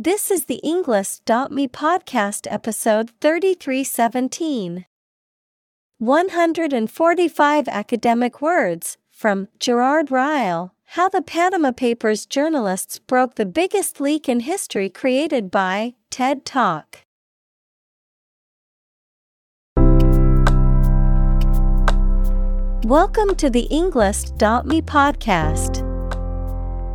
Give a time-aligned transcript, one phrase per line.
[0.00, 4.86] This is the Englist.me podcast episode 3317.
[5.98, 14.28] 145 academic words from Gerard Ryle How the Panama Papers journalists broke the biggest leak
[14.28, 16.98] in history created by TED Talk.
[22.84, 25.87] Welcome to the Englist.me podcast.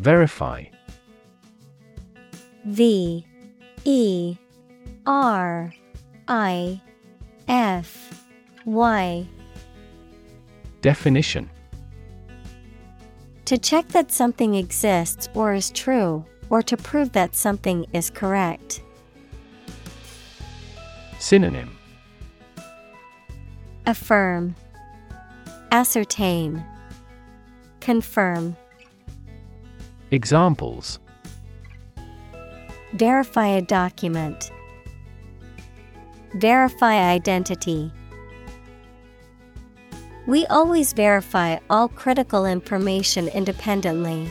[0.00, 0.64] Verify.
[2.64, 3.26] V
[3.84, 4.36] E
[5.04, 5.74] R
[6.26, 6.80] I
[7.46, 8.24] F
[8.64, 9.28] Y.
[10.80, 11.50] Definition.
[13.44, 18.82] To check that something exists or is true, or to prove that something is correct.
[21.18, 21.76] Synonym.
[23.84, 24.54] Affirm,
[25.70, 26.64] Ascertain,
[27.80, 28.56] Confirm.
[30.12, 30.98] Examples
[32.94, 34.50] Verify a document.
[36.34, 37.92] Verify identity.
[40.26, 44.28] We always verify all critical information independently.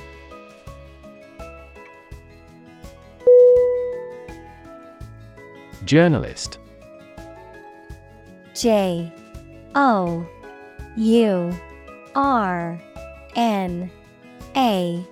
[5.85, 6.59] Journalist
[8.53, 9.11] J
[9.75, 10.27] O
[10.97, 11.59] U
[12.15, 12.81] R
[13.35, 13.89] N
[14.57, 15.07] A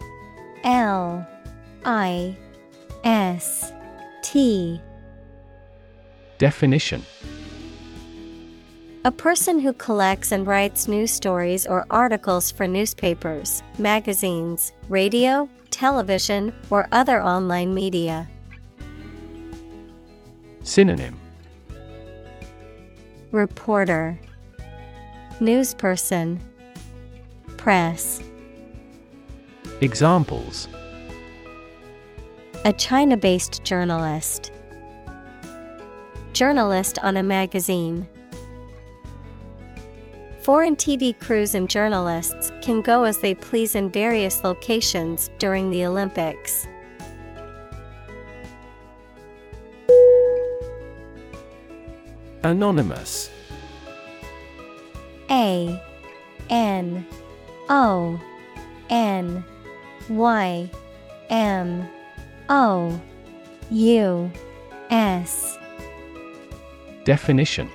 [0.67, 1.25] L
[1.85, 2.35] I
[3.05, 3.72] S
[4.22, 4.81] T.
[6.39, 7.03] Definition.
[9.06, 16.53] A person who collects and writes news stories or articles for newspapers, magazines, radio, television,
[16.69, 18.27] or other online media.
[20.63, 21.17] Synonym.
[23.31, 24.19] Reporter,
[25.39, 26.39] Newsperson,
[27.56, 28.22] Press.
[29.81, 30.67] Examples
[32.65, 34.51] A China based journalist.
[36.33, 38.07] Journalist on a magazine.
[40.41, 45.85] Foreign TV crews and journalists can go as they please in various locations during the
[45.85, 46.67] Olympics.
[52.41, 53.29] Anonymous
[55.29, 55.79] A
[56.49, 57.05] N
[57.69, 58.19] O
[58.89, 59.45] N
[60.09, 60.69] Y
[61.29, 61.88] M
[62.50, 63.00] O
[63.69, 64.31] U
[64.90, 65.57] S.
[67.03, 67.69] Definition.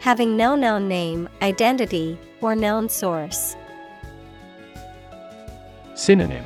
[0.00, 3.56] Having no known name, identity, or known source.
[5.94, 6.44] Synonym.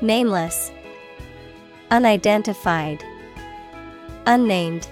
[0.00, 0.70] Nameless,
[1.90, 3.04] Unidentified,
[4.26, 4.88] Unnamed.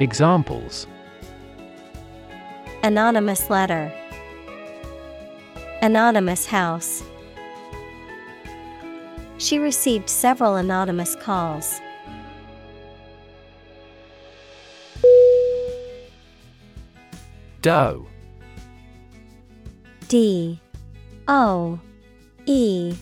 [0.00, 0.86] Examples.
[2.82, 3.92] Anonymous letter,
[5.82, 7.02] Anonymous house.
[9.38, 11.80] She received several anonymous calls.
[17.60, 18.06] Doe
[20.08, 20.60] D
[21.28, 21.78] O
[22.46, 22.94] E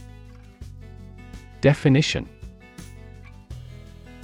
[1.61, 2.29] Definition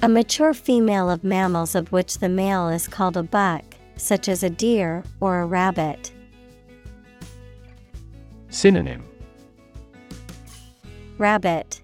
[0.02, 3.64] A mature female of mammals of which the male is called a buck,
[3.96, 6.10] such as a deer or a rabbit.
[8.60, 9.02] Synonym.
[11.16, 11.80] Rabbit,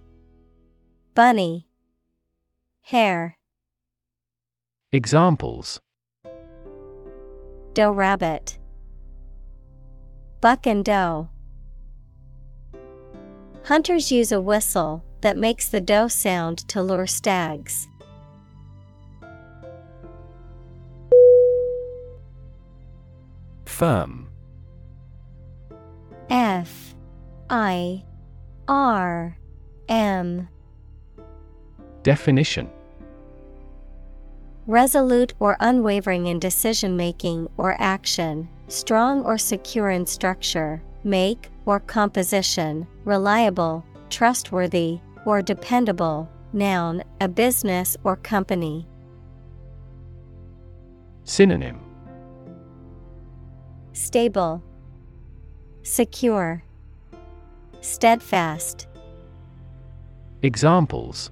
[1.14, 1.66] Bunny,
[2.82, 3.38] Hare,
[4.92, 5.80] Examples.
[7.72, 8.58] Doe rabbit,
[10.42, 11.30] Buck and doe.
[13.64, 17.88] Hunters use a whistle that makes the doe sound to lure stags.
[23.64, 24.28] Firm
[26.30, 26.94] F
[27.48, 28.04] I
[28.66, 29.38] R
[29.88, 30.48] M.
[32.02, 32.68] Definition
[34.66, 41.78] Resolute or unwavering in decision making or action, strong or secure in structure, make or
[41.78, 46.28] composition, reliable, trustworthy, or dependable.
[46.52, 48.88] Noun, a business or company.
[51.24, 51.80] Synonym
[53.92, 54.62] Stable,
[55.86, 56.64] Secure,
[57.80, 58.88] Steadfast.
[60.42, 61.30] Examples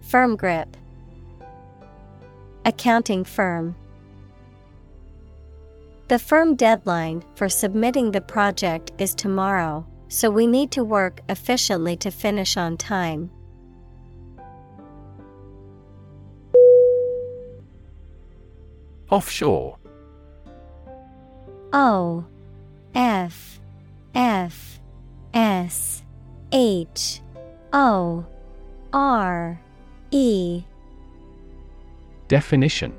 [0.00, 0.74] Firm grip.
[2.64, 3.76] Accounting firm.
[6.08, 11.98] The firm deadline for submitting the project is tomorrow, so we need to work efficiently
[11.98, 13.30] to finish on time.
[19.10, 19.76] Offshore
[21.74, 22.24] O
[22.94, 23.58] F
[24.14, 24.80] F
[25.32, 26.02] S
[26.52, 27.20] H
[27.72, 28.24] O
[28.92, 29.60] R
[30.10, 30.62] E
[32.28, 32.94] Definition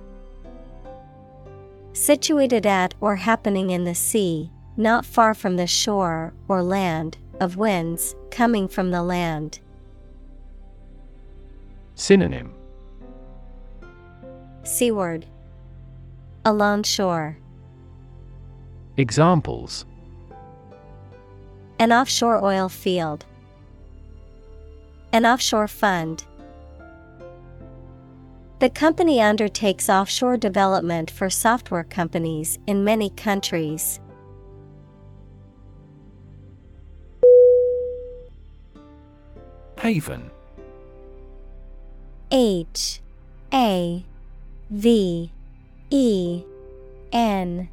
[1.94, 7.56] Situated at or happening in the sea, not far from the shore or land, of
[7.56, 9.60] winds coming from the land.
[11.96, 12.54] Synonym
[14.64, 15.26] Seaward.
[16.44, 17.38] Along shore.
[18.98, 19.86] Examples
[21.80, 23.26] An offshore oil field.
[25.12, 26.24] An offshore fund.
[28.60, 34.00] The company undertakes offshore development for software companies in many countries.
[39.78, 40.32] Haven
[42.32, 43.02] H
[43.54, 44.06] A
[44.70, 45.32] V
[45.90, 46.44] E
[47.12, 47.70] N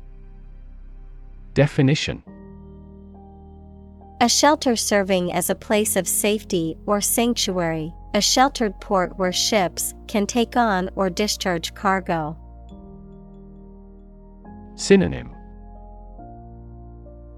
[1.54, 2.22] Definition
[4.20, 9.92] A shelter serving as a place of safety or sanctuary, a sheltered port where ships
[10.08, 12.38] can take on or discharge cargo.
[14.76, 15.30] Synonym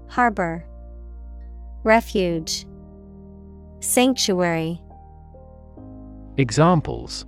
[0.07, 0.65] Harbor
[1.83, 2.65] Refuge
[3.81, 4.81] Sanctuary
[6.37, 7.25] Examples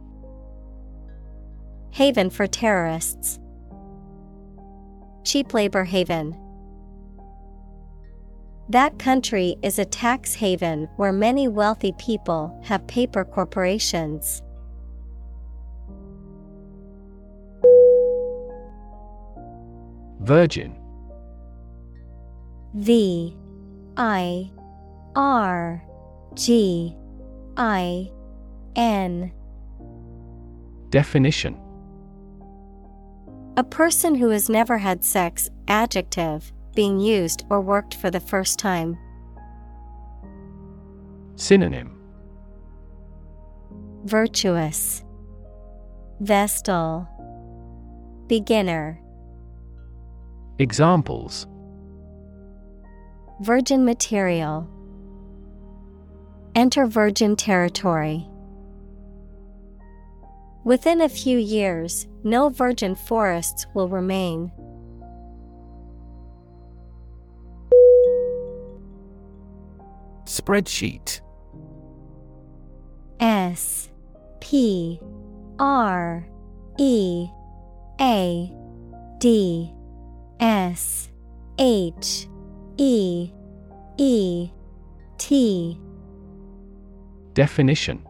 [1.91, 3.39] Haven for terrorists.
[5.23, 6.37] Cheap labor haven.
[8.69, 14.41] That country is a tax haven where many wealthy people have paper corporations.
[20.19, 20.75] Virgin.
[22.73, 23.37] V
[23.95, 24.51] I
[25.15, 25.81] R
[26.35, 26.93] G
[27.55, 28.11] I
[28.75, 29.31] N.
[30.89, 31.57] Definition.
[33.55, 38.59] A person who has never had sex, adjective, being used or worked for the first
[38.59, 38.95] time.
[41.35, 41.99] Synonym
[44.05, 45.03] Virtuous,
[46.19, 47.07] Vestal,
[48.27, 49.01] Beginner,
[50.59, 51.47] Examples
[53.41, 54.69] Virgin material.
[56.53, 58.27] Enter virgin territory.
[60.63, 64.51] Within a few years, no virgin forests will remain.
[70.37, 71.21] Spreadsheet.
[73.19, 73.89] S
[74.39, 74.99] P
[75.57, 76.27] R
[76.77, 77.27] E
[77.99, 78.53] A
[79.17, 79.73] D
[80.39, 81.09] S
[81.57, 82.27] H
[82.77, 83.31] E
[83.97, 84.49] E
[85.17, 85.79] T.
[87.33, 88.07] Definition.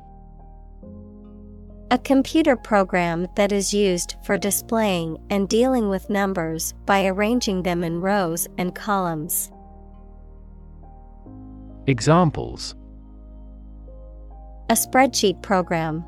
[1.90, 7.86] A computer program that is used for displaying and dealing with numbers by arranging them
[7.86, 9.50] in rows and columns.
[11.90, 12.76] Examples
[14.70, 16.04] A spreadsheet program.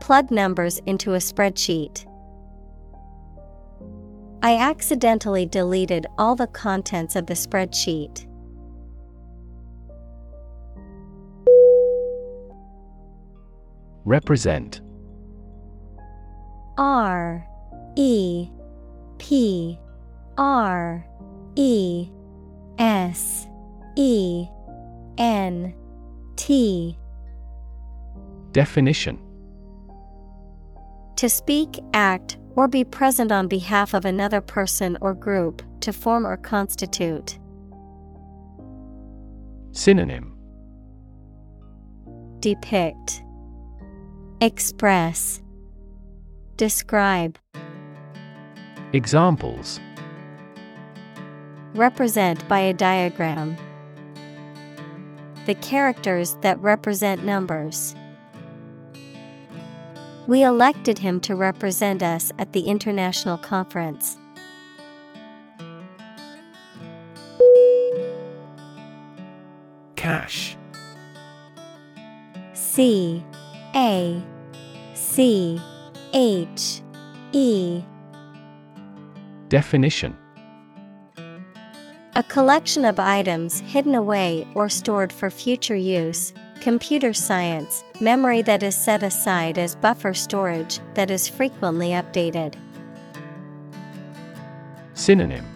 [0.00, 2.06] Plug numbers into a spreadsheet.
[4.40, 8.24] I accidentally deleted all the contents of the spreadsheet.
[14.04, 14.80] Represent
[16.78, 17.44] R
[17.96, 18.48] E
[19.18, 19.76] P
[20.38, 21.04] R
[21.56, 22.08] E
[22.78, 23.47] S
[23.98, 24.46] E
[25.18, 25.74] N
[26.36, 26.96] T.
[28.52, 29.18] Definition.
[31.16, 36.24] To speak, act, or be present on behalf of another person or group, to form
[36.24, 37.40] or constitute.
[39.72, 40.32] Synonym.
[42.38, 43.24] Depict,
[44.40, 45.42] Express,
[46.54, 47.36] Describe,
[48.92, 49.80] Examples.
[51.74, 53.56] Represent by a diagram.
[55.48, 57.96] The characters that represent numbers.
[60.26, 64.18] We elected him to represent us at the international conference.
[69.96, 70.58] Cache.
[72.52, 73.24] C
[73.74, 74.22] A
[74.92, 75.58] C
[76.12, 76.82] H
[77.32, 77.82] E
[79.48, 80.14] Definition
[82.18, 86.34] A collection of items hidden away or stored for future use.
[86.60, 92.56] Computer science, memory that is set aside as buffer storage that is frequently updated.
[94.94, 95.46] Synonym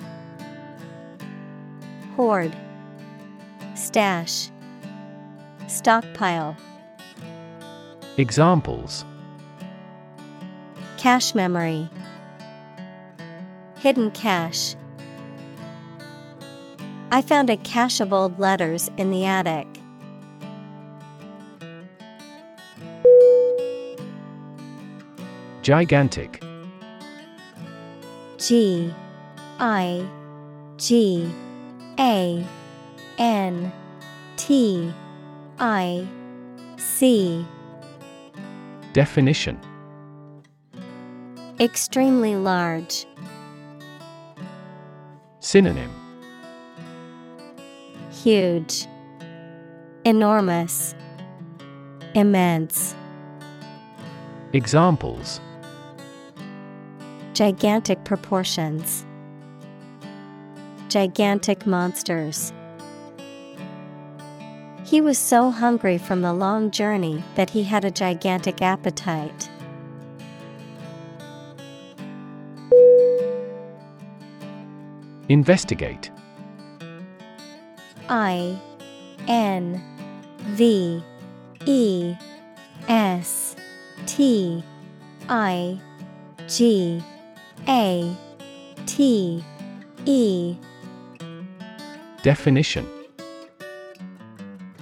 [2.15, 2.55] Hoard,
[3.75, 4.53] Stash,
[5.67, 6.57] Stockpile.
[8.19, 9.05] Examples
[10.97, 11.91] Cache memory,
[13.81, 14.77] Hidden cache.
[17.15, 19.67] I found a cache of old letters in the attic.
[25.61, 26.43] Gigantic.
[28.39, 28.95] G
[29.61, 30.09] I
[30.79, 31.31] G
[31.99, 32.47] A
[33.19, 33.73] N
[34.39, 34.91] T
[35.59, 36.09] I
[36.79, 37.45] C
[38.95, 39.61] Definition
[41.61, 43.05] Extremely large.
[45.41, 46.02] Synonym
[48.23, 48.87] Huge.
[50.05, 50.95] Enormous.
[52.15, 52.95] Immense.
[54.53, 55.41] Examples
[57.35, 59.05] Gigantic proportions.
[60.89, 62.53] Gigantic monsters.
[64.85, 69.51] He was so hungry from the long journey that he had a gigantic appetite.
[75.29, 76.13] Investigate.
[78.09, 78.59] I
[79.29, 79.83] N
[80.41, 81.03] V
[81.67, 82.15] E
[82.89, 83.57] S
[84.07, 84.63] T
[85.29, 85.81] I
[86.49, 87.03] G
[87.69, 88.17] A
[88.87, 89.45] T
[90.05, 90.57] E
[92.23, 92.87] Definition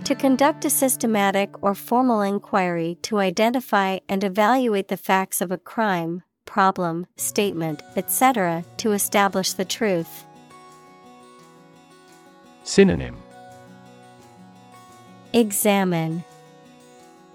[0.05, 5.59] To conduct a systematic or formal inquiry to identify and evaluate the facts of a
[5.59, 10.25] crime, problem, statement, etc., to establish the truth.
[12.71, 13.17] Synonym
[15.33, 16.23] Examine,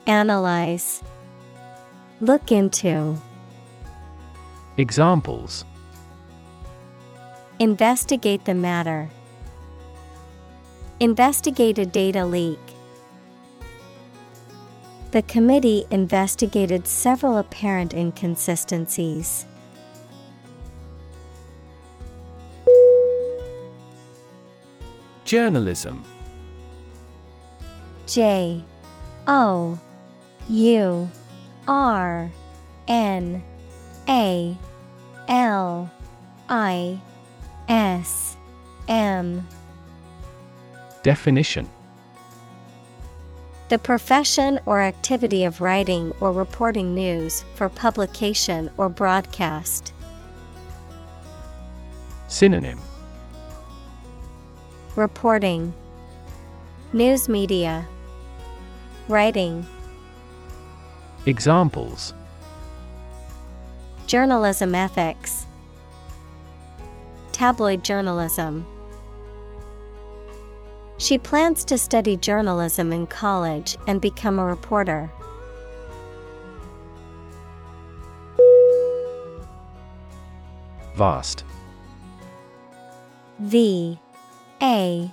[0.08, 1.04] Analyze,
[2.22, 3.18] Look into,
[4.78, 5.66] Examples
[7.60, 9.10] Investigate the matter.
[11.02, 12.60] Investigate a data leak.
[15.12, 19.46] The committee investigated several apparent inconsistencies.
[25.26, 26.06] Journalism.
[28.06, 28.64] J
[29.26, 29.80] O
[30.48, 31.10] U
[31.68, 32.32] R
[32.88, 33.44] N
[34.08, 34.56] A
[35.28, 35.92] L
[36.48, 37.02] I
[37.68, 38.38] S
[38.88, 39.48] M.
[41.02, 41.68] Definition.
[43.70, 49.92] The profession or activity of writing or reporting news for publication or broadcast.
[52.28, 52.80] Synonym
[54.96, 55.74] Reporting.
[56.94, 57.86] News media.
[59.10, 59.66] Writing.
[61.26, 62.14] Examples.
[64.08, 65.48] Journalism ethics.
[67.34, 68.66] Tabloid journalism.
[70.98, 75.12] She plans to study journalism in college and become a reporter.
[80.96, 81.44] Vast.
[83.40, 84.00] V
[84.62, 85.12] A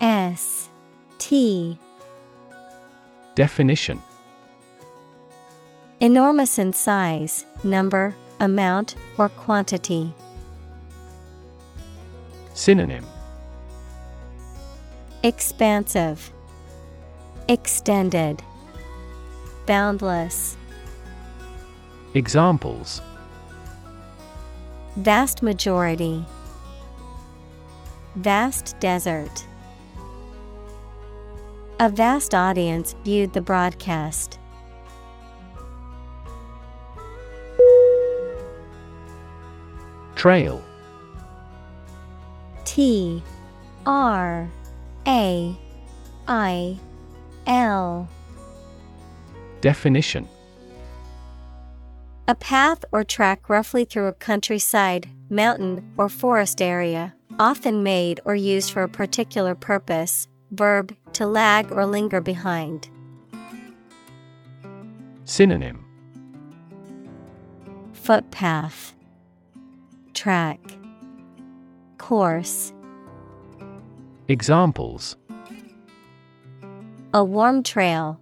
[0.00, 0.68] S
[1.18, 1.78] T
[3.34, 4.02] Definition
[6.00, 10.12] Enormous in size, number, amount, or quantity.
[12.52, 13.06] Synonym
[15.22, 16.30] Expansive,
[17.48, 18.42] Extended,
[19.66, 20.56] Boundless.
[22.14, 23.00] Examples
[24.96, 26.24] Vast majority.
[28.16, 29.44] Vast desert.
[31.80, 34.38] A vast audience viewed the broadcast.
[40.14, 40.62] Trail
[42.64, 43.20] T
[43.84, 44.48] R
[45.08, 45.58] A
[46.28, 46.78] I
[47.48, 48.08] L
[49.60, 50.28] Definition
[52.28, 58.34] A path or track roughly through a countryside, mountain, or forest area, often made or
[58.34, 60.28] used for a particular purpose.
[60.50, 62.88] Verb to lag or linger behind.
[65.24, 65.84] Synonym
[67.92, 68.94] Footpath,
[70.12, 70.60] Track,
[71.98, 72.72] Course.
[74.28, 75.16] Examples
[77.14, 78.20] A warm trail.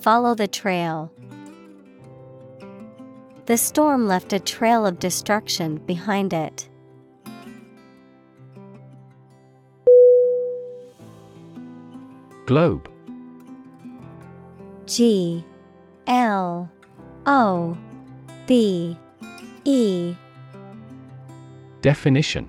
[0.00, 1.10] Follow the trail.
[3.46, 6.68] The storm left a trail of destruction behind it.
[12.46, 12.88] Globe.
[14.86, 15.44] G
[16.06, 16.70] L
[17.26, 17.76] O
[18.46, 18.96] B
[19.64, 20.14] E.
[21.82, 22.48] Definition.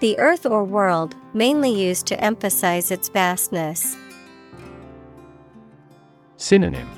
[0.00, 3.98] The earth or world, mainly used to emphasize its vastness.
[6.38, 6.88] Synonym.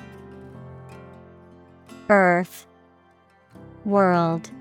[2.09, 2.69] Earth,
[3.85, 4.53] World,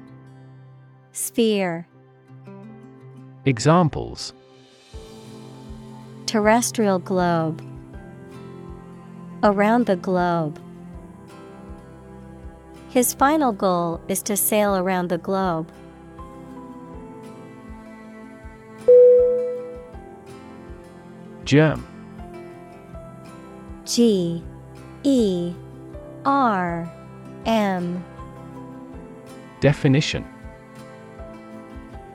[1.12, 1.88] Sphere.
[3.46, 4.34] Examples
[6.32, 7.62] Terrestrial globe.
[9.44, 10.62] Around the globe.
[12.88, 15.70] His final goal is to sail around the globe.
[21.44, 21.86] Germ
[23.84, 24.42] G
[25.04, 25.54] E
[26.24, 26.90] R
[27.46, 28.02] M
[29.60, 30.26] Definition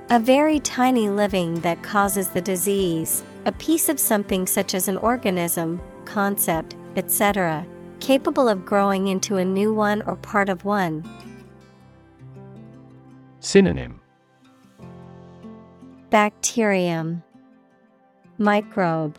[0.09, 4.97] A very tiny living that causes the disease, a piece of something such as an
[4.99, 7.65] organism, concept, etc.,
[8.01, 11.09] capable of growing into a new one or part of one.
[13.39, 14.01] Synonym
[16.11, 17.23] Bacterium,
[18.39, 19.17] Microbe,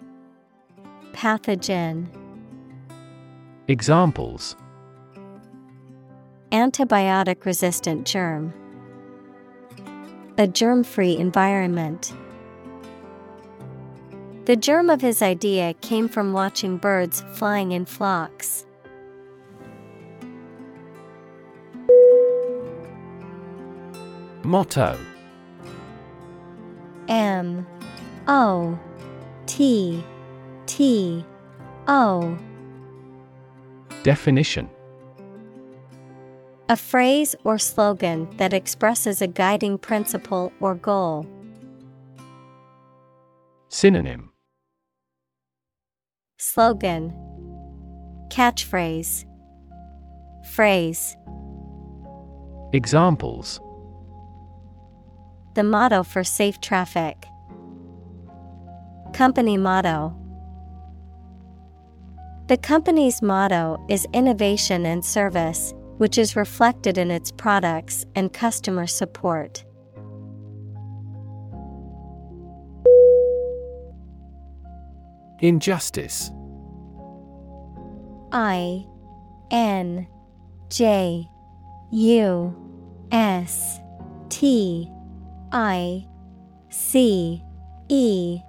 [1.13, 2.07] Pathogen.
[3.69, 4.57] Examples
[6.51, 8.53] Antibiotic resistant germ.
[10.37, 12.13] A germ free environment.
[14.47, 18.65] The germ of his idea came from watching birds flying in flocks.
[24.43, 24.97] Motto
[27.09, 27.67] M
[28.29, 28.79] O
[29.47, 30.01] T
[30.65, 31.25] T
[31.89, 32.37] O
[34.03, 34.69] Definition
[36.69, 41.27] A phrase or slogan that expresses a guiding principle or goal.
[43.67, 44.31] Synonym
[46.39, 47.13] Slogan.
[48.29, 49.25] Catchphrase.
[50.53, 51.17] Phrase.
[52.73, 53.59] Examples.
[55.55, 57.25] The motto for safe traffic.
[59.13, 60.15] Company motto.
[62.47, 68.85] The company's motto is innovation and service, which is reflected in its products and customer
[68.85, 69.65] support.
[75.39, 76.31] Injustice.
[78.31, 78.85] I
[79.51, 80.07] N
[80.69, 81.29] J
[81.91, 83.79] U S
[84.29, 84.91] T
[85.51, 86.05] I
[86.69, 87.41] C
[87.89, 88.39] E.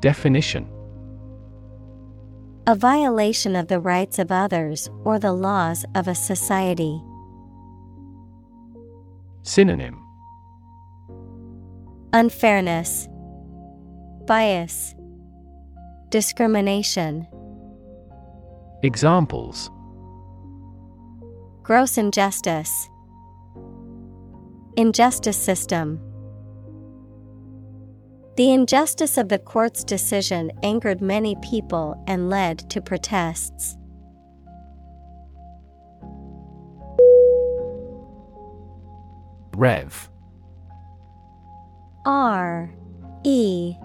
[0.00, 0.68] Definition.
[2.66, 7.02] A violation of the rights of others or the laws of a society.
[9.42, 9.98] Synonym.
[12.12, 13.08] Unfairness,
[14.26, 14.94] Bias,
[16.12, 17.26] Discrimination.
[18.82, 19.70] Examples
[21.62, 22.90] Gross injustice.
[24.76, 25.98] Injustice system.
[28.36, 33.78] The injustice of the court's decision angered many people and led to protests.
[39.56, 40.10] Rev
[42.04, 42.70] R
[43.24, 43.76] E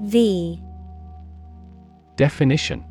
[0.00, 0.62] V
[2.18, 2.84] Definition.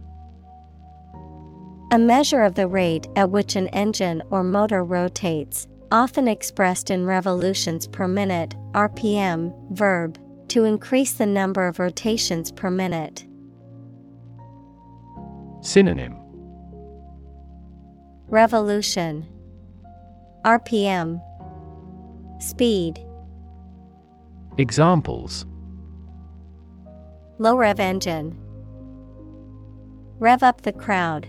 [1.91, 7.05] A measure of the rate at which an engine or motor rotates, often expressed in
[7.05, 13.25] revolutions per minute, RPM, verb, to increase the number of rotations per minute.
[15.59, 16.15] Synonym.
[18.29, 19.27] Revolution,
[20.45, 21.21] RPM,
[22.39, 23.03] Speed,
[24.57, 25.45] Examples.
[27.39, 28.46] Low rev engine.
[30.19, 31.27] Rev up the crowd.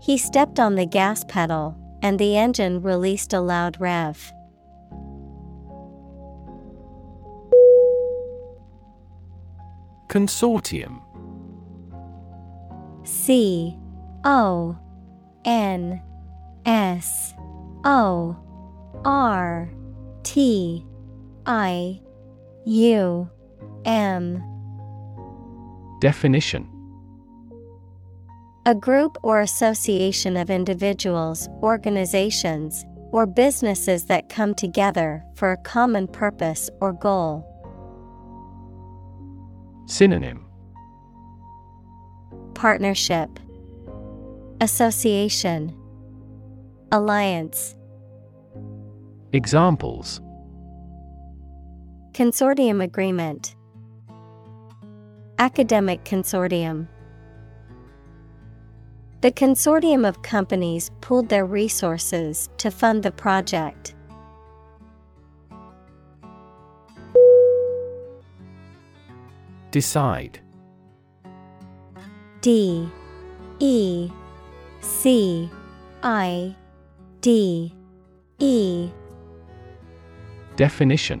[0.00, 4.32] He stepped on the gas pedal, and the engine released a loud rev.
[10.08, 11.00] Consortium
[13.04, 13.76] C
[14.24, 14.78] O
[15.44, 16.00] N
[16.64, 17.34] S
[17.84, 18.36] O
[19.04, 19.70] R
[20.22, 20.86] T
[21.46, 22.00] I
[22.64, 23.28] U
[23.84, 24.53] M
[26.04, 26.68] Definition.
[28.66, 36.06] A group or association of individuals, organizations, or businesses that come together for a common
[36.06, 37.42] purpose or goal.
[39.86, 40.44] Synonym.
[42.52, 43.30] Partnership.
[44.60, 45.74] Association.
[46.92, 47.74] Alliance.
[49.32, 50.20] Examples.
[52.12, 53.53] Consortium Agreement
[55.38, 56.86] Academic Consortium.
[59.20, 63.96] The consortium of companies pooled their resources to fund the project.
[69.72, 70.38] Decide.
[72.40, 72.88] D.
[73.58, 74.10] E.
[74.82, 75.50] C.
[76.04, 76.54] I.
[77.22, 77.74] D.
[78.38, 78.90] E.
[80.54, 81.20] Definition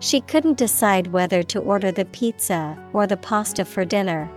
[0.00, 4.30] She couldn't decide whether to order the pizza or the pasta for dinner.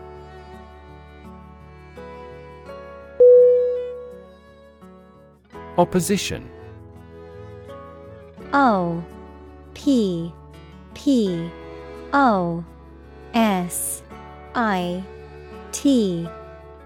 [5.77, 6.49] Opposition.
[8.51, 9.03] O
[9.73, 10.31] P
[10.93, 11.49] P
[12.11, 12.63] O
[13.33, 14.03] S
[14.53, 15.01] I
[15.71, 16.27] T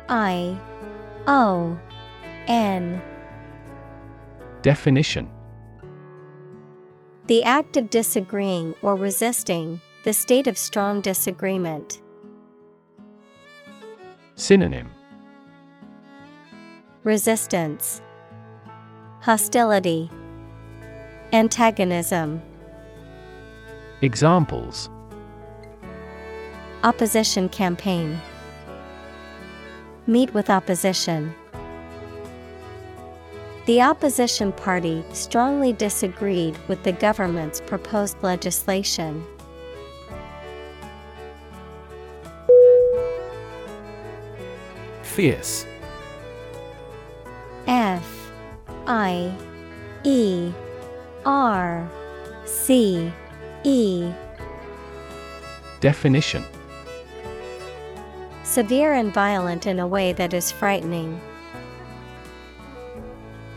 [0.08, 0.58] I
[1.28, 1.78] O
[2.48, 3.02] N.
[4.62, 5.30] Definition
[7.28, 12.02] The act of disagreeing or resisting, the state of strong disagreement.
[14.36, 14.90] Synonym
[17.04, 18.02] Resistance,
[19.20, 20.10] Hostility,
[21.34, 22.42] Antagonism,
[24.02, 24.90] Examples
[26.86, 28.22] Opposition campaign.
[30.06, 31.36] Meet with opposition.
[33.68, 39.26] The opposition party strongly disagreed with the government's proposed legislation.
[45.02, 45.66] Fierce.
[47.68, 48.32] F.
[48.86, 49.36] I.
[50.06, 50.54] E.
[51.26, 51.92] R.
[52.46, 53.12] C.
[53.66, 54.10] E.
[55.82, 56.46] Definition.
[58.46, 61.20] Severe and violent in a way that is frightening.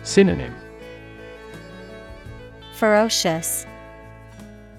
[0.03, 0.55] Synonym
[2.73, 3.67] Ferocious,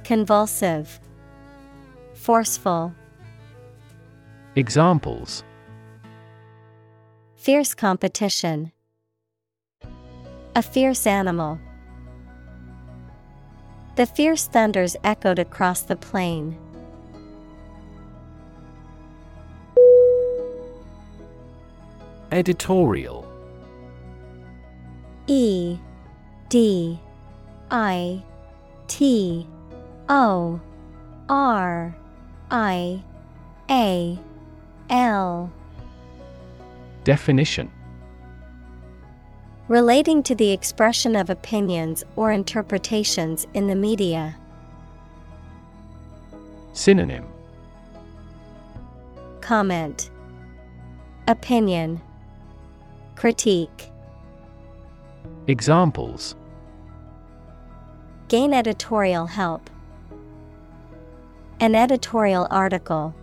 [0.04, 1.00] Convulsive,
[2.16, 2.94] Forceful.
[4.56, 5.44] Examples
[7.36, 8.72] Fierce competition.
[10.56, 11.60] A fierce animal.
[13.96, 16.58] The fierce thunders echoed across the plain.
[22.32, 23.21] Editorial
[25.32, 25.78] E
[26.50, 27.00] D
[27.72, 28.22] I
[28.90, 29.48] T
[30.10, 30.60] O
[31.30, 31.96] R
[32.52, 33.02] I
[33.70, 34.20] A
[34.90, 35.50] L.
[37.06, 37.72] Definition.
[39.70, 44.36] Relating to the expression of opinions or interpretations in the media.
[46.74, 47.26] Synonym.
[49.40, 50.10] Comment.
[51.30, 52.02] Opinion.
[53.16, 53.91] Critique
[55.48, 56.36] Examples
[58.28, 59.72] Gain editorial help.
[61.60, 63.16] An editorial article.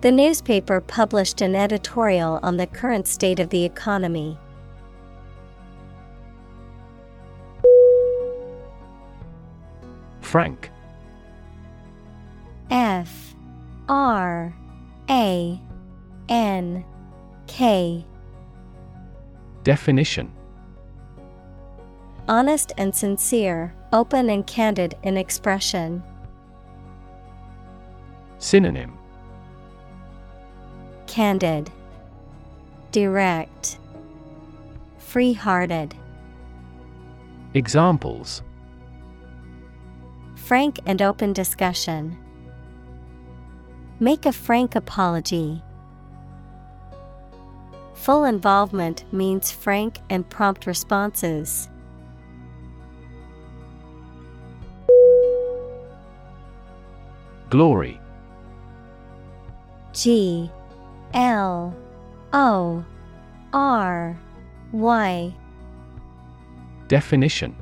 [0.00, 4.38] The newspaper published an editorial on the current state of the economy.
[10.22, 10.70] Frank
[12.70, 13.34] F
[13.90, 14.54] R
[15.10, 15.60] A
[16.30, 16.84] N
[17.46, 18.06] K
[19.64, 20.32] Definition
[22.28, 26.02] Honest and sincere, open and candid in expression.
[28.38, 28.96] Synonym
[31.06, 31.70] Candid,
[32.90, 33.78] Direct,
[34.98, 35.94] Free hearted.
[37.54, 38.42] Examples
[40.34, 42.16] Frank and open discussion.
[44.00, 45.62] Make a frank apology.
[48.02, 51.68] Full involvement means frank and prompt responses.
[57.48, 58.00] Glory.
[59.92, 60.50] G
[61.14, 61.72] L
[62.32, 62.84] O
[63.52, 64.18] R
[64.72, 65.34] Y.
[66.88, 67.54] Definition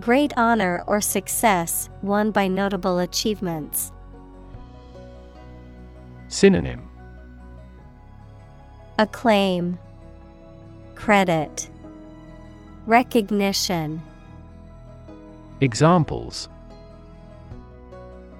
[0.00, 3.92] Great honor or success won by notable achievements.
[6.28, 6.87] Synonym
[9.00, 9.78] Acclaim,
[10.96, 11.70] Credit,
[12.84, 14.02] Recognition.
[15.60, 16.48] Examples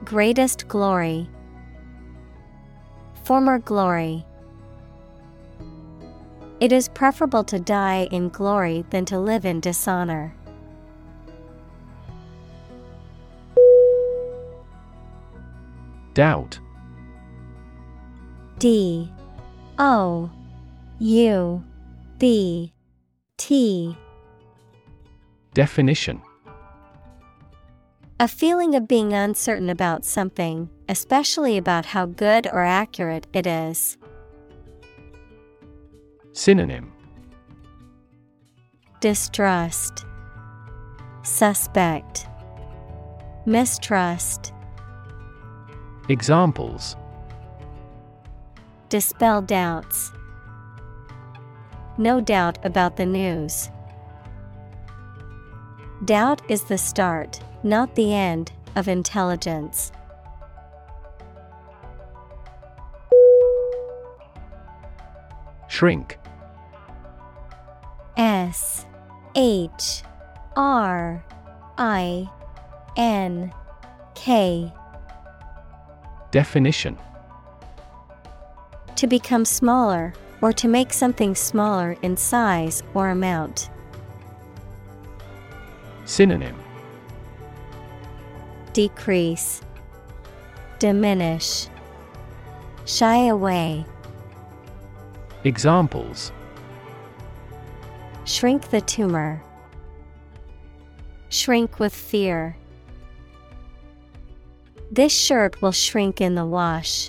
[0.05, 1.29] Greatest glory,
[3.23, 4.25] Former glory.
[6.59, 10.35] It is preferable to die in glory than to live in dishonor.
[16.14, 16.59] Doubt
[18.59, 19.12] D
[19.79, 20.31] O
[21.00, 21.62] U
[22.18, 22.72] B
[23.37, 23.96] T
[25.54, 26.20] Definition
[28.18, 33.96] A feeling of being uncertain about something, especially about how good or accurate it is.
[36.32, 36.92] Synonym
[39.00, 40.04] Distrust,
[41.22, 42.26] Suspect,
[43.46, 44.52] Mistrust.
[46.08, 46.96] Examples
[48.88, 50.11] Dispel doubts.
[51.98, 53.70] No doubt about the news.
[56.04, 59.90] Doubt is the start, not the end, of intelligence.
[65.66, 66.18] Shrink
[68.16, 68.87] S
[69.34, 70.02] H
[70.56, 71.24] R
[71.76, 72.30] I
[72.96, 73.52] N
[74.14, 74.72] K
[76.30, 76.96] Definition
[78.96, 83.70] To become smaller, or to make something smaller in size or amount.
[86.05, 86.57] Synonym
[88.72, 89.61] Decrease,
[90.79, 91.68] Diminish,
[92.85, 93.85] Shy away,
[95.44, 96.33] Examples
[98.29, 99.42] Shrink the tumor.
[101.31, 102.59] Shrink with fear.
[104.90, 107.09] This shirt will shrink in the wash.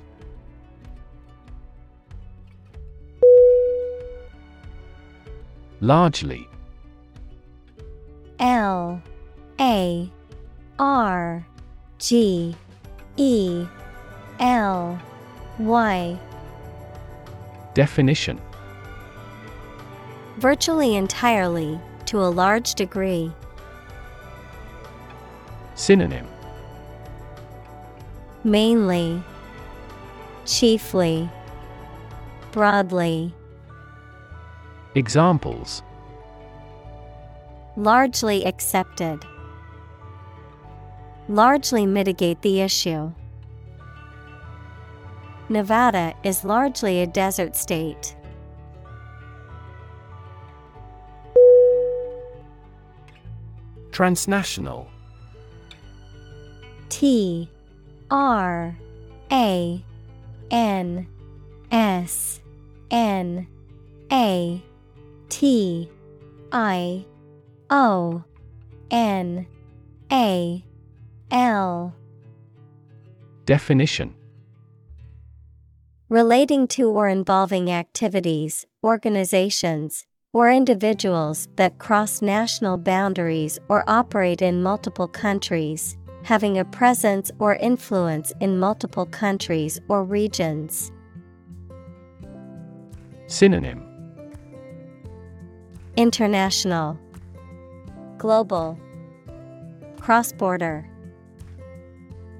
[5.81, 6.47] Largely.
[8.39, 9.01] L
[9.59, 10.11] A
[10.77, 11.45] R
[11.97, 12.55] G
[13.17, 13.65] E
[14.39, 15.01] L
[15.57, 16.19] Y.
[17.73, 18.39] Definition.
[20.37, 23.31] Virtually entirely, to a large degree.
[25.75, 26.27] Synonym.
[28.43, 29.21] Mainly,
[30.45, 31.29] Chiefly,
[32.51, 33.33] Broadly,
[34.95, 35.83] Examples
[37.77, 39.23] Largely accepted.
[41.27, 43.11] Largely mitigate the issue.
[45.47, 48.15] Nevada is largely a desert state.
[53.91, 54.87] Transnational
[56.89, 57.49] T
[58.09, 58.75] R
[59.31, 59.83] A
[60.49, 61.07] N
[61.71, 62.39] S
[62.89, 63.47] N
[64.11, 64.63] A
[65.29, 65.89] T
[66.51, 67.05] I
[67.69, 68.23] O
[68.91, 69.47] N
[70.11, 70.65] A
[71.31, 71.95] L.
[73.45, 74.15] Definition.
[76.09, 84.63] Relating to or involving activities, organizations, or individuals that cross national boundaries or operate in
[84.63, 90.91] multiple countries, having a presence or influence in multiple countries or regions.
[93.27, 93.88] Synonym
[95.99, 96.97] International,
[98.17, 98.79] Global,
[99.99, 100.89] Cross border,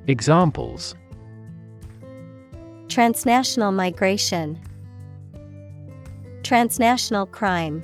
[0.08, 0.96] Examples.
[2.88, 4.58] Transnational migration,
[6.42, 7.84] Transnational crime.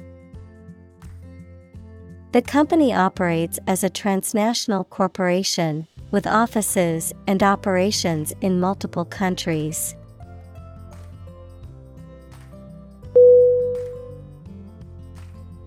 [2.32, 9.94] The company operates as a transnational corporation with offices and operations in multiple countries.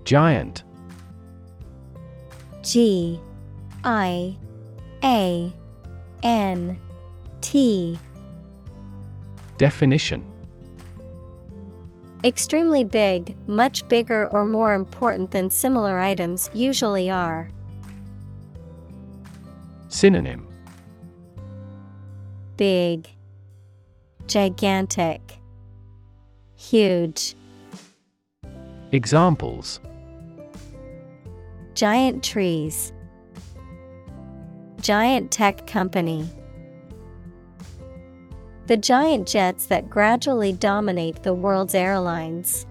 [0.08, 0.64] Giant.
[2.62, 3.20] G
[3.84, 4.38] I
[5.04, 5.52] A
[6.22, 6.80] N
[7.42, 7.98] T.
[9.58, 10.24] Definition.
[12.24, 17.50] Extremely big, much bigger or more important than similar items usually are.
[19.88, 20.48] Synonym.
[22.56, 23.10] Big,
[24.26, 25.20] Gigantic,
[26.56, 27.34] Huge.
[28.90, 29.80] Examples
[31.78, 32.92] Giant trees.
[34.80, 36.28] Giant tech company.
[38.66, 42.66] The giant jets that gradually dominate the world's airlines.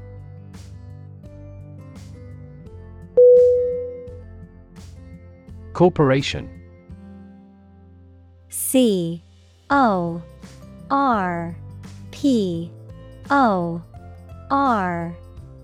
[5.71, 6.49] Corporation
[8.49, 9.23] C
[9.69, 10.21] O
[10.91, 11.55] R
[12.11, 12.69] P
[13.29, 13.81] O
[14.51, 15.15] R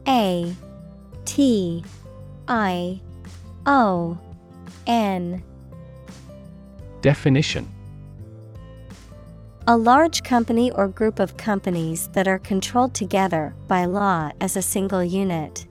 [0.08, 0.56] A
[1.25, 1.84] T
[2.47, 3.01] I
[3.65, 4.17] O
[4.88, 5.43] N.
[7.02, 7.69] Definition.
[9.65, 14.62] A large company or group of companies that are controlled together by law as a
[14.62, 15.65] single unit.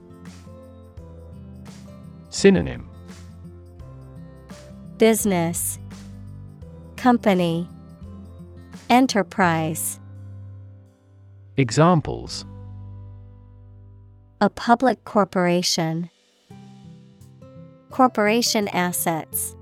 [2.29, 2.89] Synonym.
[4.97, 5.77] Business.
[6.97, 7.69] Company.
[8.89, 9.99] Enterprise.
[11.55, 12.45] Examples.
[14.41, 16.09] A public corporation
[17.93, 19.55] Corporation assets.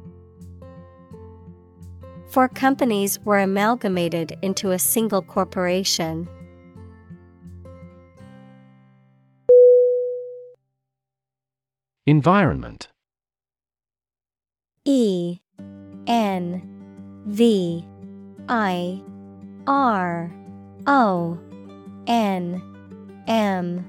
[2.30, 6.30] Four companies were amalgamated into a single corporation.
[12.08, 12.88] Environment.
[14.86, 15.40] E
[16.08, 17.86] N V
[18.48, 19.04] I
[19.68, 20.32] R
[20.88, 21.38] O
[22.08, 22.62] N
[23.28, 23.86] M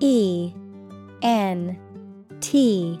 [0.00, 0.52] E
[1.22, 1.78] N
[2.40, 3.00] T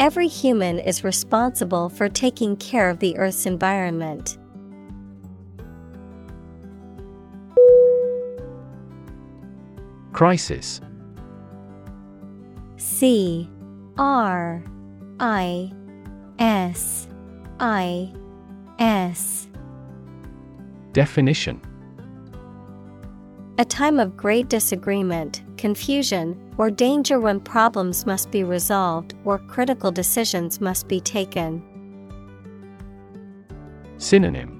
[0.00, 4.38] Every human is responsible for taking care of the Earth's environment.
[10.12, 10.80] Crisis.
[12.76, 13.50] C
[13.96, 14.62] R
[15.18, 15.72] I
[16.38, 17.08] S
[17.58, 18.12] I
[18.78, 19.48] S.
[20.92, 21.60] Definition.
[23.58, 29.90] A time of great disagreement, confusion, or danger when problems must be resolved or critical
[29.92, 31.62] decisions must be taken.
[33.96, 34.54] Synonym.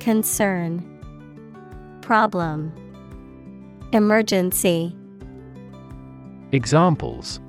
[0.00, 0.82] Concern.
[2.00, 2.72] Problem.
[3.92, 4.96] Emergency.
[6.52, 7.40] Examples.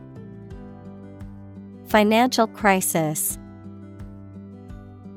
[1.87, 3.39] Financial crisis.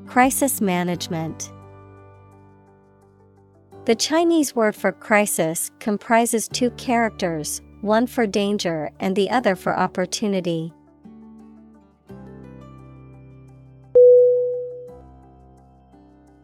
[0.07, 1.51] Crisis management
[3.87, 9.73] The Chinese word for crisis comprises two characters, one for danger and the other for
[9.79, 10.73] opportunity.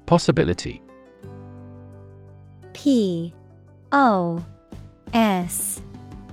[0.05, 0.81] Possibility
[2.71, 3.33] P
[3.91, 4.45] O
[5.13, 5.81] S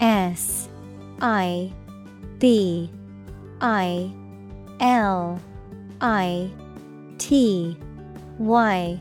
[0.01, 0.68] S
[1.20, 1.73] I
[2.38, 2.88] B
[3.61, 4.12] I
[4.79, 5.40] L
[6.01, 6.49] I
[7.18, 7.77] T
[8.38, 9.01] Y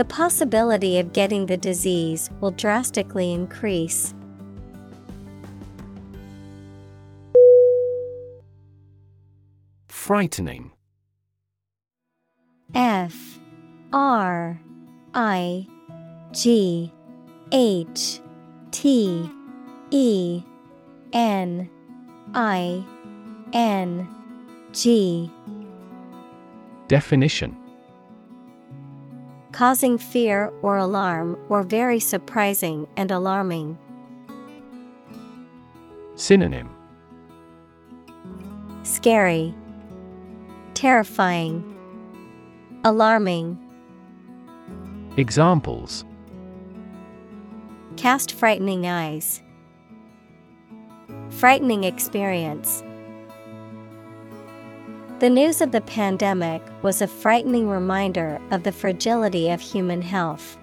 [0.00, 4.14] The possibility of getting the disease will drastically increase.
[9.88, 10.72] Frightening.
[12.74, 13.38] F
[13.92, 14.58] R
[15.12, 15.66] I
[16.32, 16.90] G
[17.52, 18.20] H
[18.70, 19.30] T
[19.90, 20.42] E
[21.12, 21.68] N
[22.32, 22.82] I
[23.52, 24.08] N
[24.72, 25.30] G.
[26.88, 27.59] Definition
[29.52, 33.78] Causing fear or alarm or very surprising and alarming.
[36.14, 36.68] Synonym
[38.82, 39.54] Scary,
[40.74, 41.66] Terrifying,
[42.84, 43.58] Alarming.
[45.16, 46.04] Examples
[47.96, 49.42] Cast frightening eyes.
[51.28, 52.82] Frightening experience.
[55.20, 60.56] The news of the pandemic was a frightening reminder of the fragility of human health.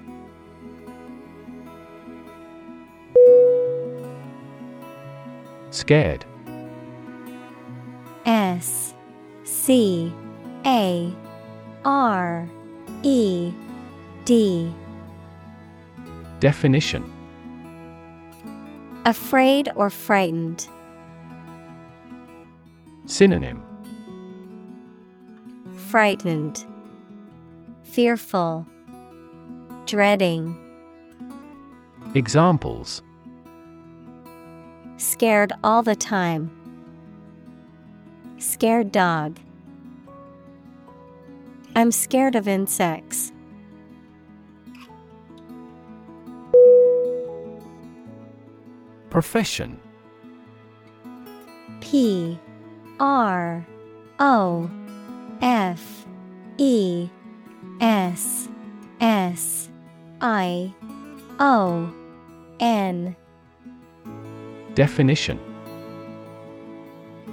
[5.70, 6.26] Scared
[8.26, 8.96] S
[9.44, 10.12] C
[10.66, 11.14] A
[11.86, 12.50] R
[13.04, 13.54] E
[14.26, 14.74] D
[16.40, 17.04] Definition
[19.06, 20.68] Afraid or frightened.
[23.06, 23.67] Synonym
[25.90, 26.66] Frightened.
[27.84, 28.68] Fearful.
[29.86, 30.58] Dreading.
[32.14, 33.02] Examples
[34.98, 36.52] Scared all the time.
[38.38, 39.40] Scared dog.
[41.74, 43.32] I'm scared of insects.
[49.10, 49.80] Profession
[51.80, 52.38] P
[53.00, 53.66] R
[54.20, 54.70] O
[55.42, 56.06] F
[56.58, 57.10] E
[57.80, 58.50] S
[59.00, 59.70] S
[60.22, 60.74] I
[61.40, 61.94] O
[62.60, 63.16] N.
[64.74, 65.40] Definition.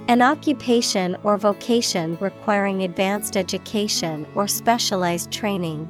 [0.07, 5.89] An occupation or vocation requiring advanced education or specialized training.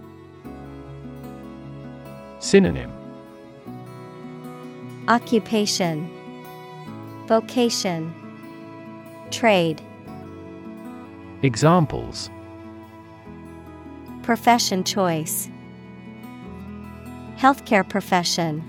[2.40, 2.92] Synonym.
[5.10, 6.10] Occupation.
[7.28, 8.14] Vocation.
[9.32, 9.82] Trade
[11.46, 12.32] Examples.
[14.24, 15.48] Profession choice.
[17.38, 18.64] Healthcare profession.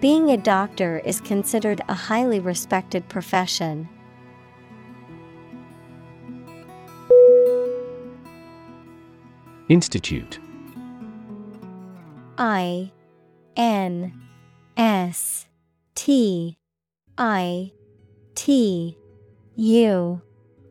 [0.00, 3.90] Being a doctor is considered a highly respected profession.
[9.68, 10.38] Institute.
[12.38, 12.90] I
[13.54, 14.18] N
[14.78, 15.46] S
[15.94, 16.56] T
[17.18, 17.70] I
[18.34, 18.96] T
[19.56, 20.22] U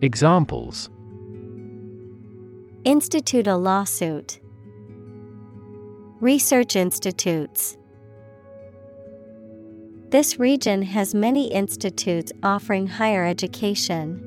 [0.00, 0.90] Examples
[2.84, 4.38] Institute a lawsuit.
[6.20, 7.76] Research institutes.
[10.10, 14.22] This region has many institutes offering higher education.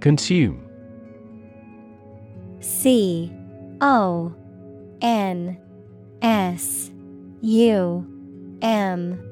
[0.00, 0.68] Consume
[2.58, 3.32] C
[3.80, 4.34] O
[5.00, 5.56] N
[6.22, 6.90] S
[7.40, 8.04] U
[8.62, 9.31] M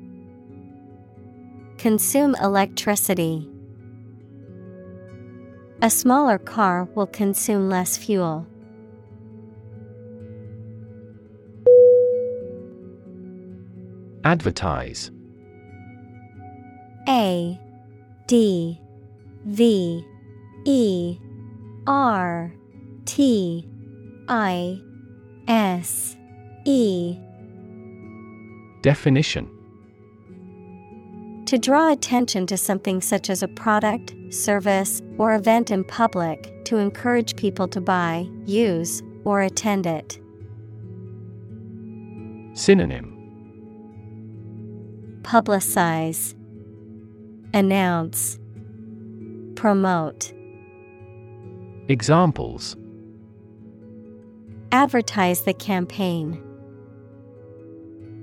[1.81, 3.49] Consume electricity.
[5.81, 8.45] A smaller car will consume less fuel.
[14.23, 15.09] Advertise
[17.09, 17.59] A
[18.27, 18.79] D
[19.45, 20.05] V
[20.65, 21.17] E
[21.87, 22.53] R
[23.05, 23.67] T
[24.29, 24.79] I
[25.47, 26.15] S
[26.63, 27.17] E
[28.83, 29.49] Definition
[31.51, 36.77] To draw attention to something such as a product, service, or event in public to
[36.77, 40.17] encourage people to buy, use, or attend it.
[42.53, 43.11] Synonym
[45.23, 46.35] Publicize,
[47.53, 48.39] Announce,
[49.55, 50.31] Promote.
[51.89, 52.77] Examples
[54.71, 56.41] Advertise the campaign.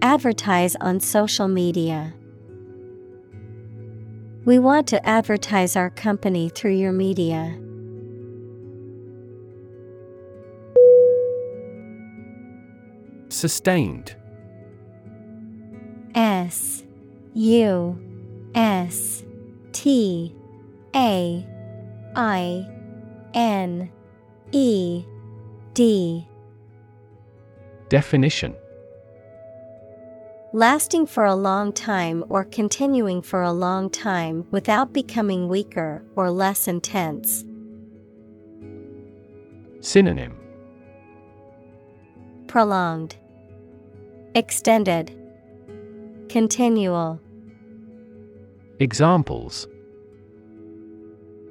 [0.01, 2.15] Advertise on social media.
[4.49, 7.55] We want to advertise our company through your media.
[13.29, 14.17] Sustained.
[16.15, 16.83] S
[17.35, 18.01] U
[18.55, 19.23] S
[19.73, 20.35] T
[20.97, 21.47] A
[22.17, 22.67] I
[23.35, 23.91] N
[24.53, 25.05] E
[25.75, 26.27] D.
[27.91, 28.57] Definition
[30.55, 36.31] Lasting for a long time or continuing for a long time without becoming weaker or
[36.31, 37.45] less intense.
[39.81, 40.35] Synonym
[42.47, 43.17] Prolonged,
[44.35, 45.15] Extended,
[46.31, 47.21] Continual.
[48.79, 49.67] Examples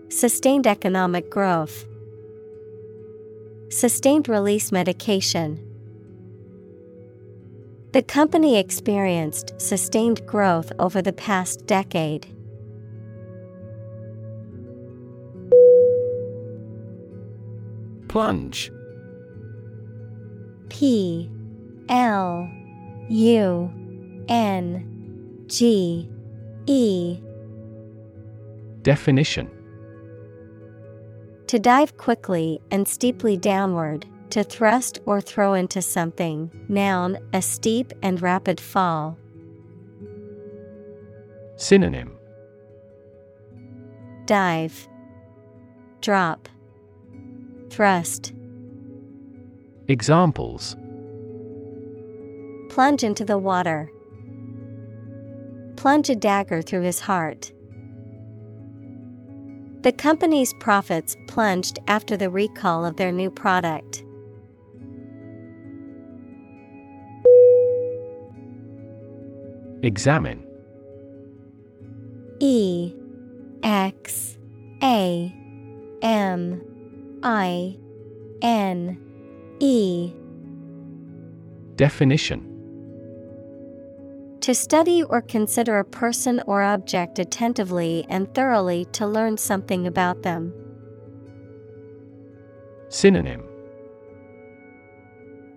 [0.09, 1.85] sustained economic growth,
[3.69, 5.66] sustained release medication.
[7.93, 12.27] The company experienced sustained growth over the past decade.
[18.09, 18.71] Plunge.
[20.69, 21.29] P
[21.87, 22.49] L
[23.09, 23.71] U
[24.27, 26.09] N G
[26.65, 27.19] E.
[28.81, 29.49] Definition.
[31.47, 36.51] To dive quickly and steeply downward, to thrust or throw into something.
[36.67, 39.17] Noun, a steep and rapid fall.
[41.55, 42.17] Synonym
[44.25, 44.87] Dive,
[46.01, 46.49] Drop,
[47.69, 48.33] Thrust.
[49.87, 50.75] Examples
[52.69, 53.89] Plunge into the water.
[55.77, 57.51] Plunge a dagger through his heart.
[59.81, 64.03] The company's profits plunged after the recall of their new product.
[69.83, 70.43] Examine.
[72.39, 72.93] E
[73.63, 74.37] X
[74.81, 75.33] A
[76.01, 76.61] M
[77.23, 77.77] I
[78.41, 78.99] N
[79.59, 80.13] E.
[81.75, 82.43] Definition.
[84.41, 90.23] To study or consider a person or object attentively and thoroughly to learn something about
[90.23, 90.53] them.
[92.89, 93.43] Synonym.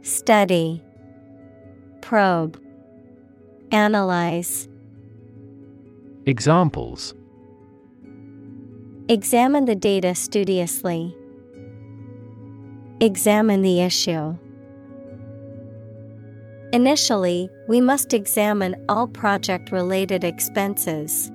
[0.02, 0.82] Study.
[2.00, 2.60] Probe
[3.72, 4.68] Analyze
[6.26, 7.14] Examples
[9.08, 11.16] Examine the data studiously.
[13.00, 14.36] Examine the issue.
[16.72, 21.30] Initially, we must examine all project related expenses.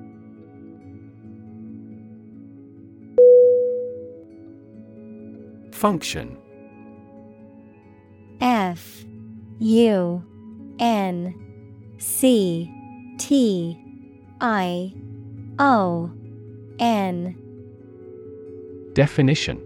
[5.72, 6.36] Function
[8.42, 9.06] F
[9.58, 10.22] U
[10.78, 11.45] N
[11.98, 12.70] C
[13.18, 13.78] T
[14.40, 14.92] I
[15.58, 16.10] O
[16.78, 17.36] N.
[18.92, 19.62] Definition.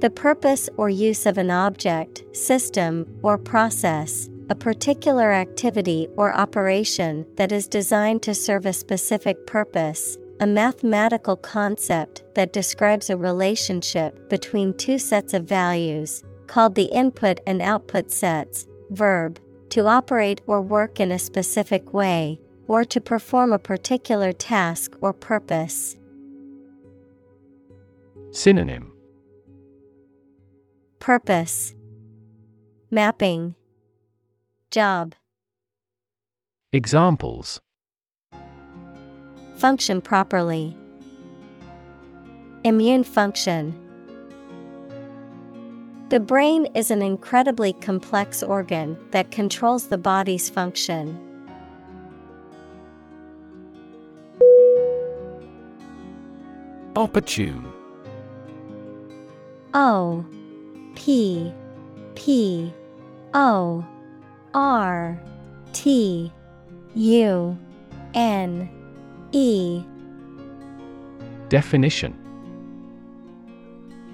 [0.00, 7.26] The purpose or use of an object, system, or process, a particular activity or operation
[7.36, 14.28] that is designed to serve a specific purpose, a mathematical concept that describes a relationship
[14.28, 20.60] between two sets of values, called the input and output sets, verb, to operate or
[20.60, 25.96] work in a specific way, or to perform a particular task or purpose.
[28.32, 28.92] Synonym
[30.98, 31.74] Purpose
[32.90, 33.54] Mapping
[34.70, 35.14] Job
[36.72, 37.60] Examples
[39.56, 40.76] Function properly.
[42.64, 43.85] Immune function.
[46.08, 51.18] The brain is an incredibly complex organ that controls the body's function.
[56.94, 57.66] Opportune.
[59.74, 60.24] O
[60.94, 61.52] P
[62.14, 62.72] P
[63.34, 63.84] O
[64.54, 65.20] R
[65.72, 66.32] T
[66.94, 67.58] U
[68.14, 68.70] N
[69.32, 69.82] E.
[71.48, 72.25] Definition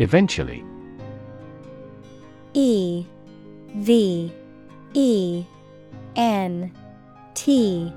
[0.00, 0.64] Eventually.
[2.54, 3.04] E
[3.76, 4.32] V
[4.94, 5.44] E
[6.16, 6.72] N
[7.34, 7.92] T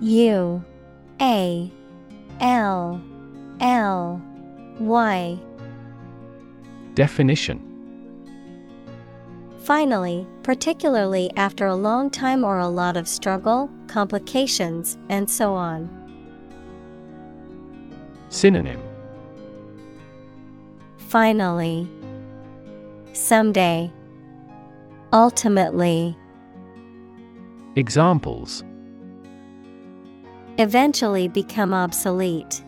[0.00, 0.64] U
[1.20, 1.72] A
[2.40, 3.02] L
[3.60, 4.22] L
[4.80, 5.38] Y.
[6.94, 7.60] Definition.
[9.58, 15.90] Finally, particularly after a long time or a lot of struggle, complications, and so on.
[18.30, 18.93] Synonym
[21.14, 21.88] Finally.
[23.12, 23.88] Someday.
[25.12, 26.18] Ultimately.
[27.76, 28.64] Examples
[30.58, 32.64] Eventually become obsolete.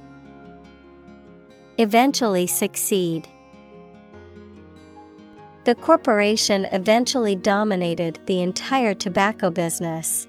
[1.79, 3.27] Eventually succeed.
[5.65, 10.29] The corporation eventually dominated the entire tobacco business.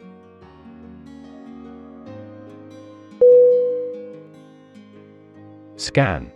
[5.76, 6.32] Scan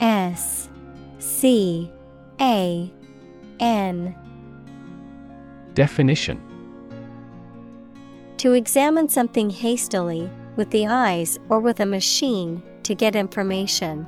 [0.00, 0.68] S
[1.18, 1.90] C
[2.40, 2.92] A
[3.60, 4.14] N.
[5.74, 6.40] Definition.
[8.38, 14.06] To examine something hastily, with the eyes or with a machine, to get information.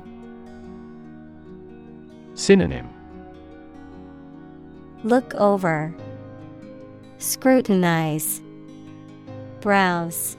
[2.33, 2.87] Synonym.
[5.03, 5.95] Look over,
[7.17, 8.41] Scrutinize,
[9.61, 10.37] Browse.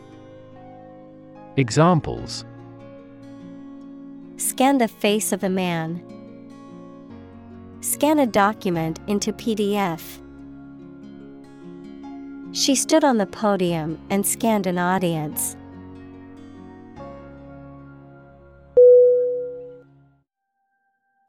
[1.57, 2.45] Examples
[4.41, 6.03] Scan the face of a man.
[7.83, 10.19] Scan a document into PDF.
[12.53, 15.57] She stood on the podium and scanned an audience.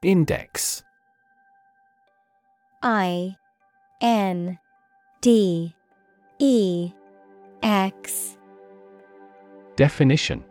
[0.02, 0.82] Index
[2.82, 3.36] I
[4.00, 4.58] N
[5.20, 5.76] D
[6.40, 6.94] E
[7.62, 8.38] X
[9.76, 10.46] Definition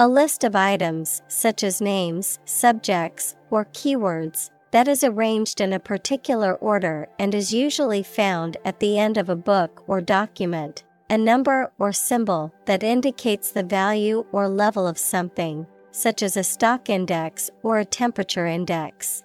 [0.00, 5.80] A list of items, such as names, subjects, or keywords, that is arranged in a
[5.80, 10.84] particular order and is usually found at the end of a book or document.
[11.10, 16.44] A number or symbol that indicates the value or level of something, such as a
[16.44, 19.24] stock index or a temperature index.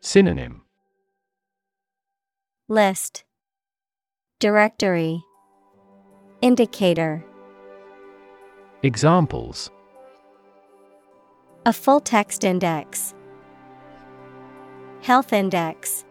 [0.00, 0.62] Synonym
[2.68, 3.24] List
[4.38, 5.24] Directory
[6.40, 7.24] Indicator
[8.84, 9.70] Examples.
[11.66, 13.12] A full text index.
[15.02, 16.04] Health index.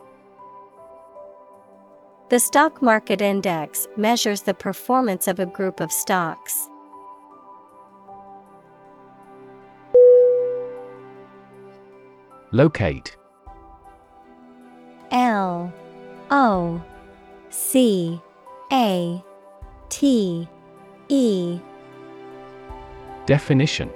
[2.30, 6.68] The stock market index measures the performance of a group of stocks.
[12.52, 13.16] Locate.
[15.12, 15.72] L
[16.30, 16.84] O
[17.50, 18.22] C
[18.74, 19.24] A
[19.88, 20.50] T
[21.08, 21.62] E
[23.28, 23.92] Definition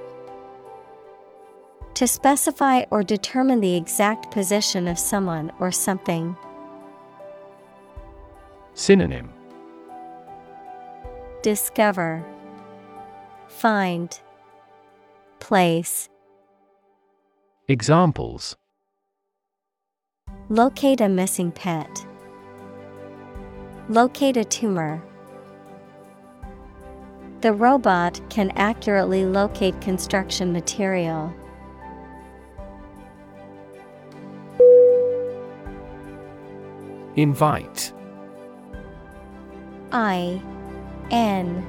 [1.93, 6.35] To specify or determine the exact position of someone or something.
[8.73, 9.31] Synonym
[11.43, 12.25] Discover
[13.47, 14.19] Find
[15.39, 16.09] Place
[17.69, 18.57] Examples
[20.49, 22.05] Locate a missing pet.
[23.87, 25.01] Locate a tumor.
[27.41, 31.33] The robot can accurately locate construction material.
[37.15, 37.93] Invite.
[39.91, 40.39] I
[41.09, 41.65] N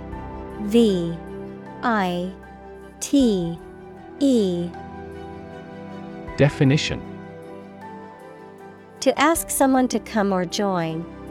[0.64, 1.16] V
[1.82, 2.32] I
[3.00, 3.58] T
[4.20, 4.70] E.
[6.36, 7.00] Definition.
[9.00, 11.04] To ask someone to come or join,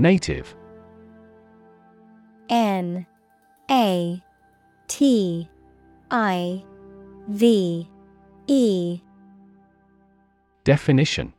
[0.00, 0.56] Native.
[2.48, 3.06] N
[3.70, 4.22] A
[4.88, 5.48] T
[6.10, 6.64] I
[7.28, 7.88] V
[8.46, 9.00] E.
[10.64, 11.34] Definition.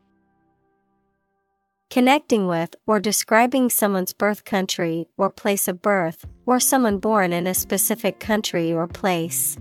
[1.90, 7.48] Connecting with or describing someone's birth country or place of birth, or someone born in
[7.48, 9.58] a specific country or place.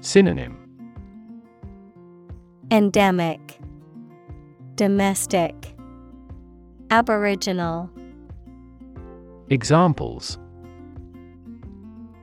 [0.00, 0.56] Synonym.
[2.70, 3.58] Endemic,
[4.74, 5.74] Domestic,
[6.90, 7.90] Aboriginal,
[9.50, 10.38] Examples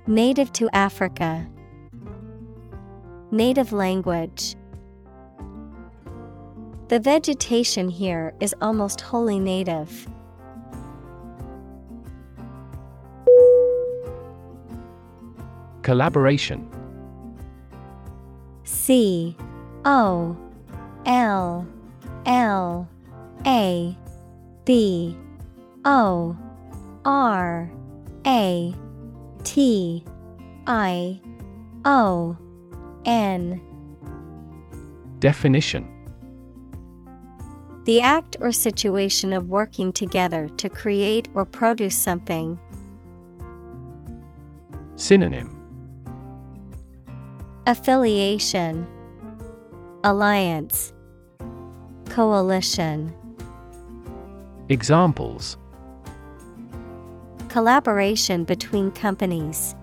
[0.08, 1.48] Native to Africa,
[3.30, 4.56] Native language.
[6.88, 10.08] The vegetation here is almost wholly native.
[15.84, 16.68] Collaboration
[18.64, 19.38] C
[19.86, 20.36] O
[21.06, 21.68] L
[22.26, 22.90] L
[23.46, 23.96] A
[24.66, 25.16] B
[25.86, 26.36] O
[27.06, 27.72] R
[28.26, 28.76] A
[29.44, 30.04] T
[30.66, 31.22] I
[31.86, 32.36] O
[33.06, 33.62] N.
[35.20, 35.92] Definition.
[37.86, 42.60] The act or situation of working together to create or produce something.
[44.96, 45.52] Synonym.
[47.68, 48.88] Affiliation,
[50.04, 50.94] Alliance,
[52.10, 53.14] Coalition.
[54.70, 55.58] Examples
[57.50, 59.76] Collaboration between companies.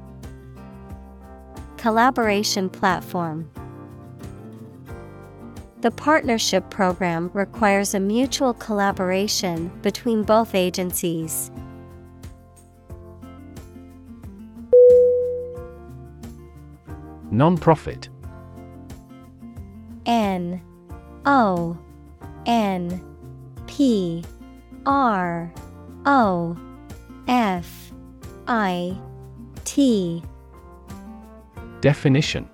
[1.77, 3.49] Collaboration platform.
[5.83, 11.53] The partnership program requires a mutual collaboration between both agencies.
[17.31, 18.09] Non-profit
[20.07, 20.61] N
[21.25, 21.79] O
[22.47, 23.01] N
[23.69, 24.25] P
[24.87, 25.53] R
[26.07, 26.57] O
[27.29, 27.93] F
[28.49, 28.99] I
[29.65, 30.23] T
[31.81, 32.49] Definition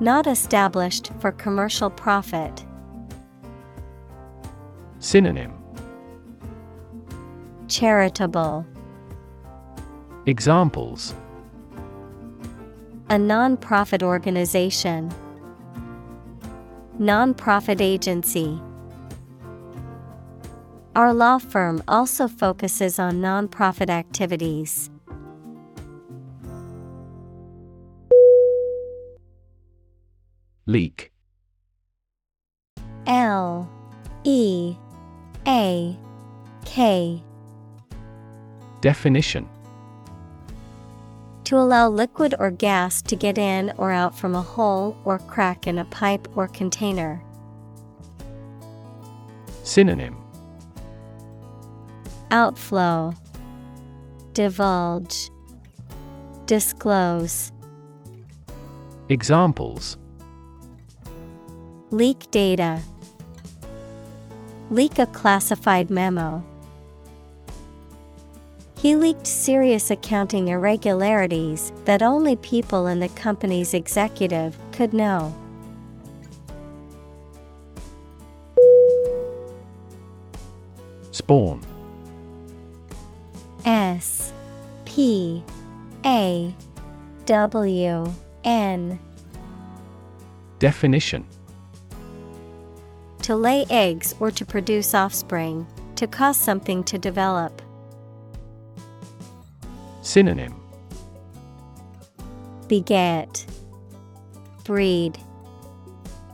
[0.00, 2.64] Not established for commercial profit.
[4.98, 5.54] Synonym
[7.68, 8.66] Charitable.
[10.26, 11.14] Examples
[13.08, 15.10] A non-profit organization.
[16.98, 18.60] Non-profit agency.
[20.96, 24.88] Our law firm also focuses on nonprofit activities.
[30.64, 31.12] Leak
[33.06, 33.70] L
[34.24, 34.74] E
[35.46, 35.98] A
[36.64, 37.22] K
[38.80, 39.46] Definition
[41.44, 45.66] To allow liquid or gas to get in or out from a hole or crack
[45.66, 47.22] in a pipe or container.
[49.62, 50.25] Synonym
[52.30, 53.14] Outflow
[54.32, 55.30] Divulge
[56.46, 57.52] Disclose
[59.08, 59.96] Examples
[61.92, 62.80] Leak data.
[64.70, 66.44] Leak a classified memo.
[68.76, 75.32] He leaked serious accounting irregularities that only people in the company's executive could know.
[81.12, 81.60] Spawn
[83.66, 84.32] S
[84.84, 85.42] P
[86.04, 86.54] A
[87.24, 88.12] W
[88.44, 88.98] N
[90.60, 91.26] Definition
[93.22, 97.60] To lay eggs or to produce offspring, to cause something to develop.
[100.02, 100.54] Synonym
[102.68, 103.46] Beget,
[104.62, 105.18] Breed,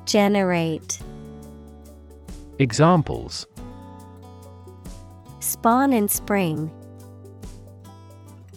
[0.05, 1.01] Generate.
[2.59, 3.47] Examples
[5.41, 6.71] Spawn in spring.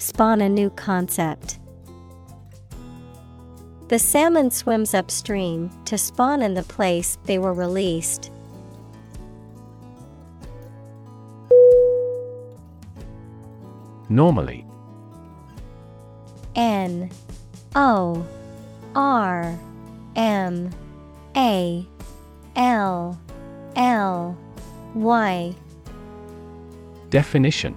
[0.06, 1.58] Spawn a new concept.
[3.88, 8.30] The salmon swims upstream to spawn in the place they were released.
[14.08, 14.64] Normally
[16.56, 17.10] N
[17.76, 18.24] O
[18.94, 19.60] R
[20.16, 20.70] M
[21.36, 21.88] A
[22.56, 23.20] L
[23.76, 24.38] L
[24.94, 25.56] Y
[27.10, 27.76] Definition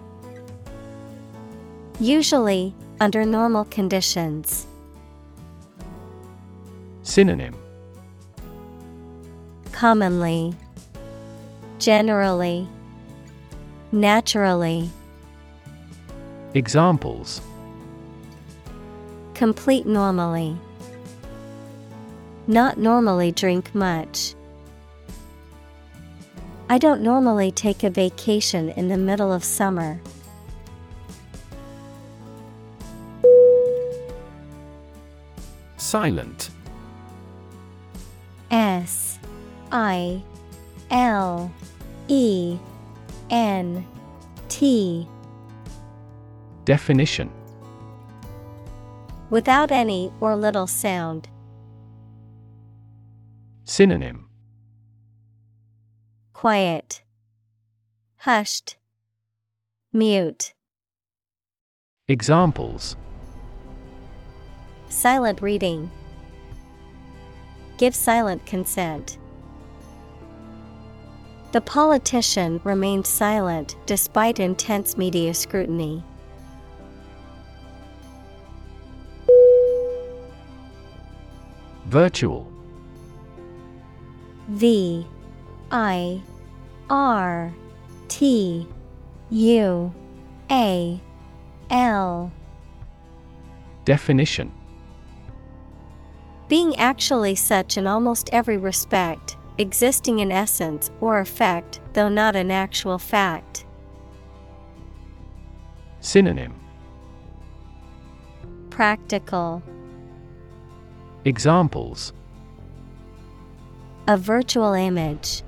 [2.00, 4.68] Usually, under normal conditions.
[7.02, 7.56] Synonym
[9.72, 10.54] Commonly,
[11.80, 12.68] Generally,
[13.90, 14.90] Naturally.
[16.54, 17.40] Examples
[19.34, 20.56] Complete normally.
[22.46, 24.34] Not normally drink much.
[26.68, 30.00] I don't normally take a vacation in the middle of summer.
[35.88, 36.50] Silent
[38.50, 39.18] S
[39.72, 40.22] I
[40.90, 41.50] L
[42.08, 42.58] E
[43.30, 43.86] N
[44.50, 45.08] T
[46.66, 47.30] Definition
[49.30, 51.30] Without any or little sound.
[53.64, 54.28] Synonym
[56.34, 57.00] Quiet.
[58.18, 58.76] Hushed.
[59.94, 60.52] Mute.
[62.08, 62.94] Examples
[64.88, 65.90] Silent reading.
[67.76, 69.18] Give silent consent.
[71.52, 76.02] The politician remained silent despite intense media scrutiny.
[81.86, 82.50] Virtual
[84.48, 85.06] V
[85.70, 86.22] I
[86.90, 87.54] R
[88.08, 88.66] T
[89.30, 89.94] U
[90.50, 91.00] A
[91.70, 92.32] L
[93.86, 94.52] Definition
[96.48, 102.50] Being actually such in almost every respect, existing in essence or effect, though not an
[102.50, 103.66] actual fact.
[106.00, 106.54] Synonym
[108.70, 109.62] Practical.
[111.24, 112.12] Examples
[114.06, 115.42] A virtual image.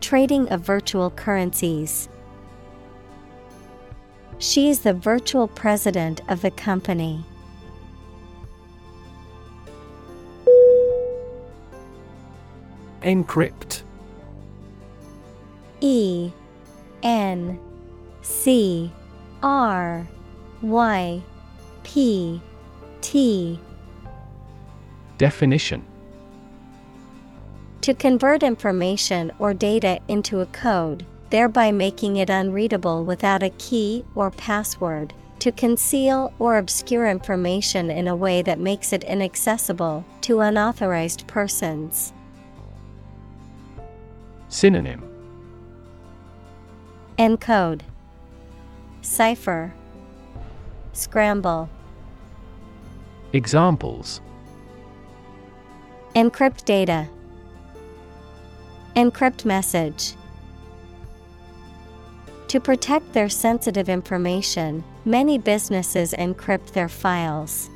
[0.00, 2.08] trading of virtual currencies.
[4.38, 7.24] She is the virtual president of the company.
[13.02, 13.82] Encrypt
[15.80, 16.30] E
[17.02, 17.58] N
[18.22, 18.92] C
[19.42, 20.06] R
[20.62, 21.22] Y
[21.82, 22.40] P
[23.00, 23.58] T
[25.18, 25.84] Definition
[27.80, 34.04] To convert information or data into a code, thereby making it unreadable without a key
[34.14, 35.12] or password.
[35.40, 42.12] To conceal or obscure information in a way that makes it inaccessible to unauthorized persons.
[44.52, 45.02] Synonym.
[47.18, 47.80] Encode.
[49.00, 49.72] Cipher.
[50.92, 51.70] Scramble.
[53.32, 54.20] Examples.
[56.14, 57.08] Encrypt data.
[58.94, 60.12] Encrypt message.
[62.48, 67.70] To protect their sensitive information, many businesses encrypt their files.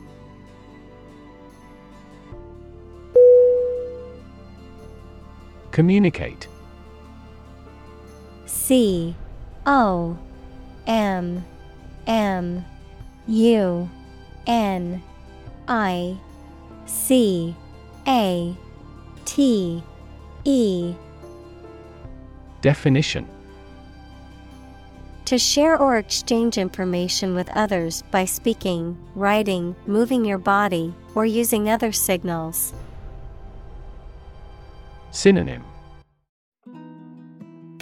[5.70, 6.48] Communicate
[8.66, 9.14] C
[9.64, 10.18] O
[10.88, 11.44] M
[12.08, 12.64] M
[13.28, 13.88] U
[14.48, 15.02] N
[15.68, 16.18] I
[16.84, 17.54] C
[18.08, 18.56] A
[19.24, 19.82] T
[20.44, 20.94] E.
[22.60, 23.28] Definition.
[25.26, 31.70] To share or exchange information with others by speaking, writing, moving your body, or using
[31.70, 32.72] other signals.
[35.12, 35.62] Synonym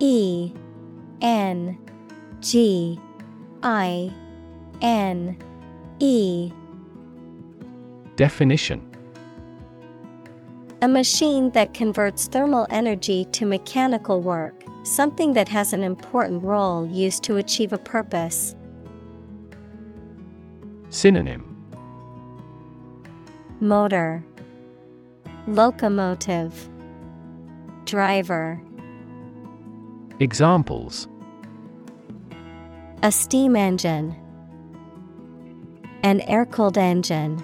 [0.00, 0.52] E
[1.20, 1.78] N
[2.40, 2.98] G
[3.62, 4.10] I
[4.80, 5.36] N
[5.98, 6.50] E.
[8.16, 8.86] Definition.
[10.80, 16.86] A machine that converts thermal energy to mechanical work, something that has an important role
[16.86, 18.56] used to achieve a purpose.
[20.88, 21.44] Synonym.
[23.60, 24.24] Motor.
[25.46, 26.70] Locomotive.
[27.84, 28.62] Driver
[30.20, 31.08] Examples.
[33.02, 34.14] A steam engine.
[36.02, 37.42] An air-cooled engine.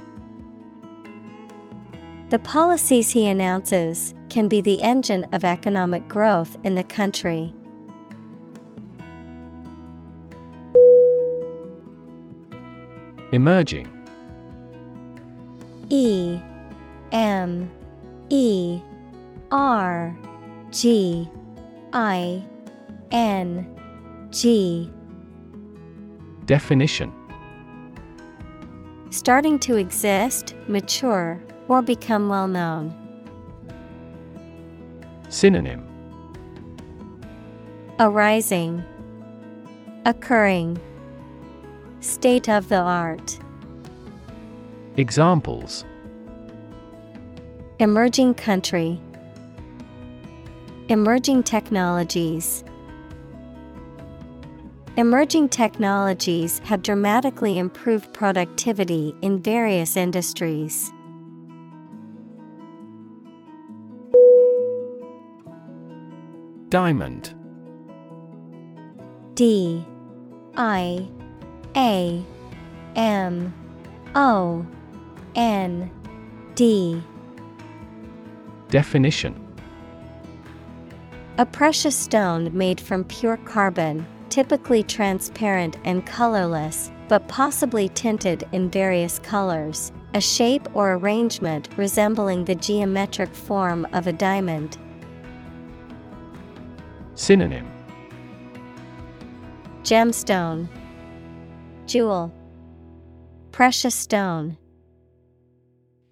[2.29, 7.55] The policies he announces can be the engine of economic growth in the country.
[13.33, 13.89] Emerging.
[15.89, 16.39] E
[17.13, 17.71] M
[18.29, 18.83] E
[19.51, 20.15] R
[20.71, 21.31] G
[21.95, 22.45] I
[23.11, 23.67] N
[24.31, 24.91] G.
[26.45, 27.13] Definition.
[29.11, 32.95] Starting to exist, mature, or become well known.
[35.29, 35.85] Synonym.
[37.99, 38.85] Arising,
[40.05, 40.79] Occurring,
[42.01, 43.39] State of the art.
[44.97, 45.85] Examples.
[47.79, 49.01] Emerging country,
[50.89, 52.63] Emerging technologies.
[54.99, 60.91] Emerging technologies have dramatically improved productivity in various industries.
[66.71, 67.35] Diamond.
[69.35, 69.85] D
[70.57, 71.07] I
[71.77, 72.25] A
[72.97, 73.53] M
[74.15, 74.67] O
[75.35, 75.91] N
[76.55, 77.03] D.
[78.71, 79.43] Definition.
[81.37, 88.71] A precious stone made from pure carbon, typically transparent and colorless, but possibly tinted in
[88.71, 94.79] various colors, a shape or arrangement resembling the geometric form of a diamond.
[97.15, 97.71] Synonym.
[99.83, 100.69] Gemstone,
[101.87, 102.33] Jewel,
[103.53, 104.59] Precious stone,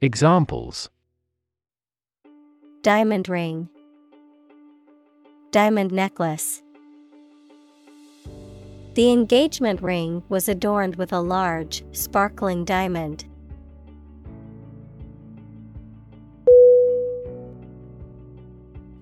[0.00, 0.90] Examples.
[2.82, 3.70] Diamond ring,
[5.50, 6.63] Diamond necklace.
[8.95, 13.24] The engagement ring was adorned with a large, sparkling diamond.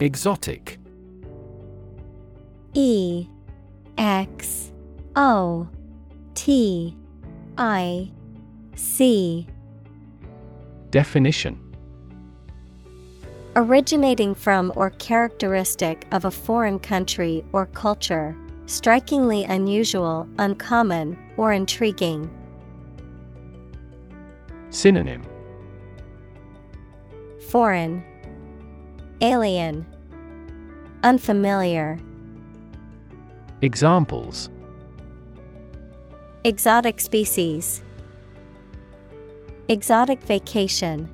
[0.01, 0.79] Exotic.
[2.73, 3.27] E
[3.99, 4.73] X
[5.15, 5.69] O
[6.35, 6.97] T
[7.59, 8.11] I
[8.75, 9.47] C.
[10.91, 11.59] Definition.
[13.55, 18.35] Originating from or characteristic of a foreign country or culture,
[18.67, 22.31] strikingly unusual, uncommon, or intriguing.
[24.71, 25.23] Synonym
[27.49, 28.03] Foreign,
[29.21, 29.87] Alien,
[31.03, 31.99] Unfamiliar.
[33.61, 34.49] Examples
[36.45, 37.83] Exotic species,
[39.69, 41.09] Exotic vacation.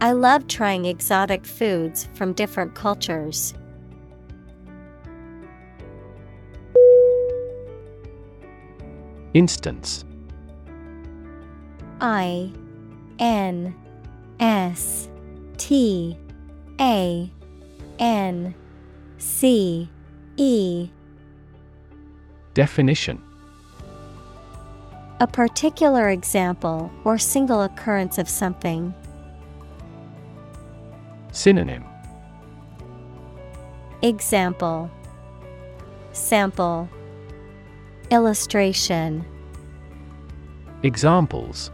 [0.00, 3.54] I love trying exotic foods from different cultures.
[9.38, 10.04] Instance.
[12.00, 12.50] I
[13.20, 13.72] N
[14.40, 15.08] S
[15.58, 16.18] T
[16.80, 17.30] A
[18.00, 18.54] N
[19.18, 19.88] C
[20.36, 20.90] E.
[22.54, 23.22] Definition.
[25.20, 28.92] A particular example or single occurrence of something.
[31.30, 31.84] Synonym.
[34.02, 34.90] Example.
[36.10, 36.88] Sample
[38.10, 39.24] Illustration
[40.82, 41.70] Examples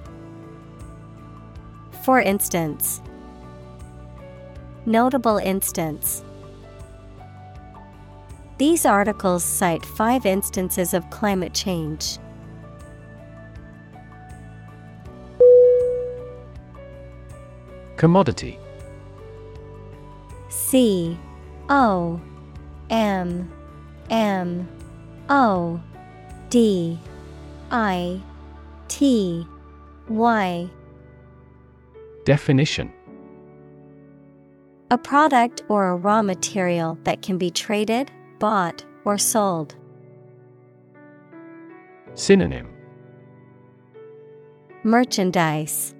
[2.02, 3.00] For instance,
[4.86, 6.22] Notable instance.
[8.58, 12.18] These articles cite five instances of climate change.
[17.96, 18.58] Commodity
[20.50, 21.16] C
[21.70, 22.20] O
[22.90, 23.50] M
[24.10, 24.68] M
[25.30, 25.80] O
[26.54, 26.96] D
[27.72, 28.20] I
[28.86, 29.44] T
[30.08, 30.70] Y.
[32.24, 32.92] Definition.
[34.88, 39.74] A product or a raw material that can be traded, bought, or sold.
[42.14, 42.68] Synonym.
[44.84, 45.92] Merchandise.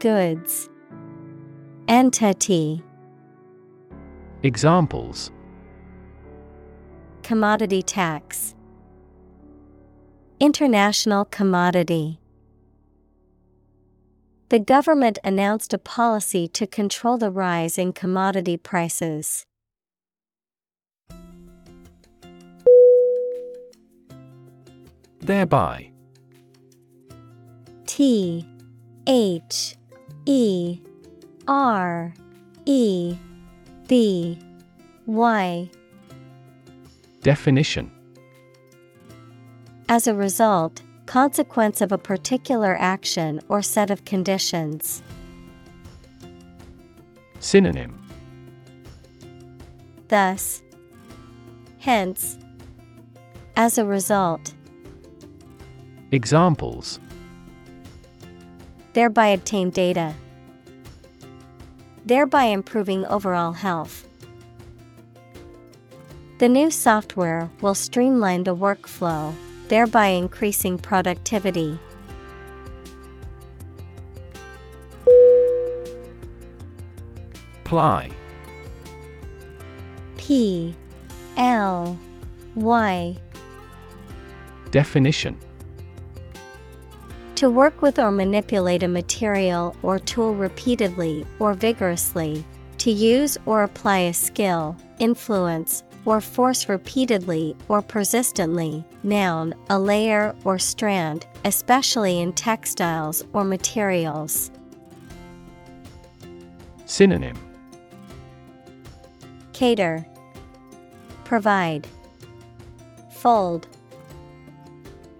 [0.00, 0.68] Goods.
[1.86, 2.82] Entity.
[4.42, 5.30] Examples.
[7.22, 8.56] Commodity tax
[10.40, 12.20] International commodity.
[14.50, 19.44] The government announced a policy to control the rise in commodity prices.
[25.18, 25.90] Thereby
[27.86, 28.46] T
[29.08, 29.76] H
[30.24, 30.78] E
[31.48, 32.14] R
[32.64, 33.16] E
[33.88, 34.38] B
[35.04, 35.68] Y.
[37.22, 37.97] Definition
[39.90, 45.02] As a result, consequence of a particular action or set of conditions.
[47.40, 47.98] Synonym
[50.08, 50.62] Thus,
[51.78, 52.38] hence,
[53.56, 54.54] as a result,
[56.12, 57.00] Examples
[58.92, 60.14] thereby obtain data,
[62.04, 64.06] thereby improving overall health.
[66.38, 69.34] The new software will streamline the workflow,
[69.68, 71.78] thereby increasing productivity.
[77.64, 78.10] Ply.
[80.16, 80.74] P
[81.36, 81.98] L
[82.54, 83.16] Y.
[84.70, 85.38] Definition.
[87.36, 92.44] To work with or manipulate a material or tool repeatedly or vigorously,
[92.78, 98.84] to use or apply a skill, influence, or force repeatedly or persistently.
[99.02, 104.50] Noun, a layer or strand, especially in textiles or materials.
[106.86, 107.36] Synonym
[109.52, 110.06] Cater,
[111.24, 111.86] Provide,
[113.10, 113.66] Fold,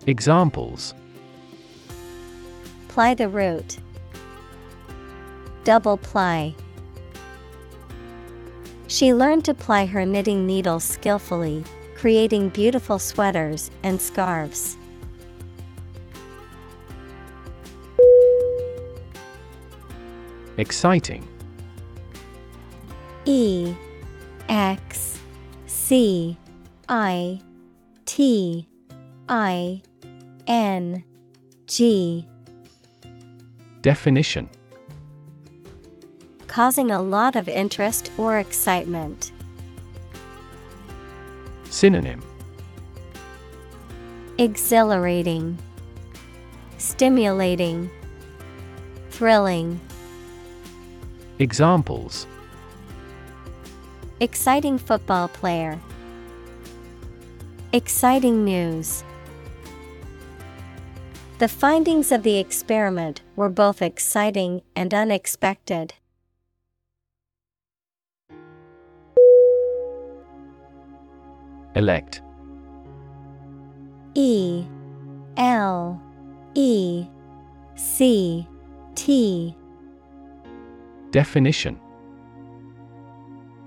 [0.06, 0.94] Examples
[2.88, 3.78] Ply the root,
[5.64, 6.54] Double ply.
[8.88, 11.62] She learned to ply her knitting needles skillfully,
[11.94, 14.78] creating beautiful sweaters and scarves.
[20.56, 21.28] Exciting.
[23.26, 23.74] E
[24.48, 25.20] X
[25.66, 26.38] C
[26.88, 27.40] I
[28.06, 28.66] T
[29.28, 29.82] I
[30.46, 31.04] N
[31.66, 32.26] G.
[33.82, 34.48] Definition
[36.58, 39.30] Causing a lot of interest or excitement.
[41.70, 42.20] Synonym
[44.38, 45.56] Exhilarating,
[46.76, 47.88] Stimulating,
[49.10, 49.78] Thrilling.
[51.38, 52.26] Examples
[54.18, 55.78] Exciting football player.
[57.72, 59.04] Exciting news.
[61.38, 65.94] The findings of the experiment were both exciting and unexpected.
[71.78, 72.22] Elect.
[74.14, 74.64] E
[75.36, 76.02] L
[76.54, 77.06] E
[77.76, 78.48] C
[78.96, 79.56] T.
[81.12, 81.78] Definition.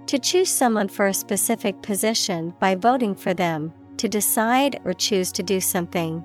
[0.07, 5.31] To choose someone for a specific position by voting for them, to decide or choose
[5.31, 6.21] to do something.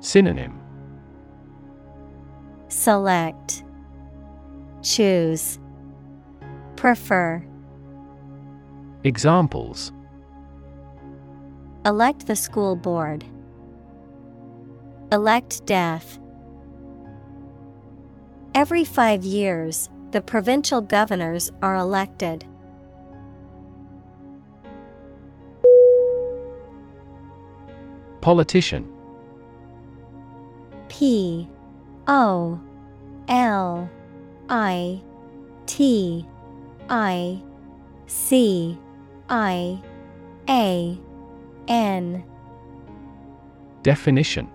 [0.00, 0.58] Synonym.
[2.68, 3.64] Select.
[4.80, 5.58] Choose.
[6.76, 7.44] Prefer
[9.04, 9.92] Examples.
[11.84, 13.24] Elect the school board.
[15.10, 16.20] Elect death.
[18.54, 22.44] Every five years, the provincial governors are elected.
[28.20, 28.88] Politician.
[30.88, 31.48] P.
[32.06, 32.60] O.
[33.26, 33.90] L.
[34.48, 35.02] I.
[35.66, 36.24] T.
[36.88, 37.42] I.
[38.06, 38.78] C
[39.32, 39.80] I
[40.50, 40.98] A
[41.66, 42.22] N
[43.82, 44.46] Definition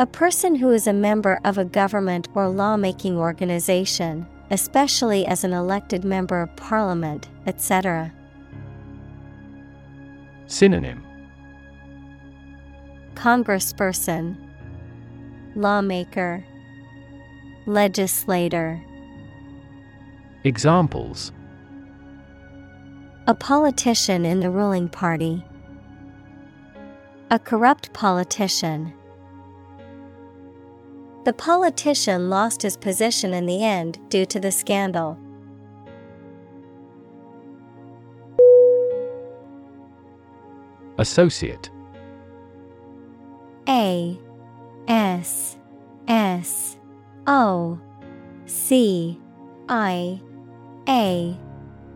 [0.00, 5.52] A person who is a member of a government or lawmaking organization, especially as an
[5.52, 8.12] elected member of parliament, etc.
[10.48, 11.04] Synonym
[13.14, 14.36] Congressperson,
[15.54, 16.44] Lawmaker,
[17.64, 18.82] Legislator.
[20.42, 21.30] Examples
[23.28, 25.44] A politician in the ruling party.
[27.30, 28.92] A corrupt politician.
[31.24, 35.16] The politician lost his position in the end due to the scandal.
[40.98, 41.70] Associate
[43.68, 44.18] A
[44.88, 45.56] S
[46.08, 46.76] S
[47.28, 47.78] O
[48.46, 49.20] C
[49.68, 50.20] I
[50.88, 51.38] A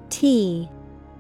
[0.09, 0.71] T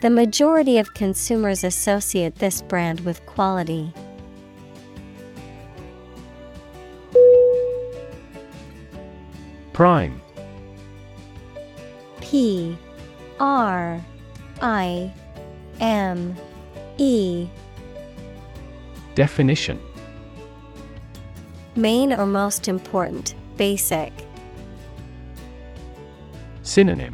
[0.00, 3.92] The majority of consumers associate this brand with quality.
[9.74, 10.22] Prime
[12.22, 12.78] P
[13.38, 14.02] R
[14.62, 15.12] I
[15.80, 16.34] M
[16.96, 17.46] E
[19.14, 19.78] Definition
[21.76, 24.12] Main or most important, basic.
[26.62, 27.12] Synonym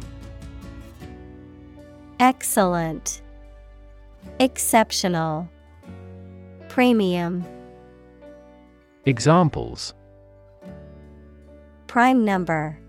[2.19, 3.21] Excellent,
[4.39, 5.47] Exceptional,
[6.67, 7.45] Premium,
[9.05, 9.93] Examples.
[11.85, 12.79] Prime number,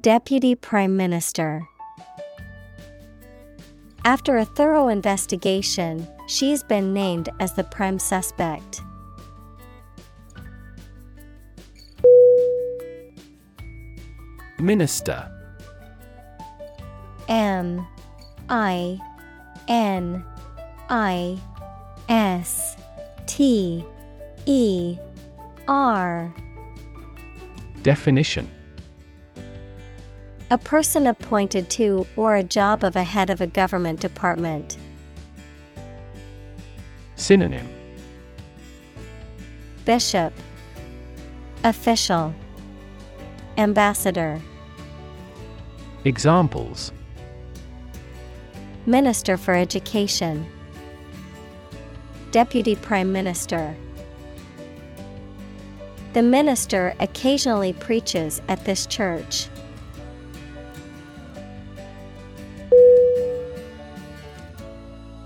[0.00, 1.62] Deputy Prime Minister.
[4.04, 8.80] After a thorough investigation, she's been named as the prime suspect.
[14.58, 15.41] Minister
[17.28, 17.86] M
[18.48, 18.98] I
[19.68, 20.24] N
[20.88, 21.38] I
[22.08, 22.76] S
[23.26, 23.84] T
[24.46, 24.98] E
[25.68, 26.34] R.
[27.82, 28.50] Definition.
[30.50, 34.76] A person appointed to or a job of a head of a government department.
[37.16, 37.68] Synonym.
[39.84, 40.32] Bishop.
[41.64, 42.34] Official.
[43.56, 44.40] Ambassador.
[46.04, 46.92] Examples
[48.86, 50.44] Minister for Education.
[52.32, 53.76] Deputy Prime Minister.
[56.14, 59.46] The minister occasionally preaches at this church.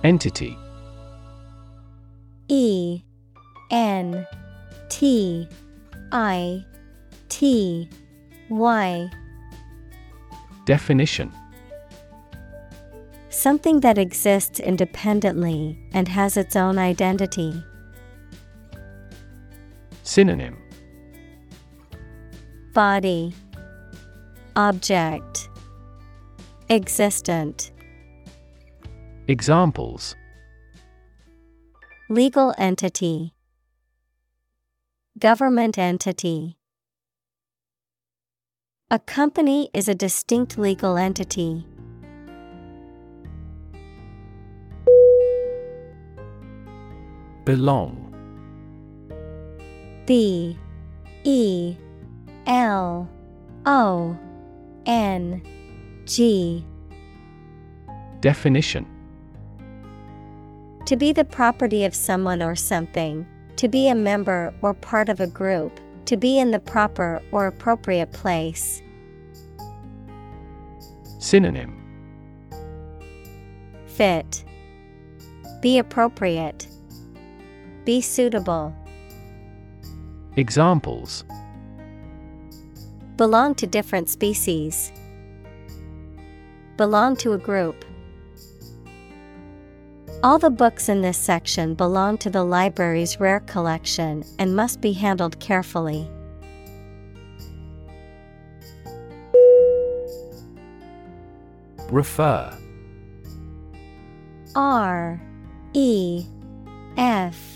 [0.05, 0.57] Entity.
[2.49, 3.03] E
[3.71, 4.27] N
[4.91, 5.49] T
[6.13, 6.63] I
[7.31, 7.89] T
[8.51, 9.11] Y.
[10.67, 11.33] Definition
[13.37, 17.63] Something that exists independently and has its own identity.
[20.05, 20.57] Synonym.
[22.73, 23.35] Body.
[24.57, 25.51] Object.
[26.71, 27.73] Existent.
[29.29, 30.17] Examples.
[32.09, 33.35] Legal entity.
[35.19, 36.57] Government entity.
[38.91, 41.67] A company is a distinct legal entity.
[47.47, 48.13] Belong.
[50.05, 50.59] B
[51.23, 51.77] E
[52.49, 53.09] L
[53.65, 54.19] O
[54.85, 55.41] N
[56.07, 56.67] G.
[58.21, 58.85] Definition.
[60.87, 63.25] To be the property of someone or something,
[63.55, 67.47] to be a member or part of a group, to be in the proper or
[67.47, 68.83] appropriate place.
[71.21, 71.81] Synonym.
[73.87, 74.45] Fit.
[75.61, 76.67] Be appropriate.
[77.87, 78.75] Be suitable.
[80.35, 81.23] Examples
[83.17, 84.93] Belong to different species.
[86.77, 87.85] Belong to a group.
[90.25, 94.93] All the books in this section belong to the library's rare collection and must be
[94.93, 96.11] handled carefully.
[101.89, 102.53] Refer
[104.57, 105.23] R
[105.73, 106.27] E
[106.97, 107.56] F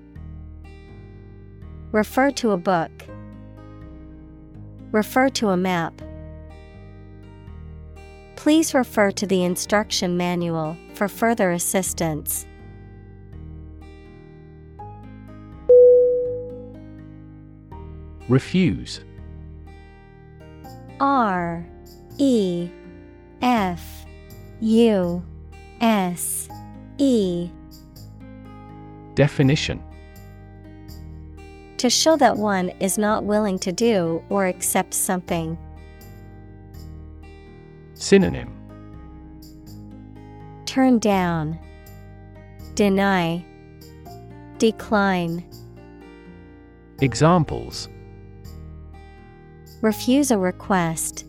[1.91, 2.91] Refer to a book.
[4.91, 6.01] Refer to a map.
[8.37, 12.45] Please refer to the instruction manual for further assistance.
[18.29, 19.01] Refuse
[21.01, 21.67] R
[22.17, 22.69] E
[23.41, 24.05] F
[24.61, 25.23] U
[25.81, 26.47] S
[26.97, 27.49] E
[29.15, 29.83] Definition
[31.81, 35.57] To show that one is not willing to do or accept something.
[37.95, 38.53] Synonym
[40.67, 41.57] Turn down.
[42.75, 43.43] Deny.
[44.59, 45.43] Decline.
[46.99, 47.89] Examples
[49.81, 51.25] Refuse a request.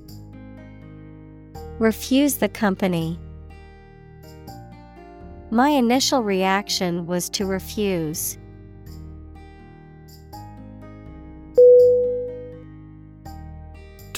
[1.78, 3.18] Refuse the company.
[5.50, 8.36] My initial reaction was to refuse.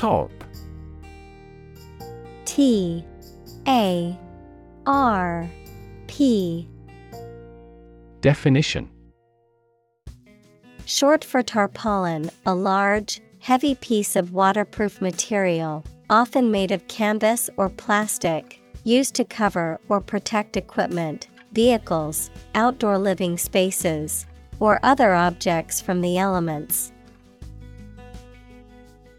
[0.05, 0.45] Tarp.
[2.45, 3.03] T
[3.67, 4.19] A
[4.85, 5.49] R
[6.09, 6.69] P.
[8.21, 8.91] Definition.
[10.85, 17.71] Short for tarpaulin, a large, heavy piece of waterproof material, often made of canvas or
[17.71, 24.27] plastic, used to cover or protect equipment, vehicles, outdoor living spaces,
[24.61, 26.93] or other objects from the elements.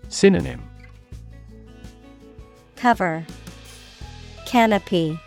[0.10, 0.62] Synonym
[2.86, 3.26] Cover
[4.46, 5.20] Canopy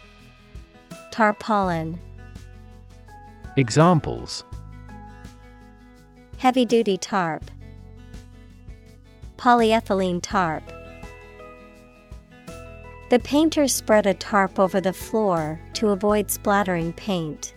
[1.11, 1.99] Tarpaulin
[3.57, 4.45] Examples.
[6.37, 7.51] Heavy duty tarp
[9.39, 10.63] Polyethylene tarp.
[13.11, 17.55] The painters spread a tarp over the floor to avoid splattering paint.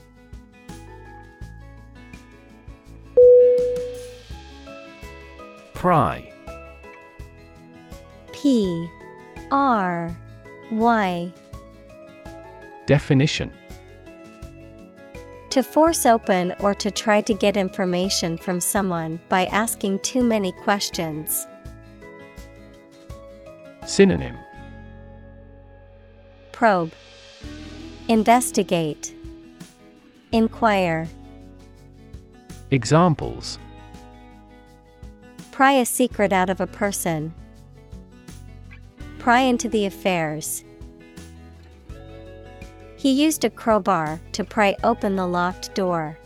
[5.76, 6.34] Pry.
[8.34, 8.90] P
[9.52, 10.16] R
[10.72, 11.34] Y.
[12.86, 13.52] Definition.
[15.50, 20.54] To force open or to try to get information from someone by asking too many
[20.54, 21.46] questions.
[23.86, 24.38] Synonym.
[26.54, 26.94] Probe.
[28.08, 29.14] Investigate.
[30.32, 31.10] Inquire.
[32.70, 33.60] Examples.
[35.52, 37.34] Pry a secret out of a person.
[39.22, 40.64] Pry into the affairs.
[42.98, 46.18] He used a crowbar to pry open the locked door.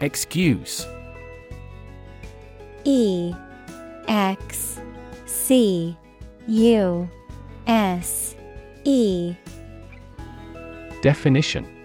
[0.00, 0.86] Excuse
[2.84, 3.34] E
[4.06, 4.80] X
[5.26, 5.96] C
[6.46, 7.10] U
[7.66, 8.36] S
[8.84, 9.34] E
[11.02, 11.75] Definition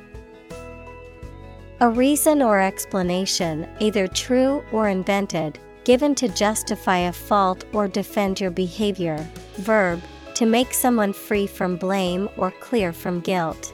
[1.81, 8.39] A reason or explanation, either true or invented, given to justify a fault or defend
[8.39, 9.27] your behavior.
[9.55, 9.99] Verb,
[10.35, 13.73] to make someone free from blame or clear from guilt.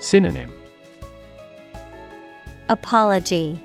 [0.00, 0.52] Synonym
[2.68, 3.62] Apology,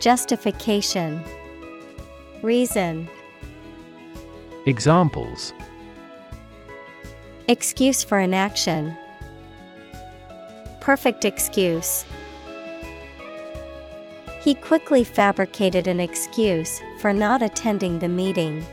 [0.00, 1.22] Justification,
[2.40, 3.06] Reason.
[4.64, 5.52] Examples
[7.46, 8.96] Excuse for inaction.
[10.88, 12.06] Perfect excuse.
[14.40, 18.64] He quickly fabricated an excuse for not attending the meeting.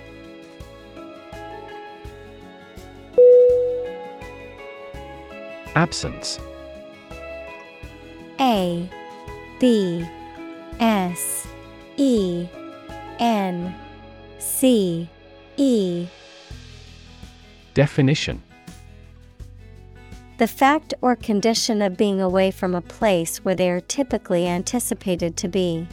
[5.76, 6.40] Absence
[8.40, 8.90] A
[9.60, 10.08] B
[10.80, 11.46] S
[11.98, 12.48] E
[13.20, 13.76] N
[14.40, 15.10] C
[15.58, 16.08] E
[17.74, 18.42] Definition
[20.38, 25.38] The fact or condition of being away from a place where they are typically anticipated
[25.38, 25.88] to be.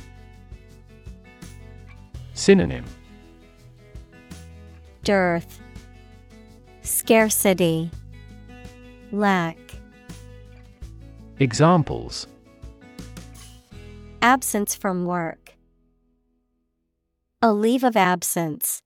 [2.34, 2.84] Synonym
[5.04, 5.60] Dearth,
[6.82, 7.90] Scarcity,
[9.12, 9.58] Lack.
[11.38, 12.26] Examples
[14.22, 15.54] Absence from work.
[17.40, 18.82] A leave of absence.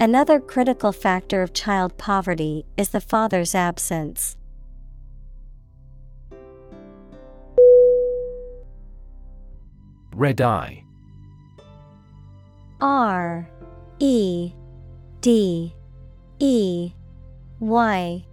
[0.00, 4.36] Another critical factor of child poverty is the father's absence.
[10.14, 10.84] Red eye.
[12.80, 13.50] R
[13.98, 14.52] E
[15.20, 15.74] D
[16.38, 16.92] E
[17.58, 18.24] Y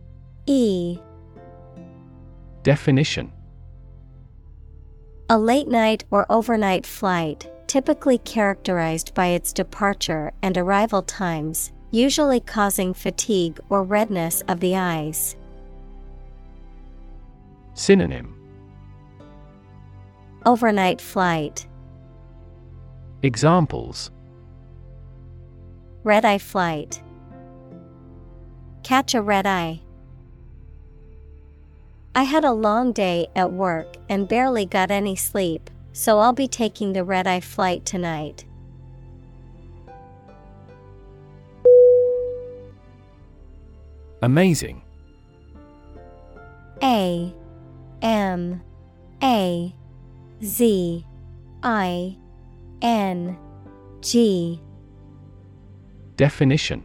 [0.46, 1.00] E.
[2.62, 3.34] Definition.
[5.32, 12.40] A late night or overnight flight, typically characterized by its departure and arrival times, usually
[12.40, 15.36] causing fatigue or redness of the eyes.
[17.74, 18.34] Synonym
[20.46, 21.68] Overnight flight,
[23.24, 24.10] Examples
[26.06, 27.02] red eye flight.
[28.84, 29.82] Catch a red eye.
[32.16, 36.50] I had a long day at work and barely got any sleep, so I'll be
[36.50, 38.44] taking the red eye flight tonight.
[44.22, 44.82] Amazing
[46.84, 47.34] A
[48.02, 48.62] M
[49.24, 49.74] A
[50.44, 51.06] Z
[51.64, 52.18] I
[52.82, 53.38] N
[54.02, 54.62] G
[56.18, 56.84] Definition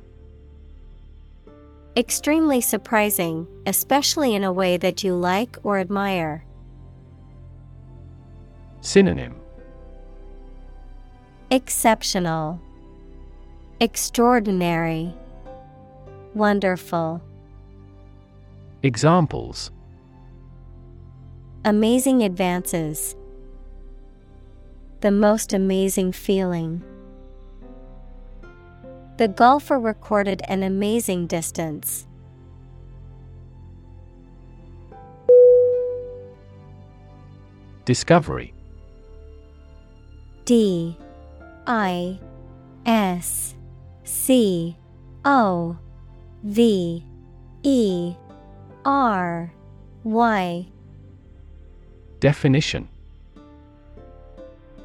[1.97, 6.45] Extremely surprising, especially in a way that you like or admire.
[8.83, 9.35] Synonym
[11.51, 12.61] Exceptional,
[13.79, 15.13] Extraordinary,
[16.35, 17.21] Wonderful.
[18.83, 19.71] Examples
[21.65, 23.15] Amazing advances.
[25.01, 26.83] The most amazing feeling.
[29.19, 32.07] The golfer recorded an amazing distance.
[37.85, 38.55] Discovery
[40.51, 40.97] D
[41.65, 42.19] I
[42.85, 43.55] S
[44.03, 44.77] C
[45.25, 45.79] O
[46.43, 47.05] V
[47.63, 48.15] E
[48.85, 49.53] R
[50.03, 50.67] Y.
[52.19, 52.89] Definition.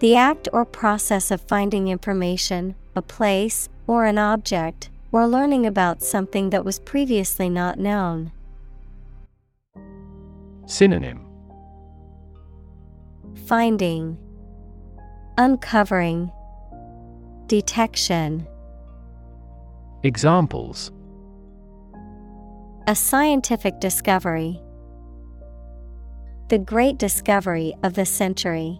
[0.01, 6.03] The act or process of finding information, a place, or an object, or learning about
[6.03, 8.31] something that was previously not known.
[10.67, 11.25] Synonym.
[13.47, 14.19] Finding,
[15.37, 16.31] Uncovering,
[17.47, 18.47] Detection.
[20.03, 20.93] Examples
[22.87, 24.61] A scientific discovery.
[26.47, 28.79] The great discovery of the century.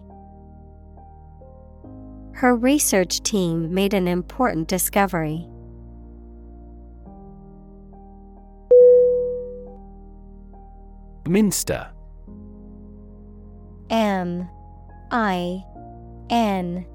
[2.32, 5.46] Her research team made an important discovery.
[11.28, 11.90] Minster
[13.90, 14.48] M
[15.10, 15.62] I
[16.30, 16.86] N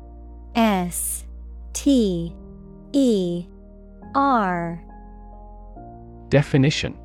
[0.55, 1.25] S
[1.73, 2.35] T
[2.93, 3.45] E
[4.15, 4.83] R.
[6.29, 6.97] Definition.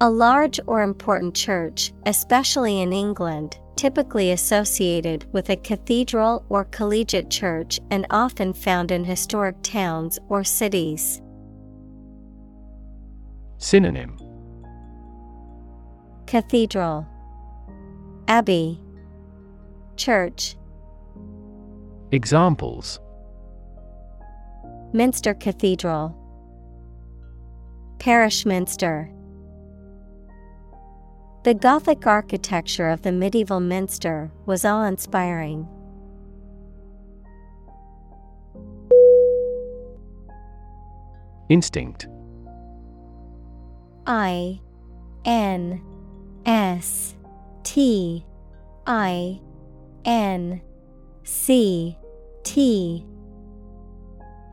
[0.00, 7.30] A large or important church, especially in England, typically associated with a cathedral or collegiate
[7.30, 11.22] church and often found in historic towns or cities.
[13.58, 14.18] Synonym.
[16.26, 17.06] Cathedral.
[18.28, 18.80] Abbey
[19.96, 20.56] Church.
[22.12, 23.00] Examples.
[24.92, 26.14] Minster Cathedral.
[27.98, 29.10] Parish Minster.
[31.44, 35.68] The Gothic architecture of the medieval minster was awe inspiring.
[41.48, 42.08] Instinct.
[44.06, 44.60] I
[45.24, 45.80] N
[46.44, 47.14] S
[47.62, 48.24] T
[48.86, 49.40] I
[50.06, 50.62] N
[51.24, 51.98] C
[52.44, 53.04] T.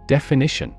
[0.07, 0.75] Definition.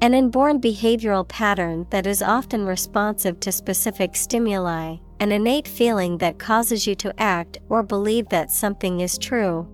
[0.00, 6.40] An inborn behavioral pattern that is often responsive to specific stimuli, an innate feeling that
[6.40, 9.68] causes you to act or believe that something is true.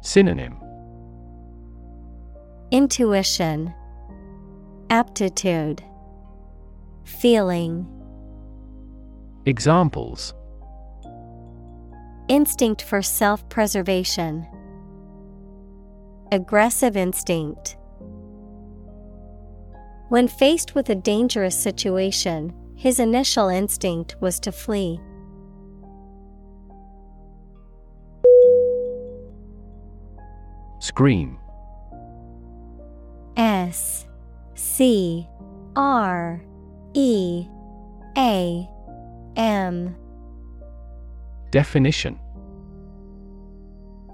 [0.00, 0.56] Synonym.
[2.72, 3.72] Intuition,
[4.90, 5.84] Aptitude,
[7.04, 7.86] Feeling,
[9.46, 10.34] Examples
[12.32, 14.46] Instinct for self preservation,
[16.32, 17.76] Aggressive instinct.
[20.08, 24.98] When faced with a dangerous situation, his initial instinct was to flee.
[30.78, 31.38] Scream
[33.36, 34.06] S
[34.54, 35.28] C
[35.76, 36.42] R
[36.94, 37.46] E
[38.16, 38.66] A
[39.36, 39.94] M
[41.52, 42.18] Definition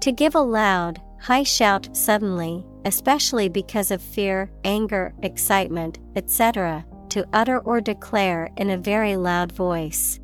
[0.01, 7.25] To give a loud, high shout suddenly, especially because of fear, anger, excitement, etc., to
[7.31, 10.19] utter or declare in a very loud voice.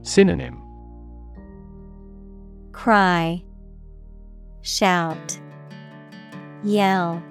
[0.00, 0.58] Synonym
[2.72, 3.44] Cry,
[4.62, 5.38] Shout,
[6.64, 7.22] Yell,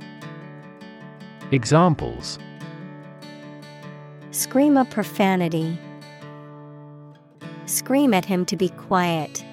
[1.51, 2.37] Examples
[4.29, 5.79] Scream a profanity.
[7.67, 9.43] Scream at him to be quiet.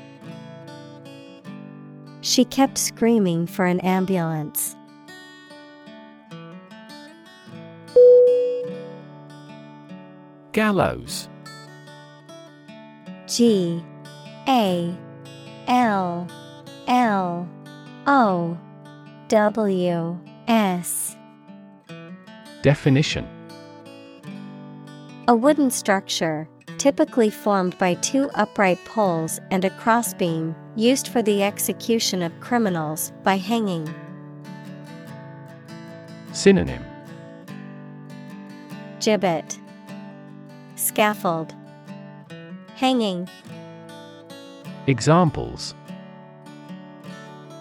[2.20, 4.76] She kept screaming for an ambulance.
[10.52, 11.28] Gallows
[13.26, 13.84] G
[14.46, 14.96] A
[15.66, 16.28] L
[16.86, 17.48] L
[18.06, 18.58] O
[19.26, 21.16] W S
[22.62, 23.26] Definition
[25.26, 31.42] A wooden structure, typically formed by two upright poles and a crossbeam, used for the
[31.42, 33.92] execution of criminals by hanging.
[36.32, 36.84] Synonym
[38.98, 39.58] Gibbet,
[40.76, 41.54] Scaffold,
[42.76, 43.28] Hanging,
[44.86, 45.74] Examples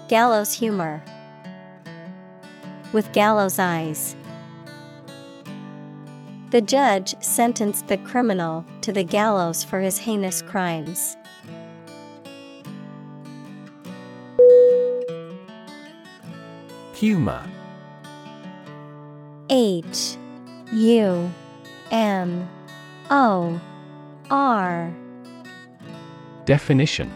[0.10, 1.04] Gallows humor.
[2.92, 4.16] With gallows eyes.
[6.54, 11.18] The judge sentenced the criminal to the gallows for his heinous crimes.
[16.94, 17.44] Humor
[19.50, 20.16] H
[20.72, 21.32] U
[21.90, 22.48] M
[23.10, 23.60] O
[24.30, 24.94] R
[26.46, 27.12] Definition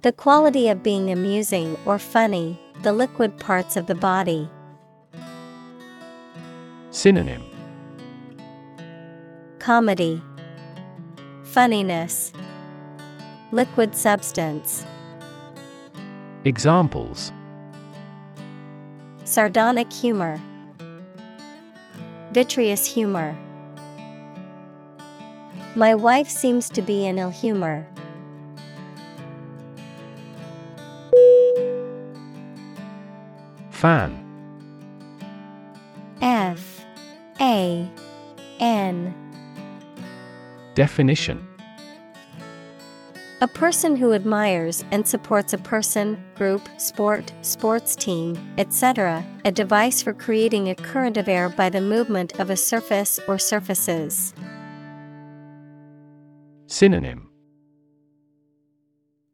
[0.00, 4.48] The quality of being amusing or funny, the liquid parts of the body.
[6.94, 7.42] Synonym.
[9.58, 10.22] Comedy,
[11.42, 12.32] Funniness,
[13.50, 14.86] Liquid substance.
[16.44, 17.32] Examples.
[19.24, 20.40] Sardonic humor,
[22.30, 23.36] Vitreous humor.
[25.74, 27.88] My wife seems to be in ill humor.
[33.72, 34.20] Fan.
[36.22, 36.73] F
[37.54, 37.88] A
[38.58, 39.14] N
[40.74, 41.46] Definition
[43.40, 50.02] A person who admires and supports a person, group, sport, sports team, etc., a device
[50.02, 54.34] for creating a current of air by the movement of a surface or surfaces.
[56.66, 57.28] Synonym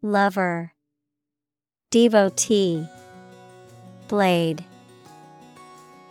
[0.03, 0.75] Lover,
[1.91, 2.87] Devotee,
[4.09, 4.63] Blade.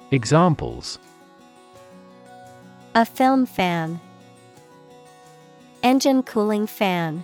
[0.09, 0.97] Examples
[2.95, 3.99] A film fan,
[5.83, 7.23] Engine cooling fan.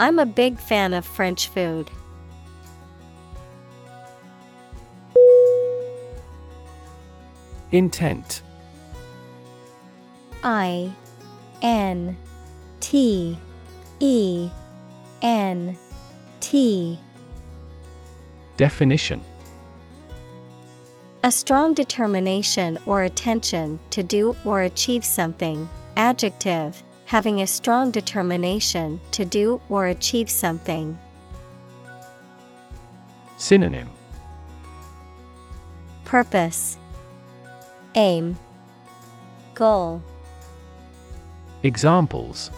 [0.00, 1.90] I'm a big fan of French food.
[7.72, 8.42] Intent
[10.42, 10.92] I
[11.62, 12.16] N
[12.80, 13.38] T
[14.00, 14.50] E
[15.22, 15.78] N
[16.40, 16.98] T
[18.56, 19.22] Definition
[21.22, 25.68] A strong determination or attention to do or achieve something.
[25.94, 30.98] Adjective, having a strong determination to do or achieve something.
[33.36, 33.90] Synonym
[36.06, 36.78] Purpose,
[37.96, 38.38] Aim,
[39.54, 40.02] Goal.
[41.62, 42.50] Examples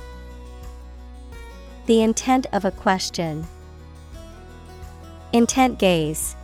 [1.87, 3.45] The intent of a question.
[5.33, 6.37] Intent gaze.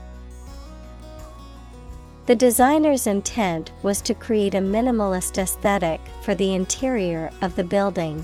[2.28, 8.22] The designer's intent was to create a minimalist aesthetic for the interior of the building.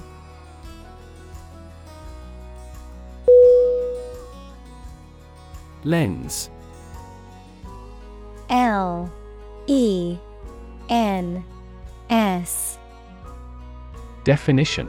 [5.84, 6.50] Lens.
[8.50, 9.10] L
[9.68, 10.18] E
[10.90, 11.42] N
[12.10, 12.78] S.
[14.24, 14.86] Definition.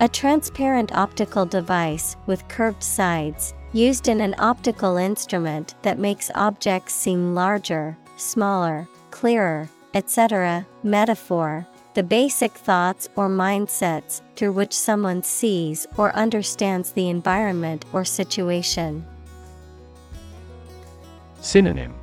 [0.00, 6.94] A transparent optical device with curved sides, used in an optical instrument that makes objects
[6.94, 10.64] seem larger, smaller, clearer, etc.
[10.84, 18.04] Metaphor The basic thoughts or mindsets through which someone sees or understands the environment or
[18.04, 19.04] situation.
[21.40, 21.94] Synonym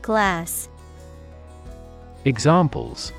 [0.00, 0.70] Glass
[2.24, 3.12] Examples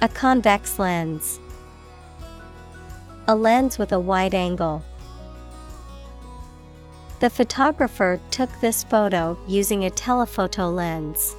[0.00, 1.40] A convex lens.
[3.28, 4.84] A lens with a wide angle.
[7.20, 11.36] The photographer took this photo using a telephoto lens.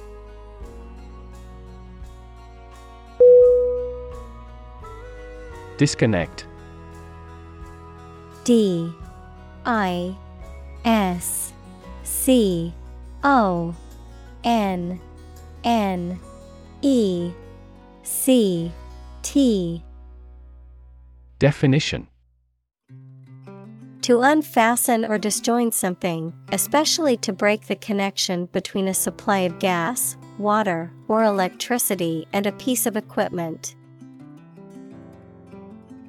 [5.76, 6.46] Disconnect
[8.44, 8.90] D
[9.66, 10.16] I
[10.84, 11.52] S
[12.02, 12.72] C
[13.22, 13.74] O
[14.42, 15.00] N
[15.64, 16.18] N
[16.80, 17.32] E
[18.02, 18.72] C
[19.22, 19.82] T
[21.38, 22.08] Definition.
[24.02, 30.16] To unfasten or disjoin something, especially to break the connection between a supply of gas,
[30.38, 33.74] water, or electricity and a piece of equipment.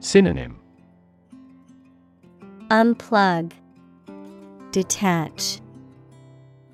[0.02, 0.60] Synonym.
[2.69, 3.53] Unplug,
[4.72, 5.61] Detach,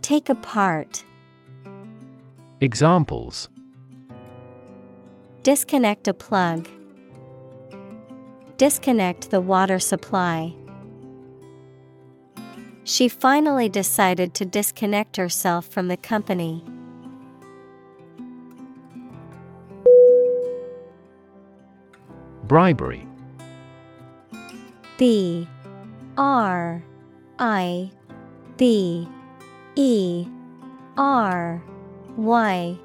[0.02, 1.04] Take apart,
[2.62, 3.50] Examples.
[5.42, 6.68] Disconnect a plug,
[8.62, 10.54] Disconnect the water supply.
[12.84, 16.64] She finally decided to disconnect herself from the company.
[22.44, 23.08] Bribery
[25.00, 25.48] B
[26.20, 26.84] R
[27.40, 27.90] I
[28.58, 29.08] B
[29.76, 30.28] E
[30.98, 31.64] R
[32.16, 32.78] Y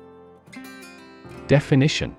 [1.49, 2.17] Definition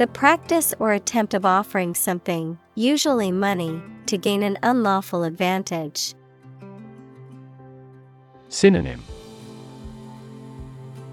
[0.00, 6.14] The practice or attempt of offering something, usually money, to gain an unlawful advantage.
[8.48, 9.02] Synonym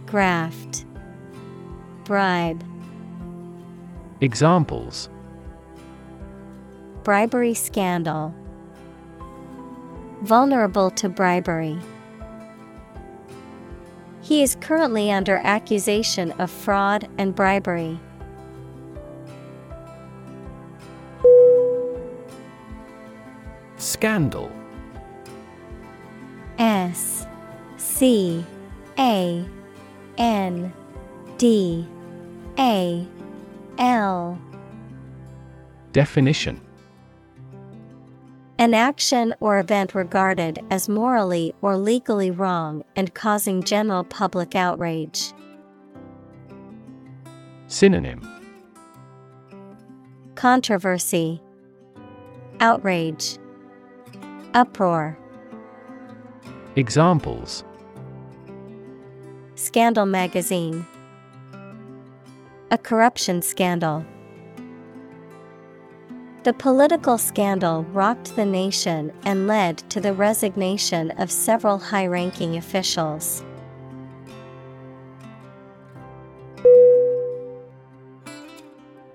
[0.05, 0.85] Graft
[2.05, 2.64] Bribe
[4.22, 5.09] Examples
[7.03, 8.34] Bribery scandal
[10.22, 11.77] Vulnerable to bribery.
[14.22, 17.99] He is currently under accusation of fraud and bribery.
[23.88, 24.51] Scandal.
[26.59, 27.26] S
[27.77, 28.45] C
[28.99, 29.45] A
[30.18, 30.73] N
[31.38, 31.88] D
[32.59, 33.07] A
[33.77, 34.38] L.
[35.93, 36.59] Definition.
[38.57, 45.31] An action or event regarded as morally or legally wrong and causing general public outrage.
[47.68, 48.19] Synonym.
[50.35, 51.41] Controversy,
[52.59, 53.38] Outrage,
[54.53, 55.18] Uproar,
[56.76, 57.64] Examples
[59.56, 60.86] Scandal Magazine,
[62.72, 64.06] A corruption scandal.
[66.44, 72.56] The political scandal rocked the nation and led to the resignation of several high ranking
[72.57, 73.44] officials.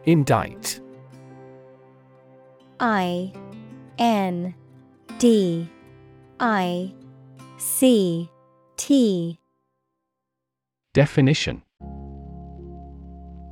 [0.05, 0.81] Indict
[2.81, 3.33] I
[3.99, 4.55] N
[5.23, 5.69] D
[6.41, 6.93] I
[7.57, 8.29] C
[8.77, 9.39] T.
[10.95, 11.63] Definition.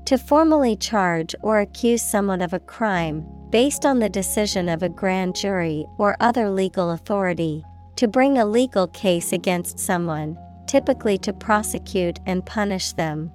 [0.07, 4.89] To formally charge or accuse someone of a crime, based on the decision of a
[4.89, 7.63] grand jury or other legal authority,
[7.95, 10.37] to bring a legal case against someone,
[10.67, 13.31] typically to prosecute and punish them.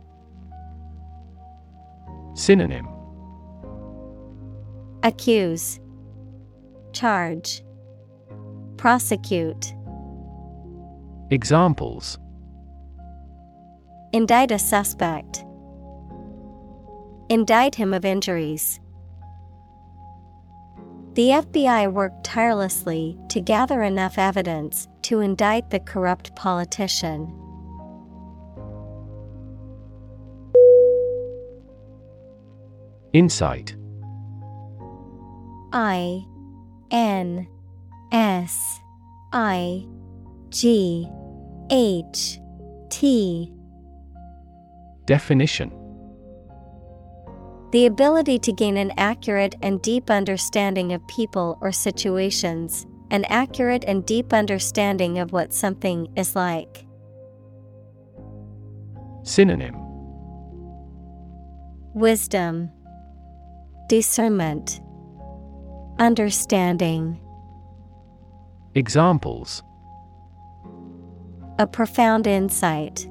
[2.34, 2.86] Synonym.
[5.04, 5.80] Accuse,
[6.92, 7.62] Charge,
[8.86, 9.74] Prosecute.
[11.32, 12.20] Examples
[14.14, 15.44] Indict a suspect.
[17.30, 18.80] Indict him of injuries.
[21.14, 27.34] The FBI worked tirelessly to gather enough evidence to indict the corrupt politician.
[33.14, 33.76] Insight
[35.74, 36.24] I
[36.92, 37.48] N
[38.12, 38.80] S
[39.34, 39.86] I
[40.50, 41.10] G
[41.70, 42.40] H
[42.90, 43.52] T.
[45.06, 45.72] Definition.
[47.72, 53.84] The ability to gain an accurate and deep understanding of people or situations, an accurate
[53.86, 56.86] and deep understanding of what something is like.
[59.24, 59.76] Synonym.
[61.94, 62.70] Wisdom,
[63.90, 64.82] Discernment,
[65.98, 67.20] Understanding.
[68.78, 69.64] Examples
[71.60, 73.08] A profound insight.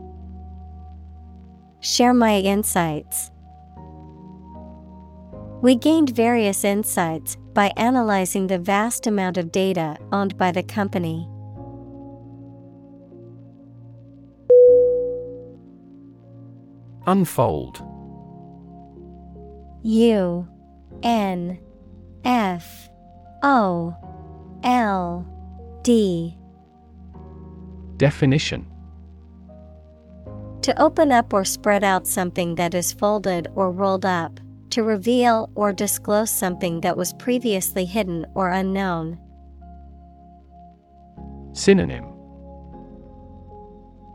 [1.81, 3.31] Share my insights.
[5.63, 11.27] We gained various insights by analyzing the vast amount of data owned by the company.
[17.07, 17.83] Unfold
[19.83, 20.47] U
[21.03, 21.59] N
[22.23, 22.91] F
[23.43, 23.97] O
[24.63, 25.34] L
[25.85, 26.35] D.
[27.99, 28.67] Definition.
[30.63, 34.41] To open up or spread out something that is folded or rolled up,
[34.71, 39.19] to reveal or disclose something that was previously hidden or unknown.
[41.53, 42.07] Synonym.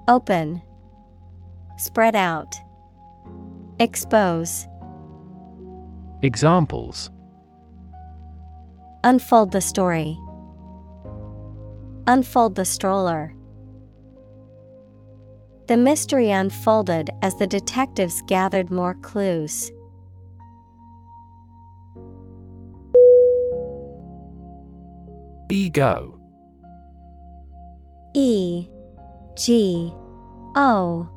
[0.08, 0.64] Open,
[1.78, 2.56] Spread out,
[3.80, 4.68] Expose,
[6.24, 7.12] Examples.
[9.04, 10.20] Unfold the story,
[12.10, 13.36] Unfold the stroller.
[15.68, 19.72] The mystery unfolded as the detectives gathered more clues.
[25.52, 26.20] Ego
[28.16, 28.68] E
[29.38, 29.94] G
[30.56, 31.08] O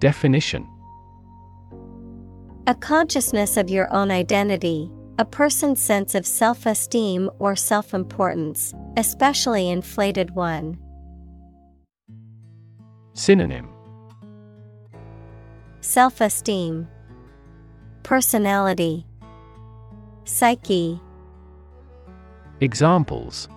[0.00, 0.66] Definition
[2.66, 8.72] A consciousness of your own identity, a person's sense of self esteem or self importance,
[8.96, 10.78] especially inflated one.
[13.14, 13.68] Synonym.
[15.80, 16.86] Self esteem,
[18.04, 19.04] Personality,
[20.24, 21.00] Psyche,
[22.60, 23.48] Examples.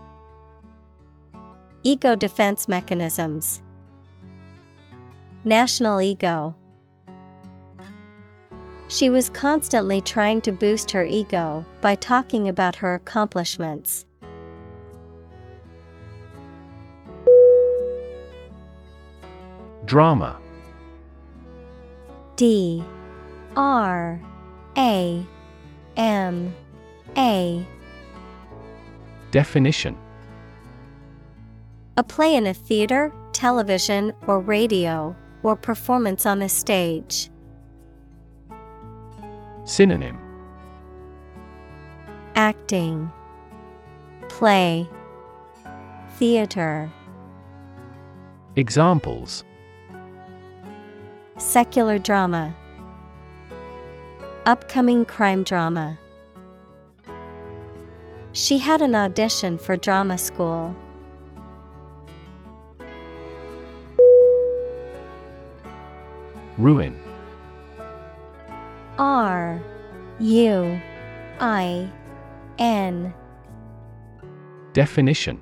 [1.83, 3.61] Ego defense mechanisms,
[5.43, 6.55] National ego.
[8.91, 14.05] She was constantly trying to boost her ego by talking about her accomplishments.
[19.85, 20.37] Drama.
[22.35, 22.83] D.
[23.55, 24.21] R.
[24.77, 25.25] A.
[25.95, 26.53] M.
[27.15, 27.65] A.
[29.31, 29.97] Definition.
[31.95, 37.30] A play in a theater, television, or radio, or performance on a stage.
[39.63, 40.17] Synonym.
[42.35, 43.11] Acting,
[44.29, 44.89] Play,
[46.17, 46.91] Theater,
[48.55, 49.43] Examples.
[51.37, 52.55] Secular drama,
[54.45, 55.97] Upcoming crime drama.
[58.33, 60.75] She had an audition for drama school.
[66.57, 67.00] Ruin
[70.21, 70.79] U
[71.39, 71.89] I.
[72.59, 73.11] N.
[74.73, 75.41] Definition.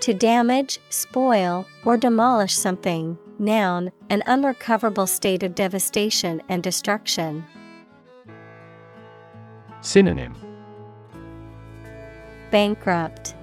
[0.00, 3.16] To damage, spoil, or demolish something.
[3.38, 7.42] Noun, an unrecoverable state of devastation and destruction.
[9.80, 10.36] Synonym.
[12.50, 13.34] Bankrupt,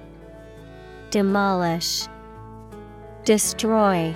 [1.10, 2.06] Demolish,
[3.24, 4.14] Destroy,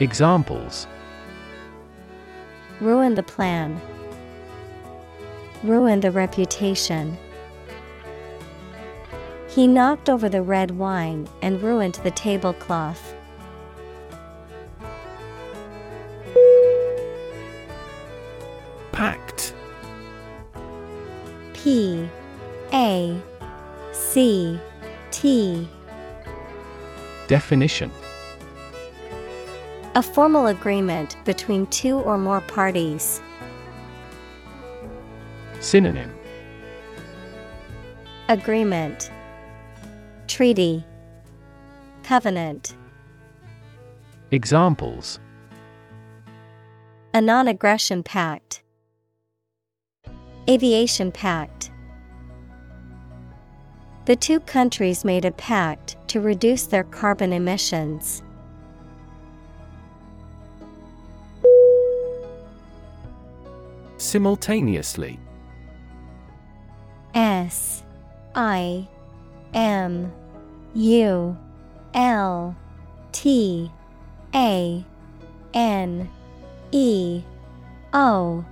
[0.00, 0.86] Examples
[2.80, 3.80] Ruin the plan,
[5.64, 7.18] Ruin the reputation.
[9.48, 13.14] He knocked over the red wine and ruined the tablecloth.
[18.92, 19.54] Pact
[21.54, 22.08] P
[22.72, 23.20] A
[23.92, 24.60] C
[25.10, 25.68] T
[27.26, 27.90] Definition
[29.98, 33.20] A formal agreement between two or more parties.
[35.58, 36.14] Synonym
[38.28, 39.10] Agreement
[40.28, 40.84] Treaty
[42.04, 42.76] Covenant
[44.30, 45.18] Examples
[47.12, 48.62] A non aggression pact.
[50.48, 51.72] Aviation Pact
[54.04, 58.22] The two countries made a pact to reduce their carbon emissions.
[63.98, 65.18] Simultaneously.
[67.14, 67.82] S
[68.34, 68.86] I
[69.52, 70.12] M
[70.74, 71.36] U
[71.94, 72.56] L
[73.12, 73.70] T
[74.34, 74.84] A
[75.52, 76.08] N
[76.70, 77.22] E
[77.92, 78.44] O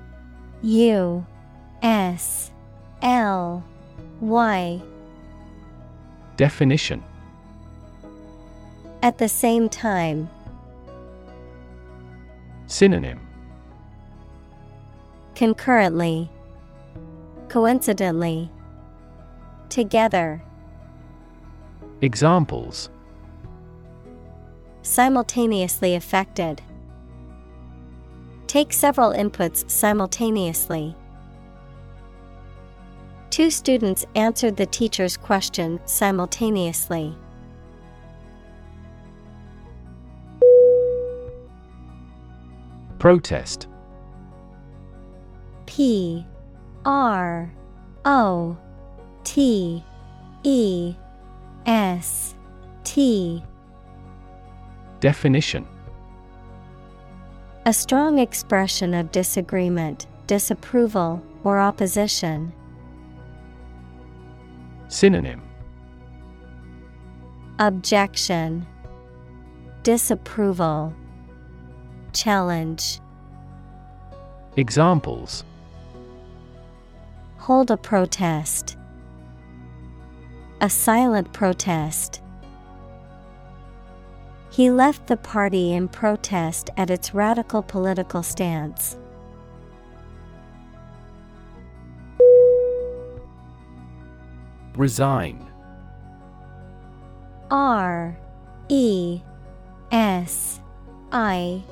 [0.63, 1.27] U
[1.83, 2.51] S
[3.03, 3.65] L
[4.21, 4.83] Y
[6.37, 7.03] Definition
[9.03, 10.29] At the same time.
[12.67, 13.26] Synonym
[15.37, 16.31] Concurrently.
[17.51, 18.51] Coincidentally.
[19.69, 20.43] Together.
[22.01, 22.89] Examples
[24.81, 26.63] Simultaneously affected.
[28.47, 30.97] Take several inputs simultaneously.
[33.29, 37.15] Two students answered the teacher's question simultaneously.
[42.99, 43.69] Protest
[45.67, 46.25] P
[46.85, 47.53] R
[48.05, 48.57] O
[49.25, 49.85] T
[50.43, 50.95] E
[51.67, 52.35] S
[52.85, 53.43] T.
[55.01, 55.67] Definition.
[57.67, 62.53] A strong expression of disagreement, disapproval, or opposition.
[64.89, 65.43] Synonym.
[67.59, 68.65] Objection.
[69.83, 70.95] Disapproval.
[72.13, 73.01] Challenge.
[74.57, 75.45] Examples
[77.47, 78.77] Hold a protest.
[80.61, 82.21] A silent protest.
[84.51, 88.99] He left the party in protest at its radical political stance.
[94.75, 95.49] Resign
[97.53, 98.19] R
[98.69, 99.21] E
[99.93, 100.61] S
[101.13, 101.63] I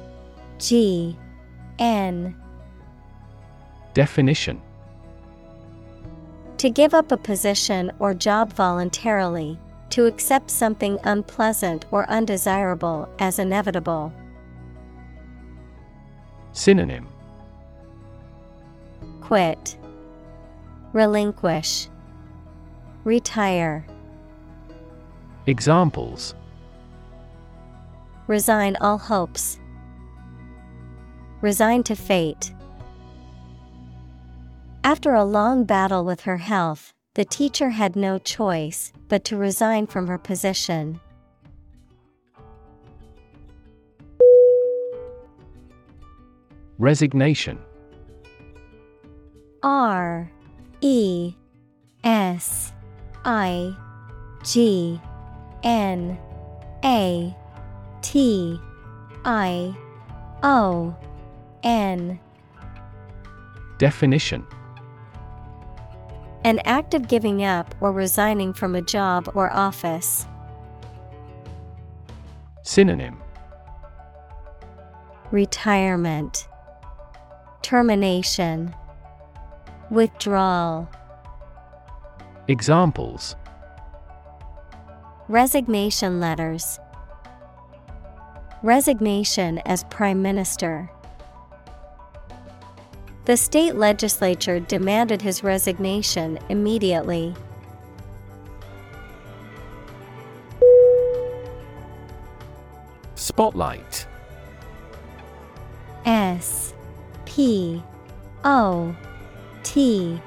[0.60, 1.18] G
[1.80, 2.36] N
[3.92, 4.62] Definition
[6.65, 9.59] To give up a position or job voluntarily,
[9.91, 14.11] to accept something unpleasant or undesirable as inevitable.
[16.53, 17.07] Synonym.
[19.20, 19.77] Quit,
[20.95, 21.89] Relinquish,
[23.05, 23.85] Retire,
[25.47, 26.35] Examples.
[28.27, 29.59] Resign all hopes,
[31.43, 32.53] Resign to fate.
[34.85, 39.86] After a long battle with her health, the teacher had no choice but to resign
[39.86, 41.01] from her position.
[46.78, 47.59] Resignation.
[49.62, 50.31] R
[50.82, 51.35] E
[52.05, 52.74] S
[53.24, 53.74] I
[54.43, 55.01] G
[55.62, 56.19] N
[56.85, 57.35] A
[58.02, 58.61] T
[59.24, 59.74] I
[60.43, 60.94] O
[61.62, 62.20] N.
[63.78, 64.47] Definition
[66.45, 70.27] An act of giving up or resigning from a job or office.
[72.62, 73.16] Synonym
[75.31, 76.47] Retirement,
[77.62, 78.75] Termination,
[79.91, 80.87] Withdrawal.
[82.47, 83.37] Examples
[85.29, 86.79] Resignation letters.
[88.62, 90.91] Resignation as Prime Minister.
[93.24, 97.34] The state legislature demanded his resignation immediately.
[103.14, 104.06] Spotlight.
[106.05, 106.74] S
[107.24, 107.82] P
[108.44, 108.94] O
[109.62, 110.20] T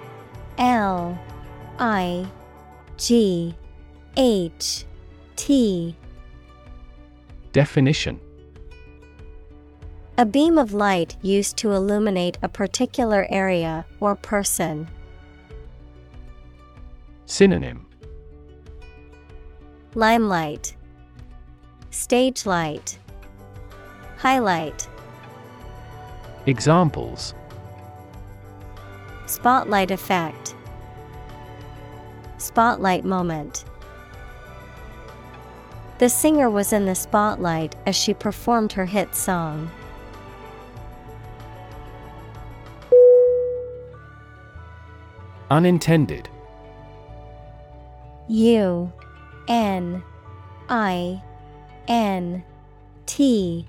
[0.57, 1.19] L
[1.77, 2.25] I
[2.97, 3.55] G
[4.17, 4.85] H
[5.35, 5.95] T.
[7.51, 8.19] Definition
[10.19, 14.87] A beam of light used to illuminate a particular area or person.
[17.27, 17.85] Synonym
[19.93, 20.75] Limelight,
[21.91, 22.97] Stage light,
[24.17, 24.87] Highlight,
[26.47, 27.35] Examples
[29.27, 30.55] Spotlight effect,
[32.39, 33.65] Spotlight moment.
[35.99, 39.69] The singer was in the spotlight as she performed her hit song.
[45.49, 46.29] Unintended.
[48.27, 48.91] U
[49.47, 50.03] N
[50.67, 51.21] I
[51.87, 52.43] N
[53.05, 53.65] T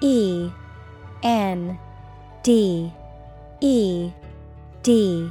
[0.00, 0.50] E
[2.42, 2.92] D
[3.60, 4.10] E
[4.82, 5.30] D.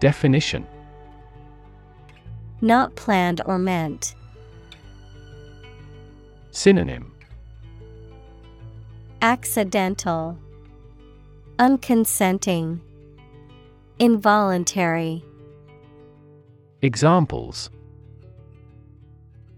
[0.00, 0.66] Definition.
[2.62, 4.14] Not planned or meant.
[6.50, 7.12] Synonym.
[9.20, 10.38] Accidental,
[11.58, 12.80] Unconsenting,
[13.98, 15.24] Involuntary.
[16.82, 17.70] Examples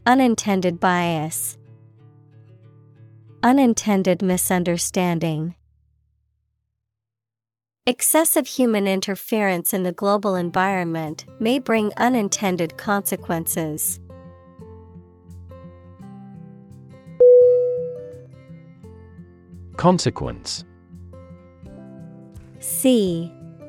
[0.05, 1.57] Unintended bias,
[3.43, 5.55] Unintended misunderstanding.
[7.87, 14.01] Excessive human interference in the global environment may bring unintended consequences.
[19.77, 20.65] Consequence
[22.59, 23.33] C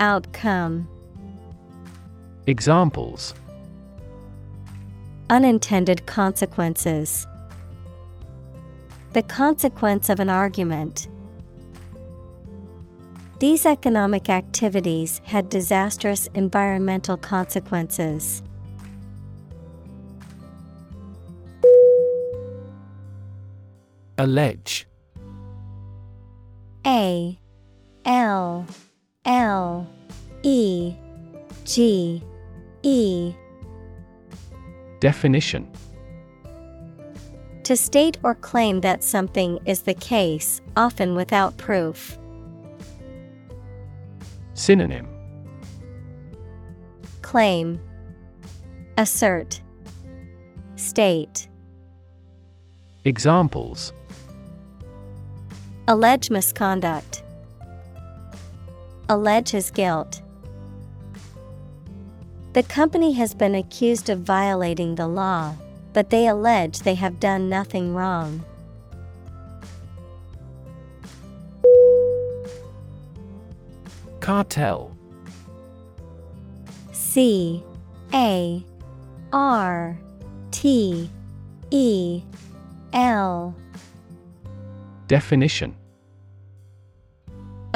[0.00, 0.88] Outcome
[2.46, 3.34] Examples
[5.28, 7.26] Unintended consequences.
[9.12, 11.08] The consequence of an argument.
[13.40, 18.42] These economic activities had disastrous environmental consequences.
[24.16, 24.86] Allege
[26.86, 27.38] A
[28.04, 28.66] L
[29.28, 29.86] L
[30.42, 30.94] E
[31.64, 32.22] G
[32.82, 33.34] E.
[35.00, 35.70] Definition.
[37.64, 42.18] To state or claim that something is the case, often without proof.
[44.54, 45.06] Synonym.
[47.20, 47.78] Claim.
[48.96, 49.60] Assert.
[50.76, 51.48] State.
[53.04, 53.92] Examples.
[55.86, 57.22] Allege misconduct.
[59.08, 60.22] Allege his guilt.
[62.52, 65.54] The company has been accused of violating the law,
[65.92, 68.44] but they allege they have done nothing wrong.
[74.20, 74.94] Cartel
[76.92, 77.62] C
[78.12, 78.62] A
[79.32, 79.98] R
[80.50, 81.10] T
[81.70, 82.22] E
[82.92, 83.54] L
[85.06, 85.74] Definition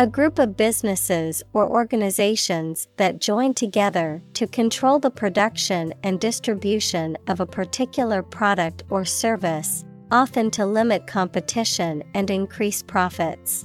[0.03, 7.17] A group of businesses or organizations that join together to control the production and distribution
[7.29, 13.65] of a particular product or service, often to limit competition and increase profits.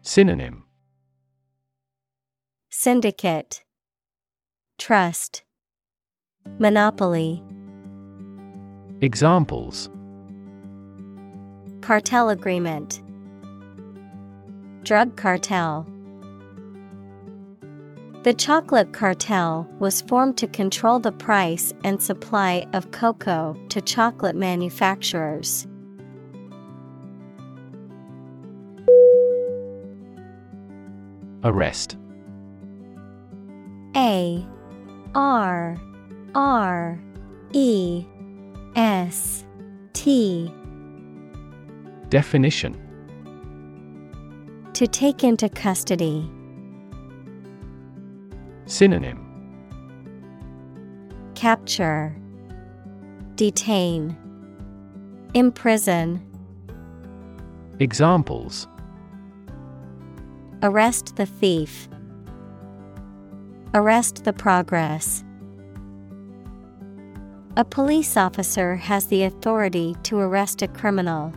[0.00, 0.64] Synonym.
[2.70, 3.62] Syndicate.
[4.78, 5.44] Trust.
[6.58, 7.40] Monopoly.
[9.00, 9.90] Examples.
[11.82, 13.00] Cartel agreement
[14.84, 15.86] Drug cartel.
[18.24, 24.34] The chocolate cartel was formed to control the price and supply of cocoa to chocolate
[24.34, 25.68] manufacturers.
[31.44, 31.96] Arrest.
[33.94, 34.44] A
[35.14, 35.76] R
[36.34, 37.00] R
[37.52, 38.04] E
[38.74, 39.44] S
[39.92, 40.52] T.
[42.08, 42.81] Definition
[44.74, 46.28] To take into custody.
[48.64, 49.20] Synonym
[51.34, 52.16] Capture
[53.34, 54.16] Detain
[55.34, 56.24] Imprison
[57.80, 58.66] Examples
[60.62, 61.88] Arrest the thief.
[63.74, 65.22] Arrest the progress.
[67.56, 71.32] A police officer has the authority to arrest a criminal.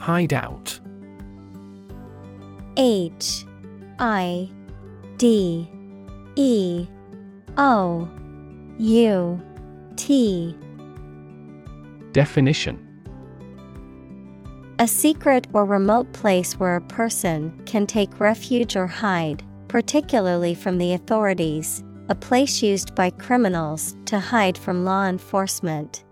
[0.00, 0.80] Hideout
[2.78, 3.44] H
[3.98, 4.50] I
[5.18, 5.68] D
[6.36, 6.86] E
[7.58, 8.08] O
[8.78, 9.42] U
[9.96, 10.56] T.
[12.12, 12.86] Definition.
[14.78, 20.78] A secret or remote place where a person can take refuge or hide, particularly from
[20.78, 26.04] the authorities, a place used by criminals to hide from law enforcement.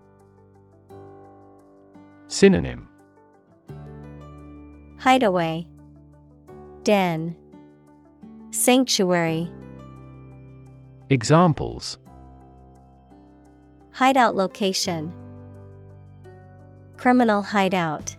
[2.27, 2.88] Synonym
[4.99, 5.65] Hideaway.
[6.83, 7.33] Den.
[8.51, 9.49] Sanctuary.
[11.09, 11.97] Examples.
[13.91, 15.13] Hideout location.
[16.97, 18.17] Criminal hideout.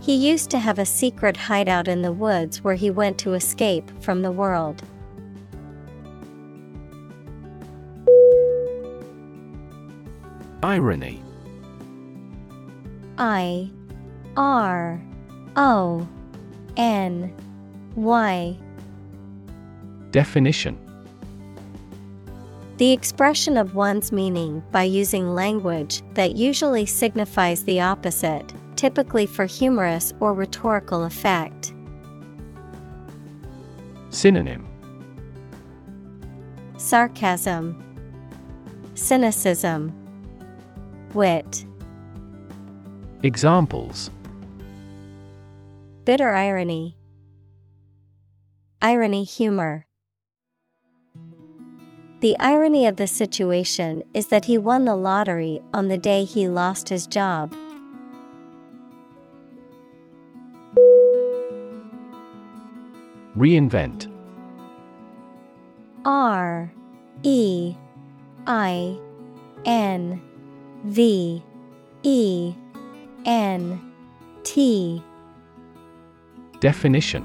[0.00, 3.88] He used to have a secret hideout in the woods where he went to escape
[4.02, 4.82] from the world.
[10.64, 11.22] Irony.
[13.16, 13.70] I
[14.36, 15.00] R
[15.56, 16.08] O
[16.76, 17.34] N
[17.96, 18.56] Y.
[20.10, 20.78] Definition.
[22.78, 29.44] The expression of one's meaning by using language that usually signifies the opposite, typically for
[29.44, 31.74] humorous or rhetorical effect.
[34.08, 34.66] Synonym.
[36.78, 37.84] Sarcasm,
[38.94, 39.92] Cynicism,
[41.12, 41.66] Wit.
[43.22, 44.10] Examples
[46.04, 46.96] Bitter irony.
[48.80, 49.86] Irony humor.
[52.20, 56.48] The irony of the situation is that he won the lottery on the day he
[56.48, 57.54] lost his job.
[63.36, 64.10] Reinvent
[66.06, 66.72] R
[67.22, 67.74] E
[68.46, 68.98] I
[69.66, 70.22] N
[70.84, 71.42] V
[72.02, 72.54] E
[73.26, 73.92] N
[74.44, 75.02] T
[76.60, 77.24] Definition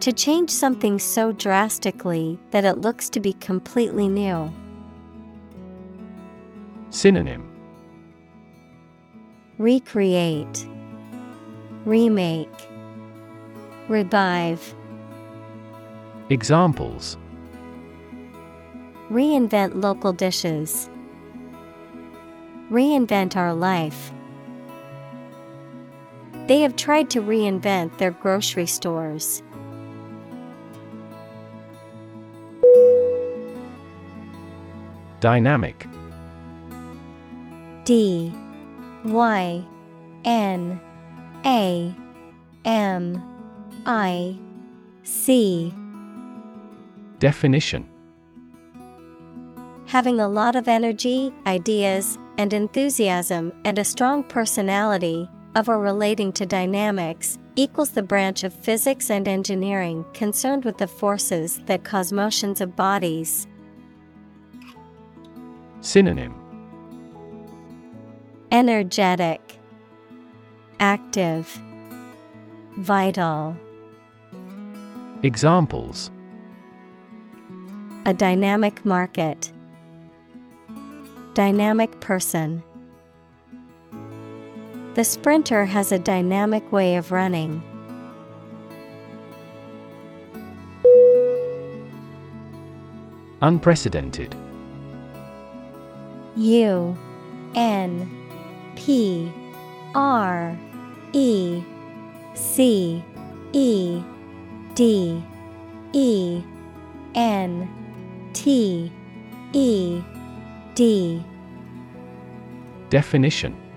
[0.00, 4.52] To change something so drastically that it looks to be completely new.
[6.90, 7.48] Synonym
[9.58, 10.66] Recreate,
[11.84, 12.68] Remake,
[13.88, 14.74] Revive.
[16.30, 17.16] Examples
[19.10, 20.90] Reinvent local dishes.
[22.70, 24.12] Reinvent our life.
[26.48, 29.42] They have tried to reinvent their grocery stores.
[35.20, 35.86] Dynamic.
[37.84, 38.32] D.
[39.04, 39.62] Y.
[40.24, 40.80] N.
[41.44, 41.94] A.
[42.64, 43.22] M.
[43.84, 44.38] I.
[45.02, 45.74] C.
[47.18, 47.86] Definition.
[49.84, 56.32] Having a lot of energy, ideas, and enthusiasm and a strong personality, of or relating
[56.32, 62.12] to dynamics, equals the branch of physics and engineering concerned with the forces that cause
[62.12, 63.46] motions of bodies.
[65.80, 66.34] Synonym
[68.50, 69.58] Energetic,
[70.80, 71.60] Active,
[72.78, 73.56] Vital.
[75.22, 76.10] Examples
[78.06, 79.52] A dynamic market.
[81.34, 82.62] Dynamic person.
[84.98, 87.62] The sprinter has a dynamic way of running.
[93.40, 94.34] Unprecedented.
[96.34, 96.98] U
[97.54, 98.10] N
[98.74, 99.32] P
[99.94, 100.58] R
[101.12, 101.62] E
[102.34, 103.04] C
[103.52, 104.02] E
[104.74, 105.22] D
[105.92, 106.42] E
[107.14, 107.70] N
[108.32, 108.92] T
[109.52, 110.02] E
[110.74, 111.24] D.
[112.90, 113.67] Definition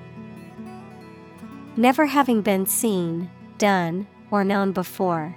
[1.77, 5.35] Never having been seen, done, or known before.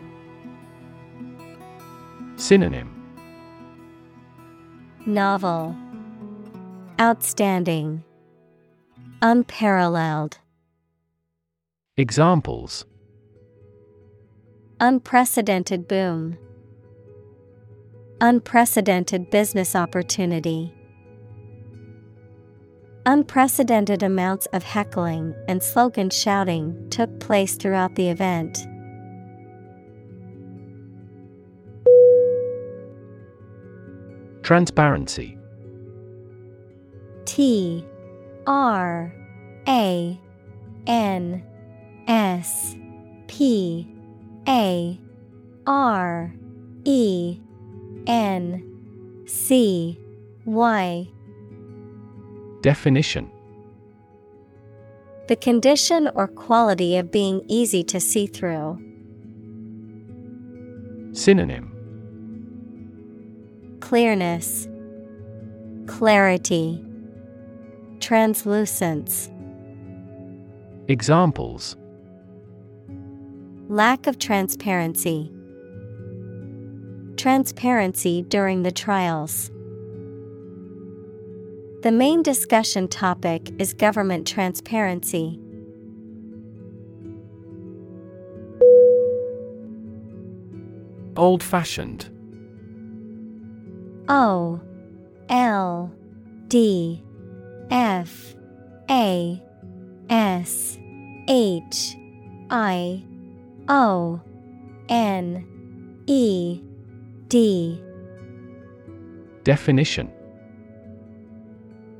[2.36, 2.90] Synonym.
[5.06, 5.76] Novel.
[7.00, 8.02] Outstanding.
[9.22, 10.38] Unparalleled.
[11.96, 12.84] Examples.
[14.80, 16.36] Unprecedented boom.
[18.20, 20.74] Unprecedented business opportunity
[23.06, 28.66] Unprecedented amounts of heckling and slogan shouting took place throughout the event.
[34.42, 35.36] Transparency
[37.26, 37.84] T
[38.46, 39.14] R
[39.68, 40.20] A
[40.86, 41.44] N
[42.08, 42.74] S
[43.26, 43.86] P
[44.48, 44.98] A
[45.66, 46.34] R
[46.84, 47.38] E
[48.06, 49.98] N C
[50.46, 51.08] Y
[52.64, 53.30] Definition
[55.28, 58.78] The condition or quality of being easy to see through.
[61.12, 61.70] Synonym
[63.80, 64.66] Clearness,
[65.86, 66.82] Clarity,
[68.00, 69.28] Translucence.
[70.88, 71.76] Examples
[73.68, 75.30] Lack of transparency.
[77.18, 79.50] Transparency during the trials.
[81.84, 85.38] The main discussion topic is government transparency.
[91.14, 92.08] Old fashioned
[94.08, 94.62] O
[95.28, 95.92] L
[96.48, 97.02] D
[97.70, 98.34] F
[98.88, 99.42] A
[100.08, 100.78] S
[101.28, 101.96] H
[102.48, 103.04] I
[103.68, 104.22] O
[104.88, 105.46] N
[106.06, 106.62] E
[107.28, 107.78] D.
[109.42, 110.10] Definition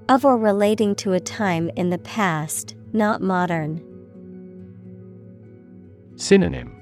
[0.09, 3.83] of or relating to a time in the past, not modern.
[6.17, 6.73] Synonym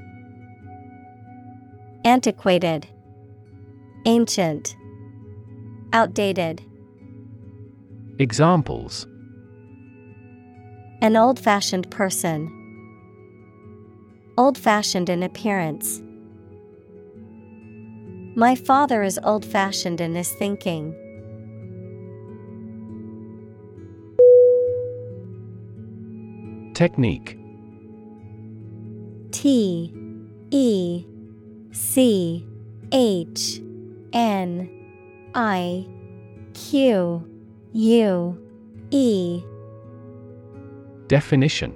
[2.04, 2.86] Antiquated,
[4.06, 4.76] Ancient,
[5.92, 6.62] Outdated.
[8.18, 9.06] Examples
[11.00, 12.58] An old fashioned person,
[14.36, 16.02] Old fashioned in appearance.
[18.34, 20.96] My father is old fashioned in his thinking.
[26.82, 27.38] Technique.
[29.30, 29.94] T
[30.50, 31.06] E
[31.70, 32.44] C
[32.90, 33.60] H
[34.12, 34.68] N
[35.32, 35.86] I
[36.54, 37.24] Q
[37.72, 38.48] U
[38.90, 39.44] E.
[41.06, 41.72] Definition.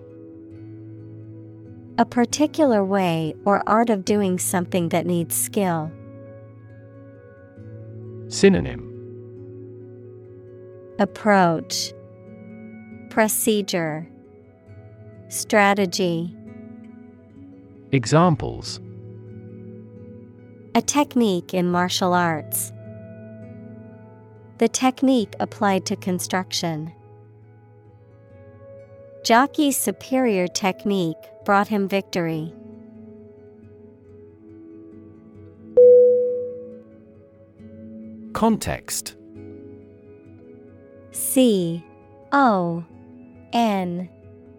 [1.98, 5.88] A particular way or art of doing something that needs skill.
[8.26, 8.82] Synonym.
[10.98, 11.92] Approach.
[13.08, 14.08] Procedure
[15.28, 16.32] Strategy
[17.90, 18.80] Examples
[20.76, 22.72] A technique in martial arts.
[24.58, 26.92] The technique applied to construction.
[29.24, 32.54] Jockey's superior technique brought him victory.
[38.32, 39.16] Context
[41.10, 41.84] C
[42.30, 42.84] O
[43.52, 44.08] N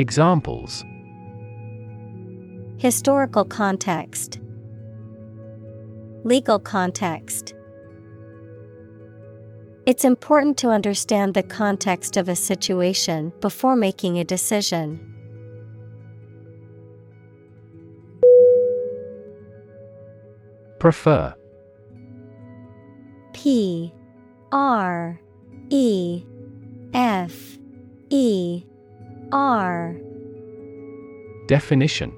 [0.00, 0.82] Examples.
[2.78, 4.40] Historical context.
[6.24, 7.52] Legal context.
[9.84, 15.06] It's important to understand the context of a situation before making a decision.
[20.78, 21.34] Prefer.
[23.34, 23.92] P.
[24.50, 25.20] R.
[25.68, 26.24] E.
[26.94, 27.58] F.
[28.08, 28.64] E
[29.32, 29.96] R
[31.46, 32.12] Definition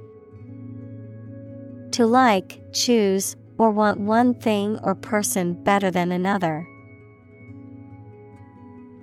[1.92, 6.66] To like, choose, or want one thing or person better than another.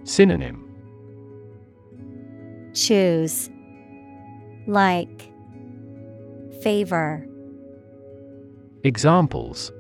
[0.04, 0.66] Synonym
[2.74, 3.50] Choose.
[4.68, 5.32] Like.
[6.62, 7.26] Favor.
[8.84, 9.72] Examples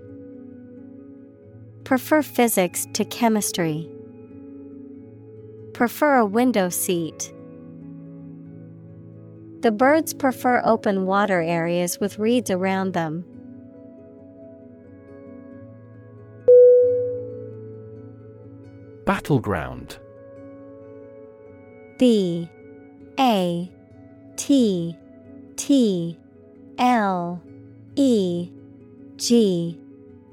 [1.84, 3.90] Prefer physics to chemistry.
[5.74, 7.34] Prefer a window seat.
[9.62, 13.26] The birds prefer open water areas with reeds around them.
[19.06, 19.98] Battleground.
[21.98, 22.50] B
[23.20, 23.70] A
[24.38, 24.96] T
[25.58, 26.18] T
[26.78, 27.42] L
[27.98, 28.50] E
[29.18, 29.78] G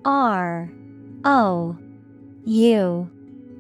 [0.05, 0.70] R
[1.24, 1.77] O
[2.44, 3.11] U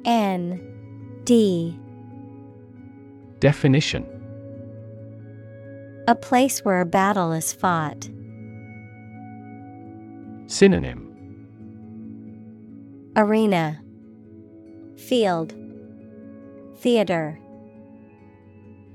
[0.04, 1.76] N D.
[3.40, 4.15] Definition
[6.08, 8.08] A place where a battle is fought.
[10.46, 11.02] Synonym
[13.16, 13.82] Arena
[14.96, 15.52] Field
[16.76, 17.40] Theater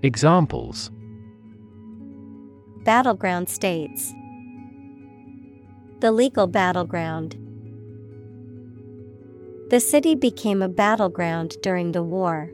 [0.01, 0.89] Examples
[2.85, 4.13] Battleground states
[5.99, 7.35] The legal battleground.
[9.69, 12.51] The city became a battleground during the war.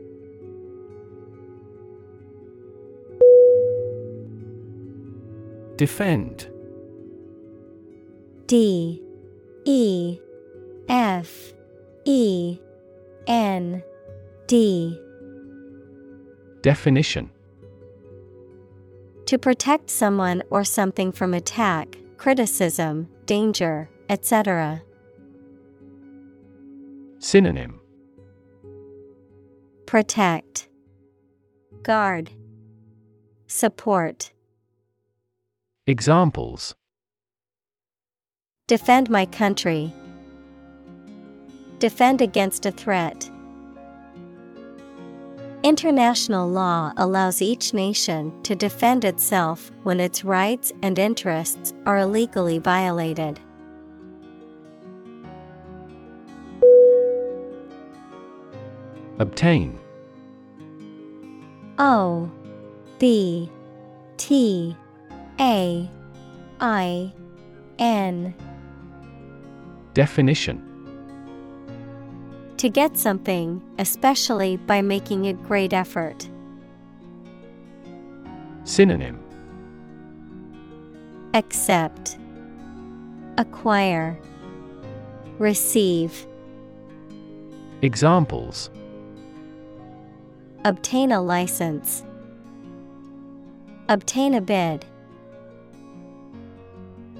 [5.78, 6.50] Defend.
[8.46, 9.00] D
[9.64, 10.18] E
[10.88, 11.52] F
[12.04, 12.58] E
[13.28, 13.84] N
[14.48, 15.00] D.
[16.62, 17.30] Definition.
[19.26, 24.82] To protect someone or something from attack, criticism, danger, etc.
[27.20, 27.78] Synonym.
[29.86, 30.68] Protect,
[31.84, 32.32] Guard,
[33.46, 34.32] Support.
[35.88, 36.74] Examples
[38.66, 39.90] Defend my country.
[41.78, 43.30] Defend against a threat.
[45.62, 52.58] International law allows each nation to defend itself when its rights and interests are illegally
[52.58, 53.40] violated.
[59.18, 59.78] Obtain
[61.78, 62.30] O
[62.98, 63.50] B
[64.18, 64.76] T
[65.40, 65.88] A
[66.60, 67.12] I
[67.78, 68.34] N
[69.94, 70.64] Definition
[72.56, 76.28] To get something, especially by making a great effort.
[78.64, 79.20] Synonym
[81.34, 82.18] Accept,
[83.36, 84.18] Acquire,
[85.38, 86.26] Receive.
[87.82, 88.70] Examples
[90.64, 92.02] Obtain a license.
[93.88, 94.84] Obtain a bid.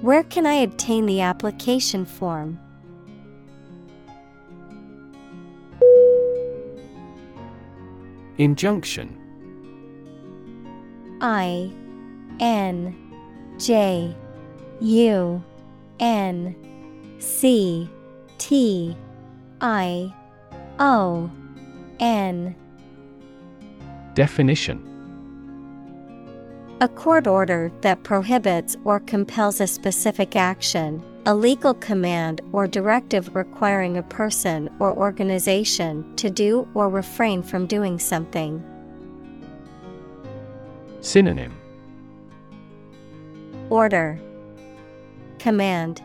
[0.01, 2.57] Where can I obtain the application form?
[8.37, 9.17] Injunction.
[11.19, 11.69] I
[12.39, 12.95] N
[13.57, 14.15] J
[14.79, 15.43] U
[15.99, 16.55] N
[17.19, 17.89] C
[18.37, 18.95] T
[19.59, 20.13] I
[20.79, 21.29] O
[21.99, 22.55] N.
[24.13, 24.88] Definition
[26.81, 33.35] A court order that prohibits or compels a specific action, a legal command or directive
[33.35, 38.63] requiring a person or organization to do or refrain from doing something.
[41.01, 41.53] Synonym.
[43.69, 44.17] Order.
[45.37, 46.01] Command.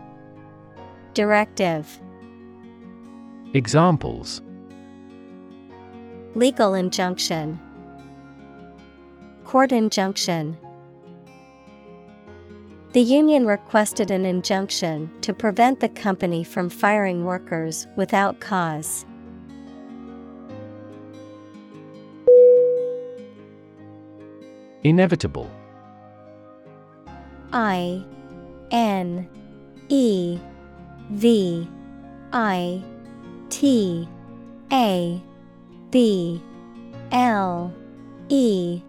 [1.15, 2.01] Directive.
[3.53, 4.43] Examples.
[6.35, 7.61] Legal injunction.
[9.45, 10.57] Court injunction
[12.95, 19.05] The union requested an injunction to prevent the company from firing workers without cause.
[24.85, 25.51] Inevitable.
[27.53, 28.05] I
[28.71, 29.29] N
[29.89, 30.39] E
[31.11, 31.69] V
[32.33, 32.81] I
[33.51, 34.09] T
[34.71, 35.21] A
[35.91, 36.41] B
[37.11, 37.75] L
[38.29, 38.81] E.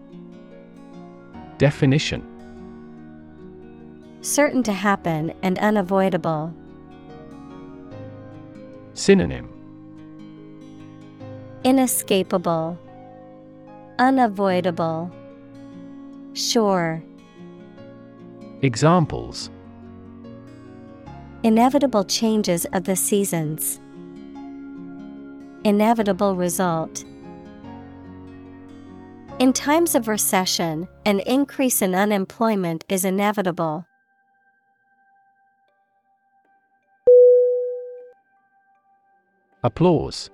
[1.58, 2.35] Definition
[4.26, 6.52] Certain to happen and unavoidable.
[8.92, 9.48] Synonym
[11.62, 12.76] Inescapable,
[14.00, 15.12] Unavoidable,
[16.32, 17.00] Sure.
[18.62, 19.48] Examples
[21.44, 23.78] Inevitable changes of the seasons.
[25.62, 27.04] Inevitable result.
[29.38, 33.86] In times of recession, an increase in unemployment is inevitable.
[39.66, 40.30] Applause.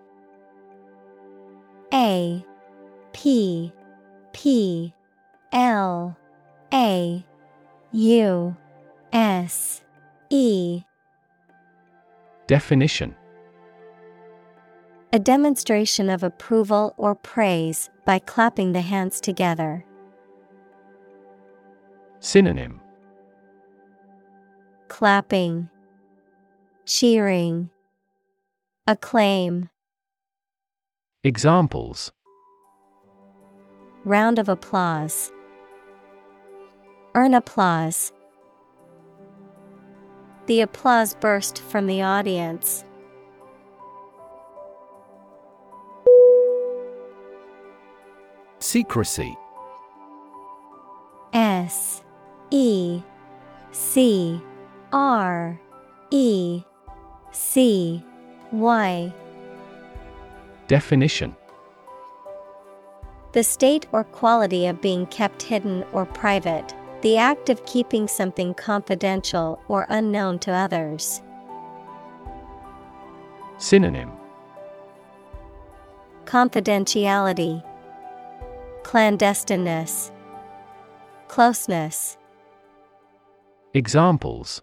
[1.95, 2.45] A
[3.15, 3.73] P
[4.35, 4.93] P
[5.53, 6.15] L
[6.75, 7.25] A
[7.93, 8.57] U
[9.11, 9.83] S
[10.29, 10.83] E.
[12.47, 13.15] Definition.
[15.15, 19.83] A demonstration of approval or praise by clapping the hands together.
[22.21, 22.83] Synonym.
[24.89, 25.71] Clapping,
[26.85, 27.71] cheering,
[28.87, 29.69] acclaim,
[31.25, 32.11] Examples
[34.05, 35.33] round of applause.
[37.15, 38.13] Earn applause.
[40.47, 42.85] The applause burst from the audience.
[48.59, 49.37] Secrecy
[51.33, 52.03] S
[52.51, 53.03] E
[53.71, 54.41] C
[54.93, 55.61] R
[56.11, 56.63] E
[57.31, 58.05] C
[58.53, 59.13] Y
[60.69, 61.35] Definition.
[63.33, 68.55] The state or quality of being kept hidden or private, the act of keeping something
[68.55, 71.23] confidential or unknown to others.
[73.59, 74.13] Synonym.
[76.25, 77.63] Confidentiality,
[78.83, 80.11] Clandestineness,
[81.29, 82.17] Closeness,
[83.75, 84.61] Examples.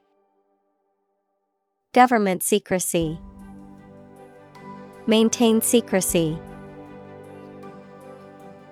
[1.94, 3.20] Government secrecy,
[5.10, 6.38] Maintain secrecy.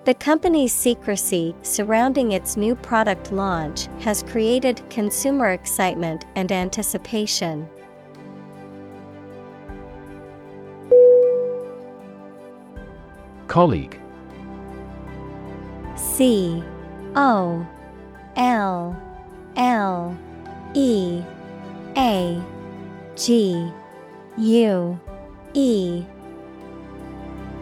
[0.04, 7.68] The company's secrecy surrounding its new product launch has created consumer excitement and anticipation.
[13.48, 14.00] Colleague
[15.96, 16.62] C
[17.16, 17.66] O
[18.36, 18.96] L
[19.56, 20.16] L
[20.74, 21.20] E
[21.96, 22.40] A
[23.16, 23.72] G
[24.36, 25.00] U
[25.54, 26.04] E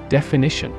[0.08, 0.70] Definition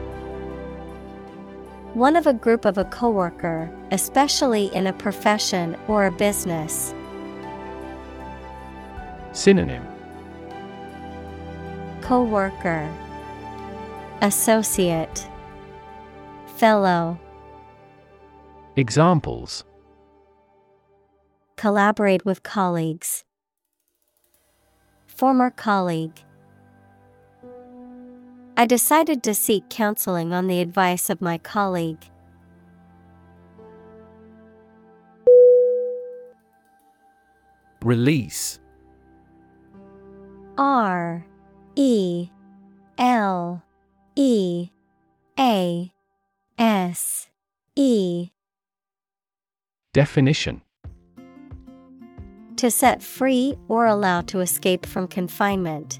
[1.94, 6.94] One of a group of a coworker, especially in a profession or a business.
[9.34, 9.86] Synonym
[12.02, 12.90] Coworker
[14.22, 15.28] Associate
[16.56, 17.20] Fellow
[18.78, 19.66] Examples
[21.58, 23.26] Collaborate with colleagues.
[25.06, 26.24] Former colleague.
[28.60, 32.04] I decided to seek counseling on the advice of my colleague.
[37.84, 38.60] Release
[40.58, 41.24] R
[41.76, 42.30] E
[42.98, 43.64] L
[44.16, 44.70] E
[45.38, 45.92] A
[46.58, 47.30] S
[47.76, 48.32] E
[49.94, 50.64] Definition
[52.56, 56.00] To set free or allow to escape from confinement.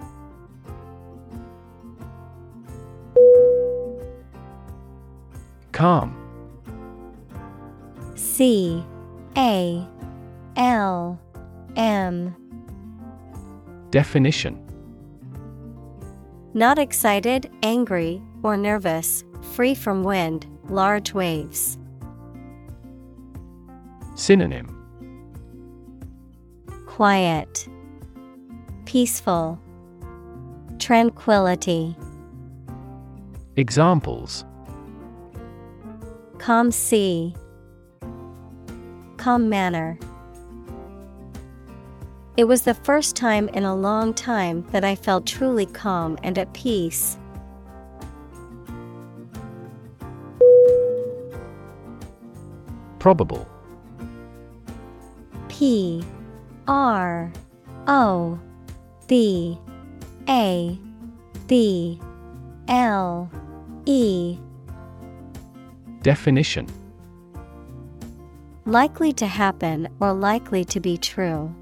[5.81, 6.13] Calm
[8.13, 8.85] C
[9.35, 9.83] A
[10.55, 11.19] L
[11.75, 12.35] M.
[13.89, 14.63] Definition.
[16.53, 21.79] Not excited, angry, or nervous, free from wind, large waves.
[24.13, 24.67] Synonym.
[26.85, 27.67] Quiet,
[28.85, 29.59] Peaceful,
[30.77, 31.95] Tranquility.
[33.55, 34.45] Examples
[36.41, 37.35] Calm sea,
[39.17, 39.99] Calm manner.
[42.35, 46.39] It was the first time in a long time that I felt truly calm and
[46.39, 47.19] at peace.
[52.97, 53.47] Probable
[55.47, 56.03] P
[56.67, 57.31] R
[57.85, 58.39] O
[59.05, 59.59] B
[60.27, 60.79] A
[61.45, 61.99] B
[62.67, 63.29] L
[63.85, 64.39] E
[66.01, 66.67] Definition
[68.65, 71.53] Likely to happen or likely to be true.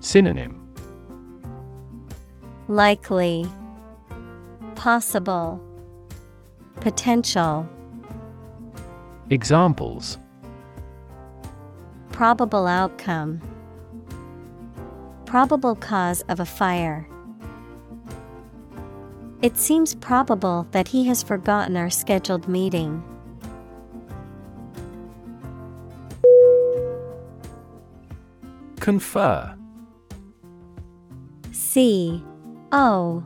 [0.00, 0.56] Synonym
[2.68, 3.46] Likely,
[4.74, 5.60] Possible,
[6.80, 7.68] Potential.
[9.28, 10.18] Examples
[12.10, 13.40] Probable outcome.
[15.26, 17.06] Probable cause of a fire.
[19.42, 23.02] It seems probable that he has forgotten our scheduled meeting.
[28.80, 29.56] Confer.
[31.52, 32.22] C
[32.72, 33.24] O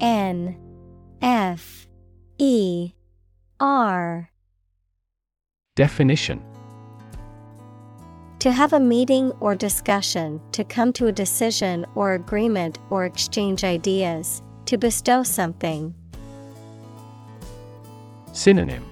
[0.00, 0.56] N
[1.22, 1.88] F
[2.36, 2.92] E
[3.58, 4.30] R.
[5.76, 6.42] Definition.
[8.40, 13.64] To have a meeting or discussion, to come to a decision or agreement or exchange
[13.64, 15.94] ideas, to bestow something.
[18.34, 18.84] Synonym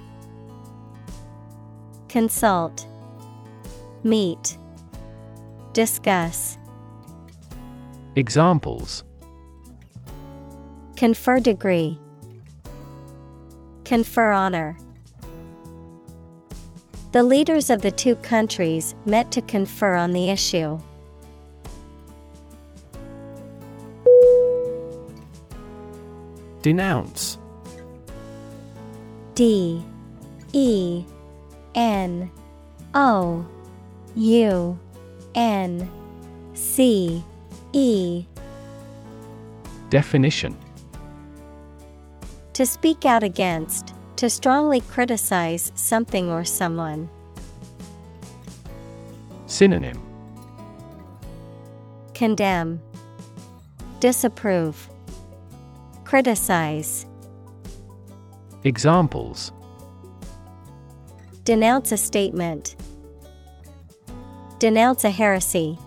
[2.09, 2.87] Consult,
[4.03, 4.57] Meet,
[5.73, 6.57] Discuss.
[8.15, 9.03] Examples
[10.95, 11.99] Confer degree.
[13.85, 14.75] Confer honor.
[17.11, 20.79] The leaders of the two countries met to confer on the issue.
[26.67, 27.37] Denounce.
[29.35, 29.81] D
[30.51, 31.05] E
[31.75, 32.29] N
[32.93, 33.45] O
[34.15, 34.79] U
[35.33, 35.89] N
[36.55, 37.23] C
[37.71, 38.25] E.
[39.89, 40.57] Definition.
[42.51, 47.09] To speak out against, to strongly criticize something or someone.
[49.45, 50.01] Synonym.
[52.13, 52.81] Condemn,
[54.01, 54.89] Disapprove,
[56.07, 57.05] Criticize.
[58.63, 59.51] Examples
[61.43, 62.77] Denounce a statement.
[64.57, 65.77] Denounce a heresy.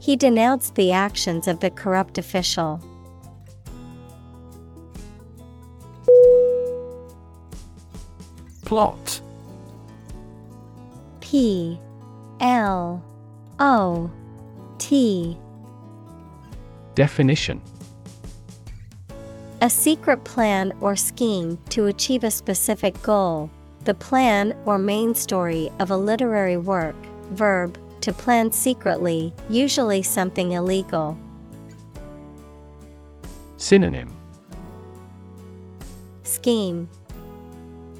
[0.00, 2.82] He denounced the actions of the corrupt official.
[8.64, 9.20] Plot
[11.20, 11.78] P
[12.40, 13.04] L
[13.60, 14.10] O
[14.78, 15.38] T
[16.96, 17.62] Definition
[19.64, 23.48] A secret plan or scheme to achieve a specific goal,
[23.84, 26.94] The plan or main story of a literary work.
[27.30, 31.16] Verb, to plan secretly, usually something illegal.
[33.56, 34.14] Synonym
[36.24, 36.86] Scheme,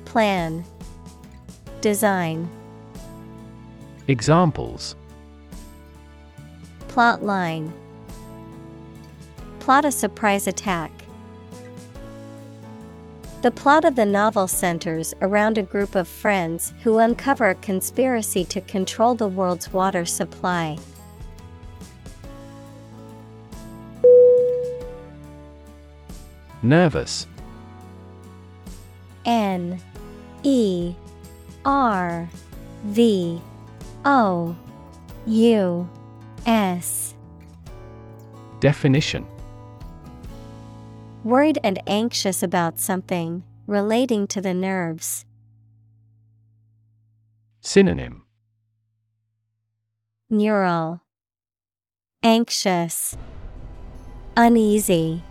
[0.04, 0.66] Plan,
[1.80, 2.46] Design.
[4.06, 4.96] Examples
[6.88, 7.72] Plot line.
[9.60, 10.90] Plot a surprise attack.
[13.44, 18.42] The plot of the novel centers around a group of friends who uncover a conspiracy
[18.46, 20.78] to control the world's water supply.
[26.62, 27.26] Nervous.
[29.26, 29.78] N
[30.42, 30.94] E
[31.66, 32.30] R
[32.84, 33.42] V
[34.06, 34.56] O
[35.26, 35.88] U
[36.46, 37.14] S.
[38.60, 39.26] Definition
[41.24, 45.24] Worried and anxious about something relating to the nerves.
[47.62, 48.26] Synonym
[50.28, 51.00] Neural
[52.22, 53.16] Anxious
[54.36, 55.22] Uneasy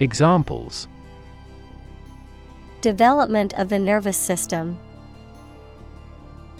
[0.00, 0.88] Examples
[2.80, 4.76] Development of the nervous system.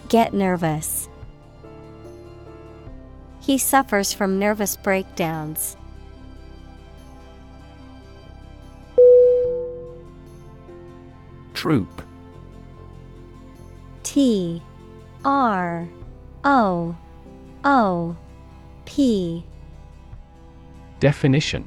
[0.07, 1.09] Get nervous.
[3.41, 5.75] He suffers from nervous breakdowns.
[11.63, 12.01] Troop.
[14.03, 14.61] T
[15.23, 15.87] R
[16.43, 16.93] O
[17.63, 18.17] O
[18.83, 19.45] P.
[20.99, 21.65] Definition.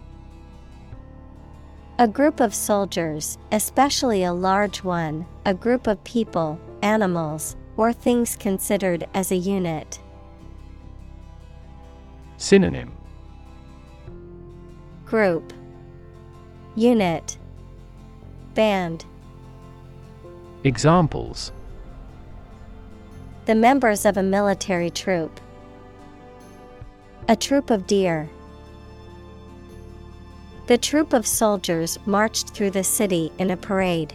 [1.99, 8.37] A group of soldiers, especially a large one, a group of people, animals, or things
[8.37, 9.99] considered as a unit.
[12.37, 12.93] Synonym.
[15.07, 15.55] Group.
[16.75, 17.39] Unit.
[18.53, 19.07] Band
[20.67, 21.53] Examples.
[23.45, 25.41] The members of a military troop.
[27.29, 28.29] A troop of deer.
[30.67, 34.13] The troop of soldiers marched through the city in a parade.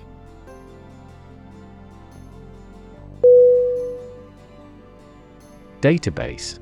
[5.79, 6.59] Database.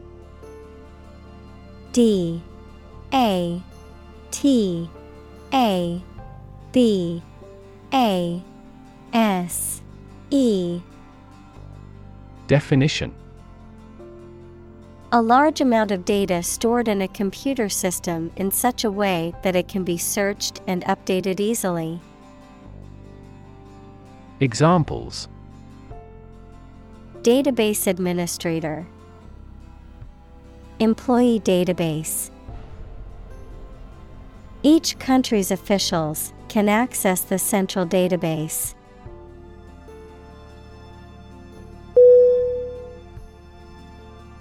[1.93, 2.43] D.
[3.11, 3.59] A.
[4.29, 4.87] T.
[5.51, 6.03] A.
[6.73, 7.23] B.
[7.91, 8.43] A
[9.13, 9.81] S
[10.29, 10.81] E.
[12.47, 13.13] Definition.
[15.11, 19.55] A large amount of data stored in a computer system in such a way that
[19.55, 21.99] it can be searched and updated easily.
[24.39, 25.27] Examples.
[27.23, 28.87] Database Administrator.
[30.79, 32.29] Employee Database.
[34.61, 38.75] Each country's officials can access the central database.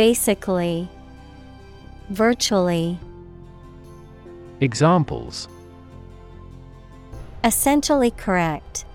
[0.00, 0.88] Basically,
[2.08, 2.98] Virtually,
[4.62, 5.46] Examples
[7.44, 8.86] Essentially correct.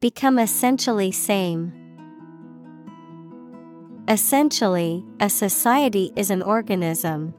[0.00, 1.72] Become essentially same.
[4.08, 7.32] Essentially, a society is an organism.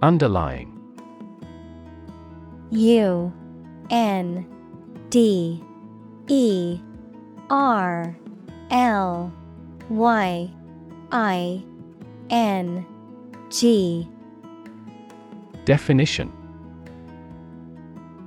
[0.00, 0.72] Underlying
[2.70, 3.34] U
[3.90, 4.46] N
[5.10, 5.62] D
[6.28, 6.80] E
[7.50, 8.16] R
[8.70, 9.32] L
[9.88, 10.50] Y
[11.12, 11.64] I
[12.30, 12.86] N
[13.50, 14.08] G.
[15.64, 16.32] Definition.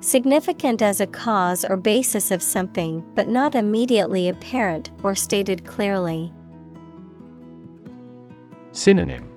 [0.01, 6.31] Significant as a cause or basis of something, but not immediately apparent or stated clearly.
[8.71, 9.30] Synonym.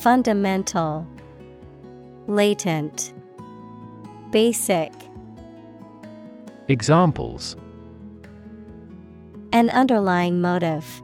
[0.00, 1.06] Fundamental,
[2.28, 3.12] Latent,
[4.30, 4.92] Basic.
[6.68, 7.54] Examples
[9.52, 11.00] An underlying motive.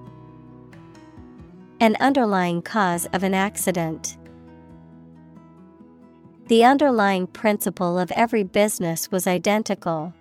[1.78, 4.18] An underlying cause of an accident.
[6.48, 10.12] The underlying principle of every business was identical.